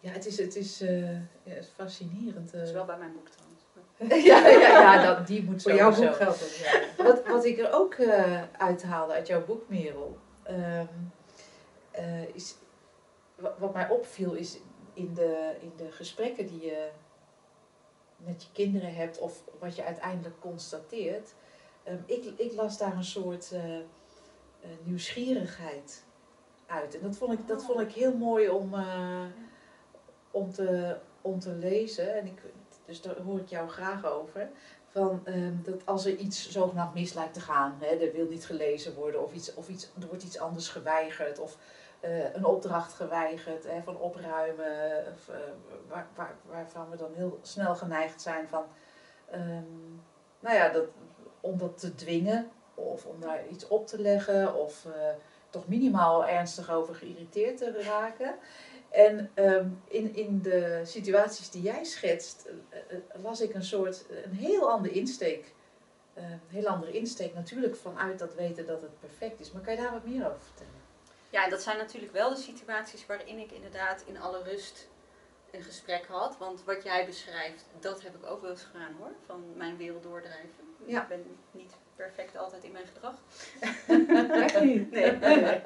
Ja, 0.00 0.10
het 0.10 0.26
is, 0.26 0.38
het 0.38 0.56
is, 0.56 0.82
uh, 0.82 1.12
ja, 1.42 1.62
fascinerend. 1.74 2.52
Dat 2.52 2.62
is 2.62 2.72
wel 2.72 2.84
bij 2.84 2.98
mijn 2.98 3.12
boek 3.12 3.28
trouwens. 3.28 3.56
ja, 4.26 4.48
ja, 4.48 4.68
ja 4.68 5.04
dat, 5.04 5.26
die 5.26 5.44
moet 5.44 5.62
Voor 5.62 5.74
jouw 5.74 5.94
boek 5.94 6.14
geldt 6.14 6.58
Ja. 6.58 7.04
Wat, 7.04 7.26
wat 7.26 7.44
ik 7.44 7.58
er 7.58 7.72
ook 7.72 7.94
uh, 7.94 8.42
uithaalde 8.52 9.12
uit 9.12 9.26
jouw 9.26 9.44
boek, 9.44 9.68
Merel, 9.68 10.18
um, 10.50 11.12
uh, 11.98 12.34
is, 12.34 12.54
wat 13.58 13.74
mij 13.74 13.88
opviel 13.88 14.32
is 14.32 14.58
in 14.92 15.14
de, 15.14 15.56
in 15.60 15.72
de 15.76 15.92
gesprekken 15.92 16.46
die 16.46 16.60
je 16.60 16.88
met 18.16 18.42
je 18.42 18.48
kinderen 18.52 18.94
hebt 18.94 19.18
of 19.18 19.42
wat 19.58 19.76
je 19.76 19.84
uiteindelijk 19.84 20.40
constateert. 20.40 21.34
Um, 21.88 22.02
ik, 22.06 22.24
ik 22.36 22.52
las 22.52 22.78
daar 22.78 22.96
een 22.96 23.04
soort 23.04 23.52
uh, 23.52 23.60
nieuwsgierigheid 24.82 26.04
uit. 26.68 26.94
En 26.94 27.02
dat 27.02 27.16
vond 27.16 27.32
ik, 27.32 27.46
dat 27.48 27.64
vond 27.64 27.80
ik 27.80 27.92
heel 27.92 28.16
mooi 28.16 28.48
om, 28.48 28.74
om, 30.30 30.52
te, 30.52 30.96
om 31.20 31.38
te 31.38 31.52
lezen. 31.52 32.14
En 32.14 32.26
ik, 32.26 32.42
dus 32.84 33.02
daar 33.02 33.20
hoor 33.20 33.38
ik 33.38 33.48
jou 33.48 33.68
graag 33.68 34.06
over. 34.06 34.50
Van, 34.90 35.22
um, 35.24 35.60
dat 35.64 35.86
als 35.86 36.04
er 36.04 36.16
iets 36.16 36.50
zogenaamd 36.50 36.94
mis 36.94 37.12
lijkt 37.12 37.34
te 37.34 37.40
gaan, 37.40 37.76
hè, 37.80 37.86
er 37.86 38.12
wil 38.12 38.26
niet 38.28 38.46
gelezen 38.46 38.94
worden 38.94 39.24
of, 39.24 39.32
iets, 39.32 39.54
of 39.54 39.68
iets, 39.68 39.90
er 40.00 40.06
wordt 40.06 40.22
iets 40.22 40.38
anders 40.38 40.68
geweigerd 40.68 41.38
of 41.38 41.56
uh, 42.00 42.34
een 42.34 42.44
opdracht 42.44 42.92
geweigerd 42.92 43.64
hè, 43.64 43.82
van 43.82 43.98
opruimen, 43.98 45.04
of, 45.14 45.28
uh, 45.28 45.36
waar, 45.88 46.06
waar, 46.14 46.34
waarvan 46.46 46.90
we 46.90 46.96
dan 46.96 47.14
heel 47.14 47.38
snel 47.42 47.76
geneigd 47.76 48.20
zijn 48.22 48.48
van, 48.48 48.64
um, 49.34 50.02
nou 50.40 50.56
ja, 50.56 50.68
dat, 50.68 50.84
om 51.40 51.58
dat 51.58 51.78
te 51.78 51.94
dwingen 51.94 52.50
of 52.74 53.06
om 53.06 53.20
daar 53.20 53.48
iets 53.48 53.68
op 53.68 53.86
te 53.86 54.00
leggen 54.00 54.54
of 54.54 54.86
toch 55.58 55.68
minimaal 55.68 56.26
ernstig 56.26 56.70
over 56.70 56.94
geïrriteerd 56.94 57.58
te 57.58 57.82
raken. 57.82 58.34
En 58.90 59.30
um, 59.34 59.82
in, 59.88 60.14
in 60.14 60.42
de 60.42 60.80
situaties 60.84 61.50
die 61.50 61.62
jij 61.62 61.84
schetst, 61.84 62.48
uh, 62.92 63.22
las 63.22 63.40
ik 63.40 63.54
een 63.54 63.64
soort, 63.64 64.04
een 64.24 64.32
heel 64.32 64.70
andere 64.70 64.94
insteek. 64.94 65.54
Uh, 66.14 66.24
een 66.30 66.40
heel 66.48 66.66
andere 66.66 66.92
insteek 66.92 67.34
natuurlijk 67.34 67.76
vanuit 67.76 68.18
dat 68.18 68.34
weten 68.34 68.66
dat 68.66 68.82
het 68.82 69.00
perfect 69.00 69.40
is. 69.40 69.52
Maar 69.52 69.62
kan 69.62 69.74
je 69.74 69.80
daar 69.80 69.92
wat 69.92 70.04
meer 70.04 70.26
over 70.26 70.40
vertellen? 70.40 70.72
Ja, 71.30 71.44
en 71.44 71.50
dat 71.50 71.62
zijn 71.62 71.76
natuurlijk 71.76 72.12
wel 72.12 72.30
de 72.30 72.40
situaties 72.40 73.06
waarin 73.06 73.38
ik 73.38 73.52
inderdaad 73.52 74.02
in 74.06 74.20
alle 74.20 74.42
rust 74.42 74.88
een 75.50 75.62
gesprek 75.62 76.06
had. 76.06 76.38
Want 76.38 76.64
wat 76.64 76.82
jij 76.82 77.06
beschrijft, 77.06 77.64
dat 77.80 78.02
heb 78.02 78.14
ik 78.14 78.26
ook 78.26 78.40
wel 78.40 78.50
eens 78.50 78.68
gedaan 78.72 78.94
hoor. 78.98 79.12
Van 79.26 79.44
mijn 79.56 79.76
wereld 79.76 80.02
doordrijven. 80.02 80.74
Ja. 80.86 81.02
Ik 81.02 81.08
ben 81.08 81.24
niet 81.50 81.72
perfect 81.98 82.36
altijd 82.36 82.64
in 82.64 82.72
mijn 82.72 82.86
gedrag. 82.86 83.14
Echt 84.44 84.60
niet. 84.60 84.90
Nee. 84.98 85.12
nee. 85.12 85.62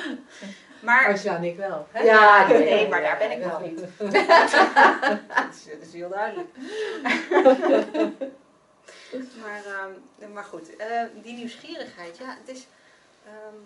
maar, 0.86 1.10
Als 1.10 1.24
ik 1.24 1.56
wel. 1.56 1.86
Hè? 1.90 2.02
Ja, 2.02 2.46
nee, 2.46 2.64
nee, 2.64 2.88
maar 2.88 3.00
daar 3.00 3.18
ben 3.18 3.30
ik 3.30 3.38
ja. 3.38 3.48
nog 3.48 3.60
niet. 3.60 3.80
dat, 3.98 5.54
is, 5.54 5.64
dat 5.64 5.80
is 5.80 5.92
heel 5.92 6.08
duidelijk. 6.08 6.48
maar, 9.42 9.64
ehm, 9.64 10.32
maar 10.32 10.44
goed, 10.44 10.76
eh, 10.76 11.04
die 11.22 11.34
nieuwsgierigheid, 11.34 12.18
ja, 12.18 12.36
het 12.38 12.48
is... 12.48 12.66
ehm, 13.26 13.56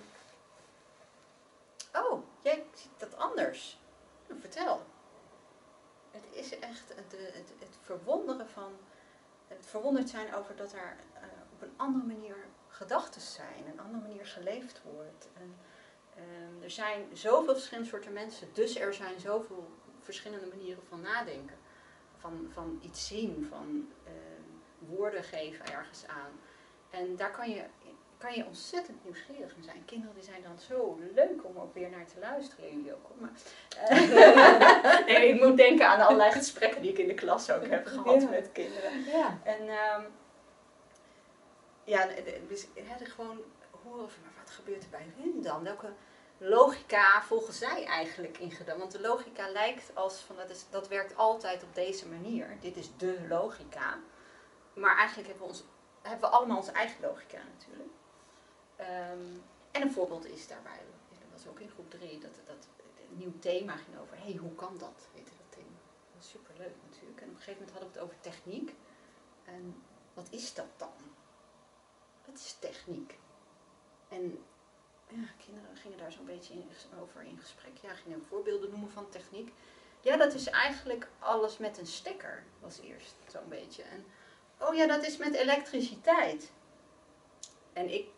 oh, 2.05 2.23
jij 2.43 2.65
ziet 2.75 2.91
dat 2.97 3.17
anders. 3.17 3.79
Nou, 4.27 4.41
vertel. 4.41 4.83
Het 6.11 6.25
is 6.33 6.59
echt 6.59 6.89
het, 6.95 7.13
het, 7.33 7.53
het 7.59 7.77
verwonderen 7.83 8.49
van... 8.49 8.73
Het 9.49 9.67
verwonderd 9.67 10.09
zijn 10.09 10.35
over 10.35 10.57
dat 10.57 10.73
er 10.73 10.97
eh, 11.15 11.23
op 11.57 11.63
een 11.63 11.75
andere 11.77 12.05
manier 12.05 12.37
gedachten 12.69 13.21
zijn. 13.21 13.65
Een 13.73 13.81
andere 13.81 14.03
manier 14.03 14.27
geleefd 14.27 14.83
wordt. 14.95 15.29
En, 15.35 15.55
ehm, 16.17 16.63
er 16.63 16.71
zijn 16.71 17.05
zoveel 17.13 17.55
verschillende 17.55 17.89
soorten 17.89 18.13
mensen. 18.13 18.49
Dus 18.53 18.79
er 18.79 18.95
zijn 18.95 19.21
zoveel 19.21 19.69
verschillende 20.01 20.47
manieren 20.47 20.83
van 20.89 21.01
nadenken. 21.01 21.57
Van, 22.19 22.49
van 22.53 22.79
iets 22.83 23.07
zien, 23.07 23.47
van 23.51 23.89
ehm, 24.05 24.89
woorden 24.97 25.23
geven 25.25 25.67
ergens 25.67 26.07
aan. 26.07 26.31
En 26.91 27.17
daar 27.17 27.31
kan 27.31 27.51
je, 27.51 27.63
kan 28.19 28.35
je 28.35 28.47
ontzettend 28.47 29.05
nieuwsgierig 29.05 29.57
in 29.57 29.63
zijn. 29.63 29.85
Kinderen 29.85 30.15
die 30.15 30.25
zijn 30.25 30.43
dan 30.43 30.59
zo 30.59 30.99
leuk 31.15 31.45
om 31.45 31.59
ook 31.59 31.75
weer 31.75 31.91
naar 31.91 32.07
te 32.07 32.19
luisteren. 32.21 32.71
Jullie 32.77 32.95
ook. 32.95 33.11
Maar, 33.19 33.31
eh, 33.79 35.07
nee, 35.07 35.29
ik 35.35 35.43
moet 35.43 35.57
denken 35.57 35.89
aan 35.89 36.01
allerlei 36.01 36.33
gesprekken 36.33 36.83
die 36.83 36.91
ik 36.91 36.99
in 36.99 37.09
de 37.09 37.15
klas 37.15 37.51
ook 37.51 37.67
heb 37.67 37.87
gehad 37.87 38.23
Ja. 38.23 38.29
met 38.29 38.53
kinderen. 38.53 39.05
Ja. 39.05 39.39
En 39.45 39.69
ehm, 39.69 40.03
ja, 41.87 42.09
dus 42.49 42.67
er 43.01 43.07
gewoon 43.07 43.41
horen 43.83 44.11
van, 44.11 44.23
maar 44.23 44.45
wat 44.45 44.51
gebeurt 44.51 44.83
er 44.83 44.91
bij 44.91 45.13
hun 45.17 45.43
dan? 45.43 45.63
Welke 45.63 45.93
logica 46.39 47.23
volgen 47.23 47.55
zij 47.55 47.85
eigenlijk 47.85 48.39
in 48.39 48.51
gedaan? 48.51 48.79
Want 48.79 48.93
de 48.93 49.01
logica 49.01 49.51
lijkt 49.51 49.95
als 49.95 50.19
van, 50.21 50.37
dat, 50.37 50.51
is, 50.51 50.65
dat 50.71 50.89
werkt 50.89 51.17
altijd 51.17 51.63
op 51.63 51.75
deze 51.75 52.09
manier. 52.09 52.57
Dit 52.61 52.77
is 52.77 52.91
de 52.97 53.27
logica. 53.29 53.99
Maar 54.75 54.97
eigenlijk 54.97 55.29
hebben 55.29 55.47
we, 55.47 55.53
ons, 55.53 55.65
hebben 56.03 56.31
we 56.31 56.37
allemaal 56.37 56.57
onze 56.57 56.73
eigen 56.73 57.01
logica 57.01 57.39
natuurlijk. 57.53 57.91
Ehm, 58.77 59.37
en 59.71 59.83
een 59.83 59.93
voorbeeld 59.93 60.27
is 60.27 60.47
daarbij, 60.47 60.81
dat 61.11 61.29
was 61.33 61.47
ook 61.47 61.61
in 61.61 61.71
groep 61.71 61.91
3, 61.91 62.19
dat, 62.19 62.31
dat 62.47 62.69
een 63.11 63.17
nieuw 63.17 63.39
thema 63.39 63.77
ging 63.77 63.99
over, 64.01 64.17
hey, 64.19 64.35
hoe 64.35 64.55
kan 64.55 64.79
dat? 64.79 65.09
Weet 65.15 65.29
je, 65.29 65.35
dat 65.37 65.59
thema. 65.59 65.79
Dat 66.07 66.17
was 66.17 66.31
superleuk 66.31 66.75
natuurlijk. 66.87 67.21
En 67.21 67.29
op 67.29 67.35
een 67.35 67.43
gegeven 67.43 67.61
moment 67.61 67.71
hadden 67.71 67.93
we 67.93 67.99
het 67.99 68.05
over 68.05 68.21
techniek. 68.21 68.75
En 69.45 69.83
wat 70.15 70.27
is 70.31 70.55
dat 70.55 70.67
dan? 70.77 70.95
Wat 72.27 72.35
is 72.35 72.57
techniek? 72.61 73.19
En 74.09 74.45
ja, 75.09 75.25
kinderen 75.45 75.77
gingen 75.77 75.99
daar 75.99 76.13
zo'n 76.13 76.27
beetje 76.27 76.55
over 77.03 77.23
in 77.23 77.39
gesprek. 77.39 77.77
Ja, 77.83 77.95
gingen 77.95 78.25
voorbeelden 78.29 78.71
noemen 78.71 78.91
van 78.91 79.09
techniek. 79.09 79.53
Ja, 80.01 80.17
dat 80.17 80.35
is 80.35 80.47
eigenlijk 80.47 81.09
alles 81.19 81.59
met 81.59 81.79
een 81.79 81.87
stekker, 81.87 82.45
was 82.61 82.81
eerst 82.81 83.15
zo'n 83.27 83.49
beetje. 83.49 83.83
En 83.83 84.05
oh 84.59 84.75
ja, 84.75 84.87
dat 84.87 85.05
is 85.05 85.17
met 85.17 85.35
elektriciteit. 85.35 86.53
En 87.73 87.95
ik 87.95 88.09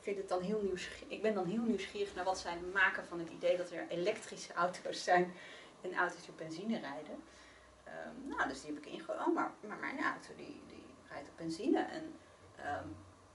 vind 0.00 0.16
het 0.16 0.28
dan 0.28 0.42
heel 0.42 0.62
nieuwsgierig. 0.62 1.08
Ik 1.08 1.22
ben 1.22 1.34
dan 1.34 1.46
heel 1.46 1.62
nieuwsgierig 1.62 2.14
naar 2.14 2.24
wat 2.24 2.38
zij 2.38 2.58
maken 2.72 3.04
van 3.04 3.18
het 3.18 3.30
idee 3.30 3.56
dat 3.56 3.70
er 3.70 3.88
elektrische 3.88 4.52
auto's 4.52 5.04
zijn 5.04 5.34
en 5.80 5.94
auto's 5.94 6.20
die 6.20 6.30
op 6.30 6.38
benzine 6.38 6.78
rijden. 6.78 7.22
Ehm, 7.84 8.28
nou, 8.28 8.48
dus 8.48 8.60
die 8.60 8.74
heb 8.74 8.86
ik 8.86 8.92
ingehouden. 8.92 9.26
Oh, 9.26 9.34
maar, 9.34 9.52
maar 9.66 9.78
mijn 9.78 10.02
auto 10.02 10.34
die, 10.36 10.62
die 10.66 10.84
rijdt 11.08 11.28
op 11.28 11.36
benzine. 11.36 11.80
En 11.80 12.14
ehm, 12.56 12.88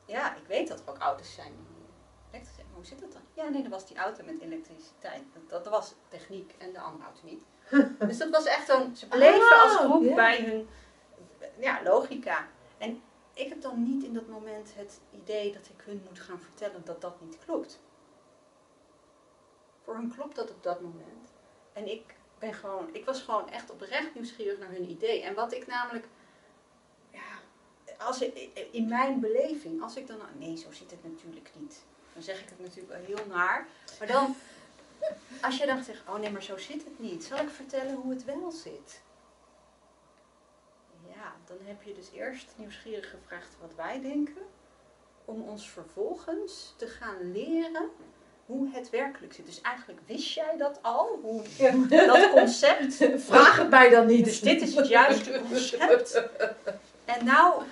ja, 0.06 0.36
ik 0.36 0.48
weet 0.48 0.68
dat 0.68 0.80
er 0.80 0.89
ook 0.89 0.98
auto's 0.98 1.34
zijn 1.34 1.52
die 1.56 1.86
elektrisch 2.32 2.56
zijn. 2.56 2.68
Hoe 2.74 2.86
zit 2.86 3.00
dat 3.00 3.12
dan? 3.12 3.22
Ja, 3.34 3.50
nee, 3.50 3.62
dat 3.62 3.72
was 3.72 3.88
die 3.88 3.98
auto 3.98 4.24
met 4.24 4.39
elektriciteit. 4.39 5.24
Dat, 5.34 5.50
dat 5.63 5.72
was 5.72 5.94
techniek 6.08 6.56
en 6.58 6.74
de 6.74 6.80
andere 6.80 7.04
auto 7.04 7.22
niet. 7.24 7.44
dus 8.10 8.18
dat 8.18 8.30
was 8.30 8.46
echt 8.46 8.68
zo'n... 8.68 8.96
Ze 8.96 9.08
bleven 9.08 9.62
als 9.62 9.76
groep 9.76 10.16
bij 10.16 10.44
hun 10.44 10.68
ja, 11.60 11.84
logica. 11.84 12.48
En 12.78 13.02
ik 13.34 13.50
heb 13.50 13.62
dan 13.62 13.84
niet 13.84 14.04
in 14.04 14.13
dat 14.13 14.28
moment 14.28 14.76
het 14.76 15.00
idee 15.12 15.54
dat 15.54 15.66
ik 15.66 15.84
hun 15.86 16.04
moet 16.10 16.20
gaan 16.20 16.39
vertellen 16.39 16.86
dat 16.86 17.02
dat 17.02 17.22
niet 17.22 17.38
klopt. 17.46 17.80
Voor 19.84 19.96
hun 19.96 20.13
klopt 20.16 20.36
dat 20.36 20.52
op 20.52 20.63
dat 20.63 20.82
moment. 20.82 21.32
En 21.74 21.92
ik 21.92 22.16
ben 22.39 22.54
gewoon, 22.54 22.89
ik 22.92 23.06
was 23.06 23.22
gewoon 23.22 23.50
echt 23.50 23.72
oprecht 23.72 24.16
nieuwsgierig 24.16 24.60
naar 24.60 24.72
hun 24.72 24.89
idee. 24.89 25.22
En 25.22 25.34
wat 25.34 25.54
ik 25.54 25.68
namelijk, 25.68 26.08
als 28.04 28.22
ik, 28.22 28.50
in 28.72 28.88
mijn 28.88 29.20
beleving, 29.20 29.82
als 29.82 29.96
ik 29.96 30.08
dan, 30.08 30.18
nee, 30.38 30.58
zo 30.58 30.72
zit 30.72 30.92
het 30.92 31.04
natuurlijk 31.04 31.52
niet. 31.60 31.84
Dan 32.13 32.24
zeg 32.24 32.42
ik 32.42 32.50
het 32.50 32.60
natuurlijk 32.60 32.94
wel 32.94 33.06
heel 33.06 33.26
naar. 33.28 33.68
Maar 34.00 34.08
dan, 34.08 34.36
als 35.46 35.58
je 35.58 35.66
dan 35.66 35.84
zegt, 35.84 36.02
oh 36.08 36.20
nee, 36.20 36.32
maar 36.32 36.44
zo 36.44 36.58
zit 36.58 36.84
het 36.84 37.00
niet. 37.00 37.24
Zal 37.24 37.38
ik 37.38 37.50
vertellen 37.50 37.96
hoe 37.96 38.13
het 38.13 38.26
wel 38.26 38.52
zit? 38.52 39.02
Ja, 41.16 41.34
dan 41.46 41.58
heb 41.63 41.84
je 41.84 41.94
dus 41.94 42.12
eerst 42.13 42.54
nieuwsgierig 42.56 43.10
gevraagd 43.10 43.56
wat 43.62 43.76
wij 43.76 44.02
denken. 44.02 44.42
Om 45.26 45.42
ons 45.42 45.70
vervolgens 45.70 46.74
te 46.78 46.88
gaan 46.88 47.32
leren 47.32 47.89
hoe 48.46 48.70
het 48.72 48.89
werkelijk 48.89 49.34
zit. 49.34 49.46
Dus 49.46 49.62
eigenlijk 49.62 50.00
wist 50.06 50.34
jij 50.34 50.58
dat 50.58 50.80
al, 50.82 51.20
hoe 51.22 51.44
dat 51.89 52.30
concept. 52.30 52.96
Vraag 53.32 53.58
het 53.58 53.70
mij 53.70 53.89
dan 53.89 54.06
niet. 54.06 54.26
Dus 54.26 54.39
dit 54.39 54.62
is 54.62 54.76
het 54.76 54.88
juiste 54.88 55.42
concept. 55.50 56.24
En 57.17 57.26
nou, 57.26 57.63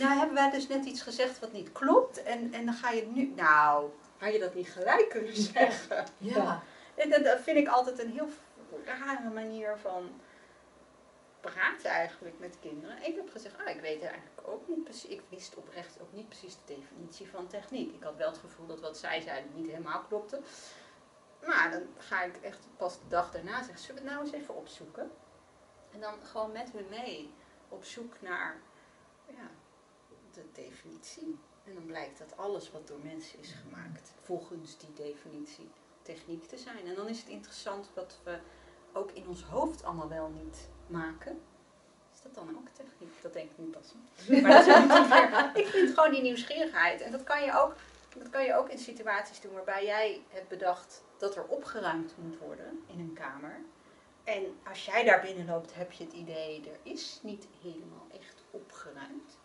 nou 0.00 0.18
hebben 0.18 0.34
wij 0.34 0.50
dus 0.50 0.68
net 0.68 0.84
iets 0.84 1.02
gezegd 1.02 1.38
wat 1.38 1.52
niet 1.52 1.72
klopt. 1.72 2.22
En, 2.22 2.52
en 2.52 2.64
dan 2.64 2.74
ga 2.74 2.90
je 2.90 3.06
nu, 3.06 3.32
nou, 3.36 3.90
had 4.18 4.32
je 4.32 4.38
dat 4.38 4.54
niet 4.54 4.68
gelijk 4.68 5.08
kunnen 5.08 5.36
zeggen. 5.36 6.06
Ja. 6.18 6.62
En 6.94 7.10
dat, 7.10 7.24
dat 7.24 7.40
vind 7.40 7.56
ik 7.56 7.68
altijd 7.68 7.98
een 7.98 8.10
heel 8.10 8.28
rare 8.84 9.30
manier 9.30 9.76
van 9.78 10.20
praten 11.40 11.90
eigenlijk 11.90 12.38
met 12.38 12.56
kinderen. 12.60 13.02
Ik 13.02 13.16
heb 13.16 13.30
gezegd, 13.30 13.58
ah, 13.58 13.74
ik 13.74 13.80
weet 13.80 14.02
eigenlijk 14.02 14.40
ook 14.48 14.68
niet 14.68 14.84
precies, 14.84 15.10
ik 15.10 15.22
wist 15.28 15.54
oprecht 15.54 16.00
ook 16.00 16.12
niet 16.12 16.28
precies 16.28 16.54
de 16.54 16.74
definitie 16.74 17.28
van 17.28 17.46
techniek. 17.46 17.94
Ik 17.94 18.02
had 18.02 18.16
wel 18.16 18.28
het 18.28 18.38
gevoel 18.38 18.66
dat 18.66 18.80
wat 18.80 18.98
zij 18.98 19.20
zeiden 19.20 19.50
niet 19.54 19.70
helemaal 19.70 20.04
klopte. 20.08 20.40
Maar 21.46 21.70
dan 21.70 21.82
ga 21.98 22.22
ik 22.22 22.36
echt 22.42 22.66
pas 22.76 22.98
de 22.98 23.08
dag 23.08 23.30
daarna 23.30 23.62
zeggen, 23.62 23.78
zullen 23.78 24.02
we 24.02 24.08
het 24.08 24.18
nou 24.18 24.26
eens 24.26 24.42
even 24.42 24.56
opzoeken? 24.56 25.10
En 25.92 26.00
dan 26.00 26.14
gewoon 26.22 26.52
met 26.52 26.70
hun 26.72 26.86
mee 26.90 27.32
op 27.68 27.84
zoek 27.84 28.20
naar 28.20 28.60
ja, 29.26 29.50
de 30.32 30.44
definitie. 30.52 31.38
En 31.64 31.74
dan 31.74 31.86
blijkt 31.86 32.18
dat 32.18 32.36
alles 32.36 32.70
wat 32.70 32.86
door 32.86 33.00
mensen 33.02 33.38
is 33.38 33.52
gemaakt, 33.52 34.12
volgens 34.20 34.78
die 34.78 34.92
definitie, 34.92 35.70
techniek 36.02 36.44
te 36.44 36.58
zijn. 36.58 36.86
En 36.86 36.94
dan 36.94 37.08
is 37.08 37.18
het 37.18 37.28
interessant 37.28 37.90
wat 37.94 38.18
we 38.24 38.38
ook 38.92 39.10
in 39.10 39.28
ons 39.28 39.42
hoofd 39.42 39.84
allemaal 39.84 40.08
wel 40.08 40.28
niet 40.28 40.68
maken. 40.86 41.40
Is 42.14 42.22
dat 42.22 42.34
dan 42.34 42.56
ook 42.56 42.68
techniek? 42.68 43.22
Dat 43.22 43.32
denk 43.32 43.50
ik 43.50 43.58
nu 43.58 43.70
pas. 43.70 43.92
Maar 44.42 44.64
dat 44.64 44.66
is 44.66 45.54
niet. 45.54 45.64
Ik 45.64 45.66
vind 45.66 45.90
gewoon 45.94 46.10
die 46.10 46.22
nieuwsgierigheid. 46.22 47.00
En 47.00 47.12
dat 47.12 47.24
kan, 47.24 47.44
je 47.44 47.58
ook, 47.58 47.74
dat 48.18 48.30
kan 48.30 48.44
je 48.44 48.54
ook 48.54 48.68
in 48.68 48.78
situaties 48.78 49.40
doen 49.40 49.52
waarbij 49.52 49.84
jij 49.84 50.22
hebt 50.28 50.48
bedacht 50.48 51.02
dat 51.18 51.36
er 51.36 51.46
opgeruimd 51.46 52.14
moet 52.16 52.38
worden 52.38 52.84
in 52.86 53.00
een 53.00 53.12
kamer. 53.12 53.60
En 54.24 54.56
als 54.68 54.84
jij 54.84 55.04
daar 55.04 55.20
binnen 55.20 55.46
loopt, 55.46 55.74
heb 55.74 55.92
je 55.92 56.04
het 56.04 56.12
idee, 56.12 56.70
er 56.70 56.92
is 56.92 57.20
niet 57.22 57.46
helemaal 57.62 58.06
echt 58.12 58.35
opgeruimd. 58.56 59.38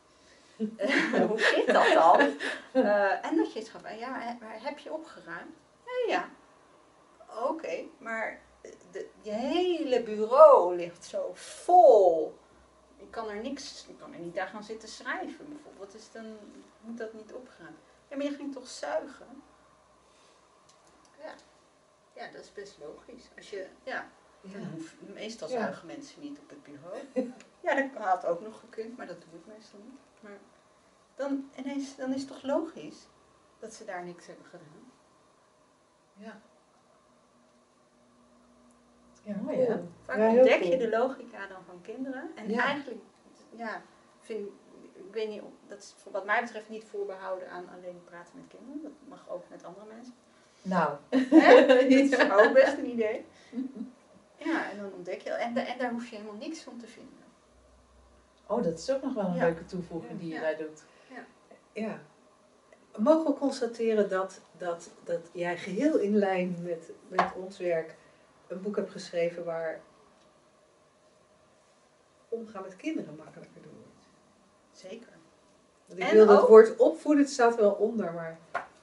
Eh, 0.77 1.25
hoe 1.25 1.39
zit 1.39 1.67
dat 1.67 1.93
dan? 1.93 2.19
Eh, 2.71 3.25
en 3.25 3.37
dat 3.37 3.53
je 3.53 3.59
het 3.59 3.69
gaat, 3.69 3.99
ja, 3.99 4.37
heb 4.41 4.77
je 4.79 4.93
opgeruimd? 4.93 5.55
Ja, 5.85 6.13
ja. 6.13 6.29
Oké, 7.47 7.83
maar 7.97 8.41
de, 8.91 9.09
je 9.21 9.31
hele 9.31 10.03
bureau 10.03 10.75
ligt 10.75 11.05
zo 11.05 11.31
vol. 11.33 12.37
Ik 12.97 13.11
kan 13.11 13.29
er 13.29 13.41
niks, 13.41 13.85
ik 13.87 13.97
kan 13.97 14.13
er 14.13 14.19
niet 14.19 14.35
daar 14.35 14.47
gaan 14.47 14.63
zitten 14.63 14.89
schrijven 14.89 15.49
bijvoorbeeld. 15.49 15.91
Dus 15.91 16.11
dan 16.11 16.37
moet 16.81 16.97
dat 16.97 17.13
niet 17.13 17.33
opgeruimd. 17.33 17.77
Ja, 18.07 18.17
maar 18.17 18.25
je 18.25 18.35
ging 18.35 18.53
toch 18.53 18.67
zuigen? 18.67 19.43
Ja. 21.21 21.33
Ja, 22.13 22.31
dat 22.31 22.41
is 22.41 22.53
best 22.53 22.77
logisch. 22.79 23.29
Als 23.37 23.49
je, 23.49 23.67
ja, 23.83 24.09
meestal 25.13 25.47
zuigen 25.47 25.87
mensen 25.87 26.21
niet 26.21 26.39
op 26.39 26.49
het 26.49 26.63
bureau. 26.63 26.97
Ja, 27.63 27.75
dat 27.75 28.03
had 28.03 28.25
ook 28.25 28.41
nog 28.41 28.59
gekund, 28.59 28.97
maar 28.97 29.07
dat 29.07 29.21
doe 29.21 29.39
ik 29.39 29.45
meestal 29.55 29.79
niet. 29.83 29.99
Maar 30.19 30.37
dan 31.15 31.49
ineens, 31.57 31.95
dan 31.95 32.13
is 32.13 32.21
het 32.21 32.29
toch 32.29 32.43
logisch 32.43 33.07
dat 33.59 33.73
ze 33.73 33.85
daar 33.85 34.03
niks 34.03 34.27
hebben 34.27 34.45
gedaan. 34.45 34.91
Ja. 36.13 36.41
Ja, 39.23 39.35
Mooi, 39.41 39.55
cool. 39.57 39.69
hè? 39.69 39.83
Vaak 40.05 40.17
Ja, 40.17 40.27
ontdek 40.29 40.59
cool. 40.59 40.71
je 40.71 40.77
de 40.77 40.89
logica 40.89 41.47
dan 41.47 41.63
van 41.65 41.81
kinderen. 41.81 42.31
En 42.35 42.49
Ja. 42.49 42.63
eigenlijk, 42.63 43.01
ja, 43.55 43.81
vind, 44.19 44.49
ik 44.93 45.11
weet 45.13 45.29
niet, 45.29 45.41
dat 45.67 45.77
is 45.79 45.95
wat 46.11 46.25
mij 46.25 46.41
betreft 46.41 46.69
niet 46.69 46.85
voorbehouden 46.85 47.49
aan 47.49 47.69
alleen 47.69 48.03
praten 48.03 48.33
met 48.35 48.47
kinderen. 48.47 48.81
Dat 48.83 48.91
mag 49.07 49.29
ook 49.29 49.43
met 49.49 49.63
andere 49.63 49.85
mensen. 49.85 50.13
Nou. 50.61 50.97
Hè? 51.09 51.65
Dat 51.67 51.81
is 51.81 52.19
ook 52.31 52.53
best 52.53 52.77
een 52.77 52.89
idee. 52.89 53.25
Ja, 54.43 54.71
en 54.71 54.77
dan 54.77 54.93
ontdek 54.93 55.21
je, 55.21 55.29
en, 55.31 55.57
en 55.57 55.77
daar 55.77 55.91
hoef 55.91 56.07
je 56.09 56.15
helemaal 56.15 56.37
niks 56.37 56.61
van 56.61 56.77
te 56.77 56.87
vinden. 56.87 57.13
Oh, 58.47 58.63
dat 58.63 58.79
is 58.79 58.91
ook 58.91 59.01
nog 59.01 59.13
wel 59.13 59.25
een 59.25 59.33
Ja. 59.35 59.43
leuke 59.45 59.65
toevoeging 59.65 60.19
die 60.19 60.27
je 60.27 60.33
Ja. 60.33 60.41
daar 60.41 60.57
doet. 60.57 60.83
Ja. 61.73 61.99
Mogen 62.97 63.31
we 63.31 63.39
constateren 63.39 64.09
dat, 64.09 64.41
dat, 64.57 64.89
dat 65.03 65.29
jij 65.33 65.57
geheel 65.57 65.97
in 65.97 66.15
lijn 66.15 66.57
met, 66.63 66.91
met 67.07 67.33
ons 67.35 67.57
werk 67.57 67.95
een 68.47 68.61
boek 68.61 68.75
hebt 68.75 68.91
geschreven 68.91 69.45
waar 69.45 69.81
omgaan 72.29 72.61
met 72.61 72.75
kinderen 72.75 73.15
makkelijker 73.15 73.61
door 73.61 73.71
wordt? 73.73 74.07
Zeker. 74.71 75.11
Want 75.85 75.99
ik 75.99 76.05
En 76.07 76.15
wil 76.15 76.25
dat 76.25 76.41
ook- 76.41 76.47
woord 76.47 76.77
opvoeden, 76.77 77.23
het 77.23 77.33
staat 77.33 77.55
wel 77.55 77.71
onder, 77.71 78.13
maar 78.13 78.39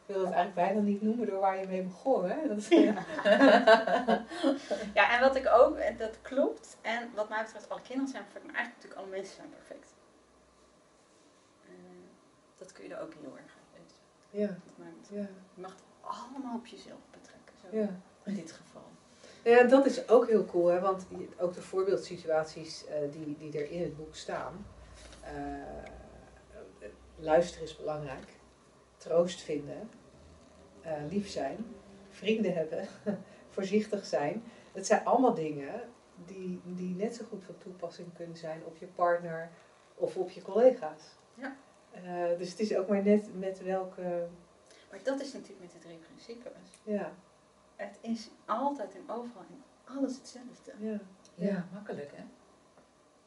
wil 0.09 0.25
het 0.25 0.35
eigenlijk 0.35 0.55
bijna 0.55 0.81
niet 0.81 1.03
noemen 1.03 1.27
door 1.27 1.41
waar 1.41 1.61
je 1.61 1.67
mee 1.67 1.83
begon. 1.83 2.31
Hè? 2.31 2.49
Dat 2.49 2.57
is, 2.57 2.69
Ja, 4.95 5.15
en 5.15 5.21
wat 5.21 5.37
ik 5.37 5.49
ook, 5.53 5.77
en 5.77 5.97
dat 5.97 6.19
klopt, 6.23 6.77
en 6.81 7.11
wat 7.15 7.29
mij 7.29 7.43
betreft, 7.43 7.69
alle 7.69 7.81
kinderen 7.81 8.09
zijn 8.11 8.23
perfect, 8.23 8.45
maar 8.47 8.55
eigenlijk 8.55 8.83
natuurlijk 8.83 9.01
alle 9.01 9.17
mensen 9.17 9.35
zijn 9.37 9.51
perfect. 9.51 9.95
Eh, 11.65 11.71
dat 12.59 12.73
kun 12.73 12.85
je 12.85 12.95
er 12.95 13.01
ook 13.01 13.13
heel 13.21 13.37
erg 13.37 13.57
uit 13.75 13.95
ja, 14.31 14.57
ja, 15.11 15.27
Je 15.55 15.61
mag 15.61 15.71
het 15.71 15.83
allemaal 16.01 16.57
op 16.57 16.67
jezelf 16.67 17.01
betrekken, 17.11 17.55
zo 17.63 17.77
ja. 17.77 18.01
in 18.25 18.35
dit 18.35 18.53
geval. 18.53 18.83
Ja, 19.43 19.63
dat 19.63 19.87
is 19.87 20.09
ook 20.09 20.27
heel 20.29 20.45
cool, 20.45 20.67
hè? 20.67 20.81
want 20.81 21.07
ook 21.39 21.55
de 21.55 21.63
voorbeeldsituaties 21.63 22.87
eh, 22.87 22.97
die, 23.13 23.37
die 23.39 23.61
er 23.61 23.71
in 23.71 23.83
het 23.83 23.97
boek 23.97 24.15
staan. 24.15 24.67
eh, 25.23 25.33
luisteren 27.21 27.65
is 27.65 27.77
belangrijk, 27.77 28.29
troost 28.97 29.41
vinden, 29.41 29.91
eh, 30.97 31.11
lief 31.11 31.29
zijn, 31.29 31.67
vrienden 32.11 32.55
hebben, 32.55 32.89
voorzichtig 33.55 34.05
zijn. 34.07 34.43
Het 34.73 34.87
zijn 34.87 35.05
allemaal 35.05 35.35
dingen 35.35 35.81
die, 36.27 36.61
die 36.65 36.95
net 36.95 37.15
zo 37.15 37.25
goed 37.29 37.45
van 37.45 37.59
toepassing 37.59 38.09
kunnen 38.15 38.37
zijn 38.37 38.61
op 38.65 38.77
je 38.77 38.87
partner 38.87 39.51
of 39.95 40.17
op 40.17 40.31
je 40.31 40.43
collega's. 40.43 41.03
Ja. 41.35 41.57
Eh, 41.91 42.39
dus 42.39 42.51
het 42.51 42.61
is 42.61 42.77
ook 42.77 42.89
maar 42.89 43.03
net 43.03 43.39
met 43.39 43.63
welke. 43.63 44.27
Maar 44.91 45.01
dat 45.03 45.21
is 45.21 45.33
natuurlijk 45.33 45.61
met 45.61 45.73
het 45.73 45.83
drie 45.83 45.99
principes. 45.99 46.53
Ja, 46.83 47.13
Het 47.77 47.99
is 48.01 48.29
altijd 48.47 48.95
en 48.95 49.15
overal 49.15 49.43
in 49.49 49.63
alles 49.85 50.17
hetzelfde. 50.17 50.73
ja. 50.79 50.99
Ja, 51.35 51.67
makkelijk 51.73 52.11
hè? 52.15 52.23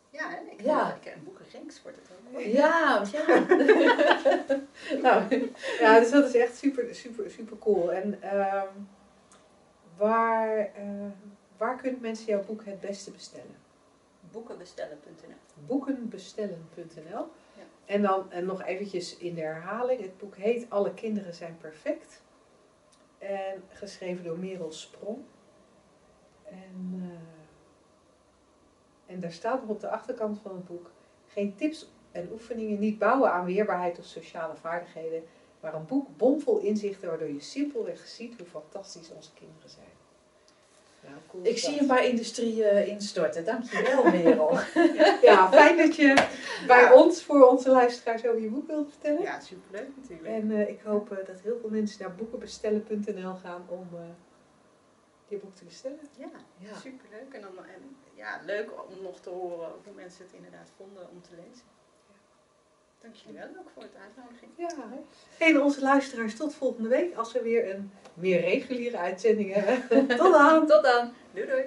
Ja, 0.09 0.30
hè? 0.30 0.39
Ik, 0.51 0.62
Ja. 0.62 0.95
ik, 0.95 1.05
een 1.16 1.24
boekenrenks 1.24 1.82
wordt 1.82 1.97
het 1.97 2.09
ook. 2.36 2.41
Ja, 2.41 3.03
ja. 3.12 3.26
Nou, 5.06 5.52
ja, 5.80 5.99
dus 5.99 6.12
dat 6.12 6.26
is 6.26 6.36
echt 6.36 6.58
super, 6.58 6.95
super, 6.95 7.32
super 7.32 7.58
cool. 7.58 7.93
En 7.93 8.22
ehm, 8.22 8.68
waar, 9.97 10.58
eh, 10.58 11.12
waar 11.58 11.82
kunnen 11.82 12.02
mensen 12.02 12.26
jouw 12.26 12.43
boek 12.43 12.66
het 12.66 12.80
beste 12.80 13.12
bestellen? 13.12 13.56
Boekenbestellen.nl 14.32 15.66
Boekenbestellen.nl 15.68 17.28
Ja. 17.58 17.64
En 17.86 18.02
dan 18.02 18.32
en 18.32 18.45
nog 18.45 18.64
eventjes 18.64 19.18
in 19.18 19.36
de 19.36 19.41
herhaling. 19.41 20.02
Het 20.02 20.18
boek 20.18 20.36
heet 20.36 20.70
Alle 20.70 20.93
kinderen 20.93 21.34
zijn 21.34 21.58
perfect. 21.62 22.22
En 23.18 23.64
geschreven 23.70 24.24
door 24.24 24.39
Merel 24.39 24.72
Sprong. 24.72 25.18
En, 26.43 26.93
eh, 26.93 27.10
en 29.14 29.20
daar 29.20 29.32
staat 29.32 29.62
nog 29.62 29.70
op 29.70 29.80
de 29.80 29.89
achterkant 29.89 30.39
van 30.39 30.56
het 30.56 30.66
boek... 30.66 30.91
Geen 31.28 31.56
tips 31.56 31.89
en 32.12 32.30
oefeningen, 32.32 32.80
niet 32.80 32.99
bouwen 32.99 33.32
aan 33.32 33.45
weerbaarheid 33.45 33.99
of 33.99 34.05
sociale 34.05 34.55
vaardigheden... 34.55 35.24
maar 35.59 35.74
een 35.74 35.86
boek 35.86 36.18
bomvol 36.18 36.59
inzichten 36.59 37.07
waardoor 37.07 37.34
je 37.34 37.41
simpelweg 37.41 38.07
ziet 38.07 38.38
hoe 38.38 38.47
fantastisch 38.47 39.12
onze 39.12 39.34
kinderen 39.34 39.70
zijn. 39.70 39.99
Nou, 41.03 41.16
cool 41.28 41.45
Ik 41.45 41.57
zie 41.57 41.80
een 41.80 41.88
paar 41.88 42.05
industrieën 42.05 42.88
instorten. 42.88 43.45
Dankjewel, 43.45 44.03
Merel. 44.03 44.57
Ja, 45.30 45.51
fijn 45.51 45.78
dat 45.78 45.95
je 45.95 46.28
bij 46.68 46.91
ons 46.91 47.24
voor 47.24 47.47
onze 47.47 47.70
luisteraars 47.70 48.26
over 48.26 48.41
je 48.41 48.49
boek 48.49 48.68
wilt 48.68 48.89
vertellen. 48.89 49.22
Ja, 49.22 49.39
superleuk 49.39 49.88
natuurlijk. 49.95 50.28
En 50.28 50.51
eh, 50.51 50.70
ik 50.70 50.80
hoop 50.84 51.12
eh, 51.12 51.26
dat 51.26 51.39
heel 51.43 51.57
veel 51.59 51.70
mensen 51.70 52.01
naar 52.01 52.16
boekenbestellen.nl 52.16 53.36
gaan 53.36 53.66
om 53.68 53.88
eh, 53.93 53.99
je 55.28 55.38
boek 55.38 55.55
te 55.55 55.66
bestellen. 55.66 55.99
Ja, 56.18 56.30
Ja. 56.57 56.76
superleuk. 56.76 57.34
En, 57.34 57.41
dan, 57.41 57.57
en 57.57 57.95
ja, 58.14 58.41
leuk 58.45 58.72
om 58.72 59.03
nog 59.03 59.20
te 59.20 59.30
horen 59.30 59.70
hoe 59.84 59.93
mensen 59.95 60.26
het 60.26 60.34
inderdaad 60.34 60.72
vonden 60.78 61.09
om 61.09 61.22
te 61.22 61.30
lezen. 61.36 61.66
Dank 63.02 63.16
jullie 63.16 63.39
wel 63.39 63.47
ook 63.60 63.70
voor 63.74 63.84
het 63.84 63.95
uitnodiging. 64.02 64.52
Ja. 64.58 64.70
En 65.38 65.62
onze 65.62 65.82
luisteraars 65.82 66.36
tot 66.36 66.56
volgende 66.56 66.89
week 66.89 67.16
als 67.16 67.32
we 67.32 67.41
weer 67.41 67.76
een 67.76 67.91
meer 68.14 68.39
reguliere 68.41 68.97
uitzending 68.97 69.54
hebben. 69.54 70.08
Tot 70.18 70.34
dan! 70.34 70.68
Tot 70.68 70.84
dan. 70.84 71.14
Doei 71.34 71.47
doei. 71.47 71.64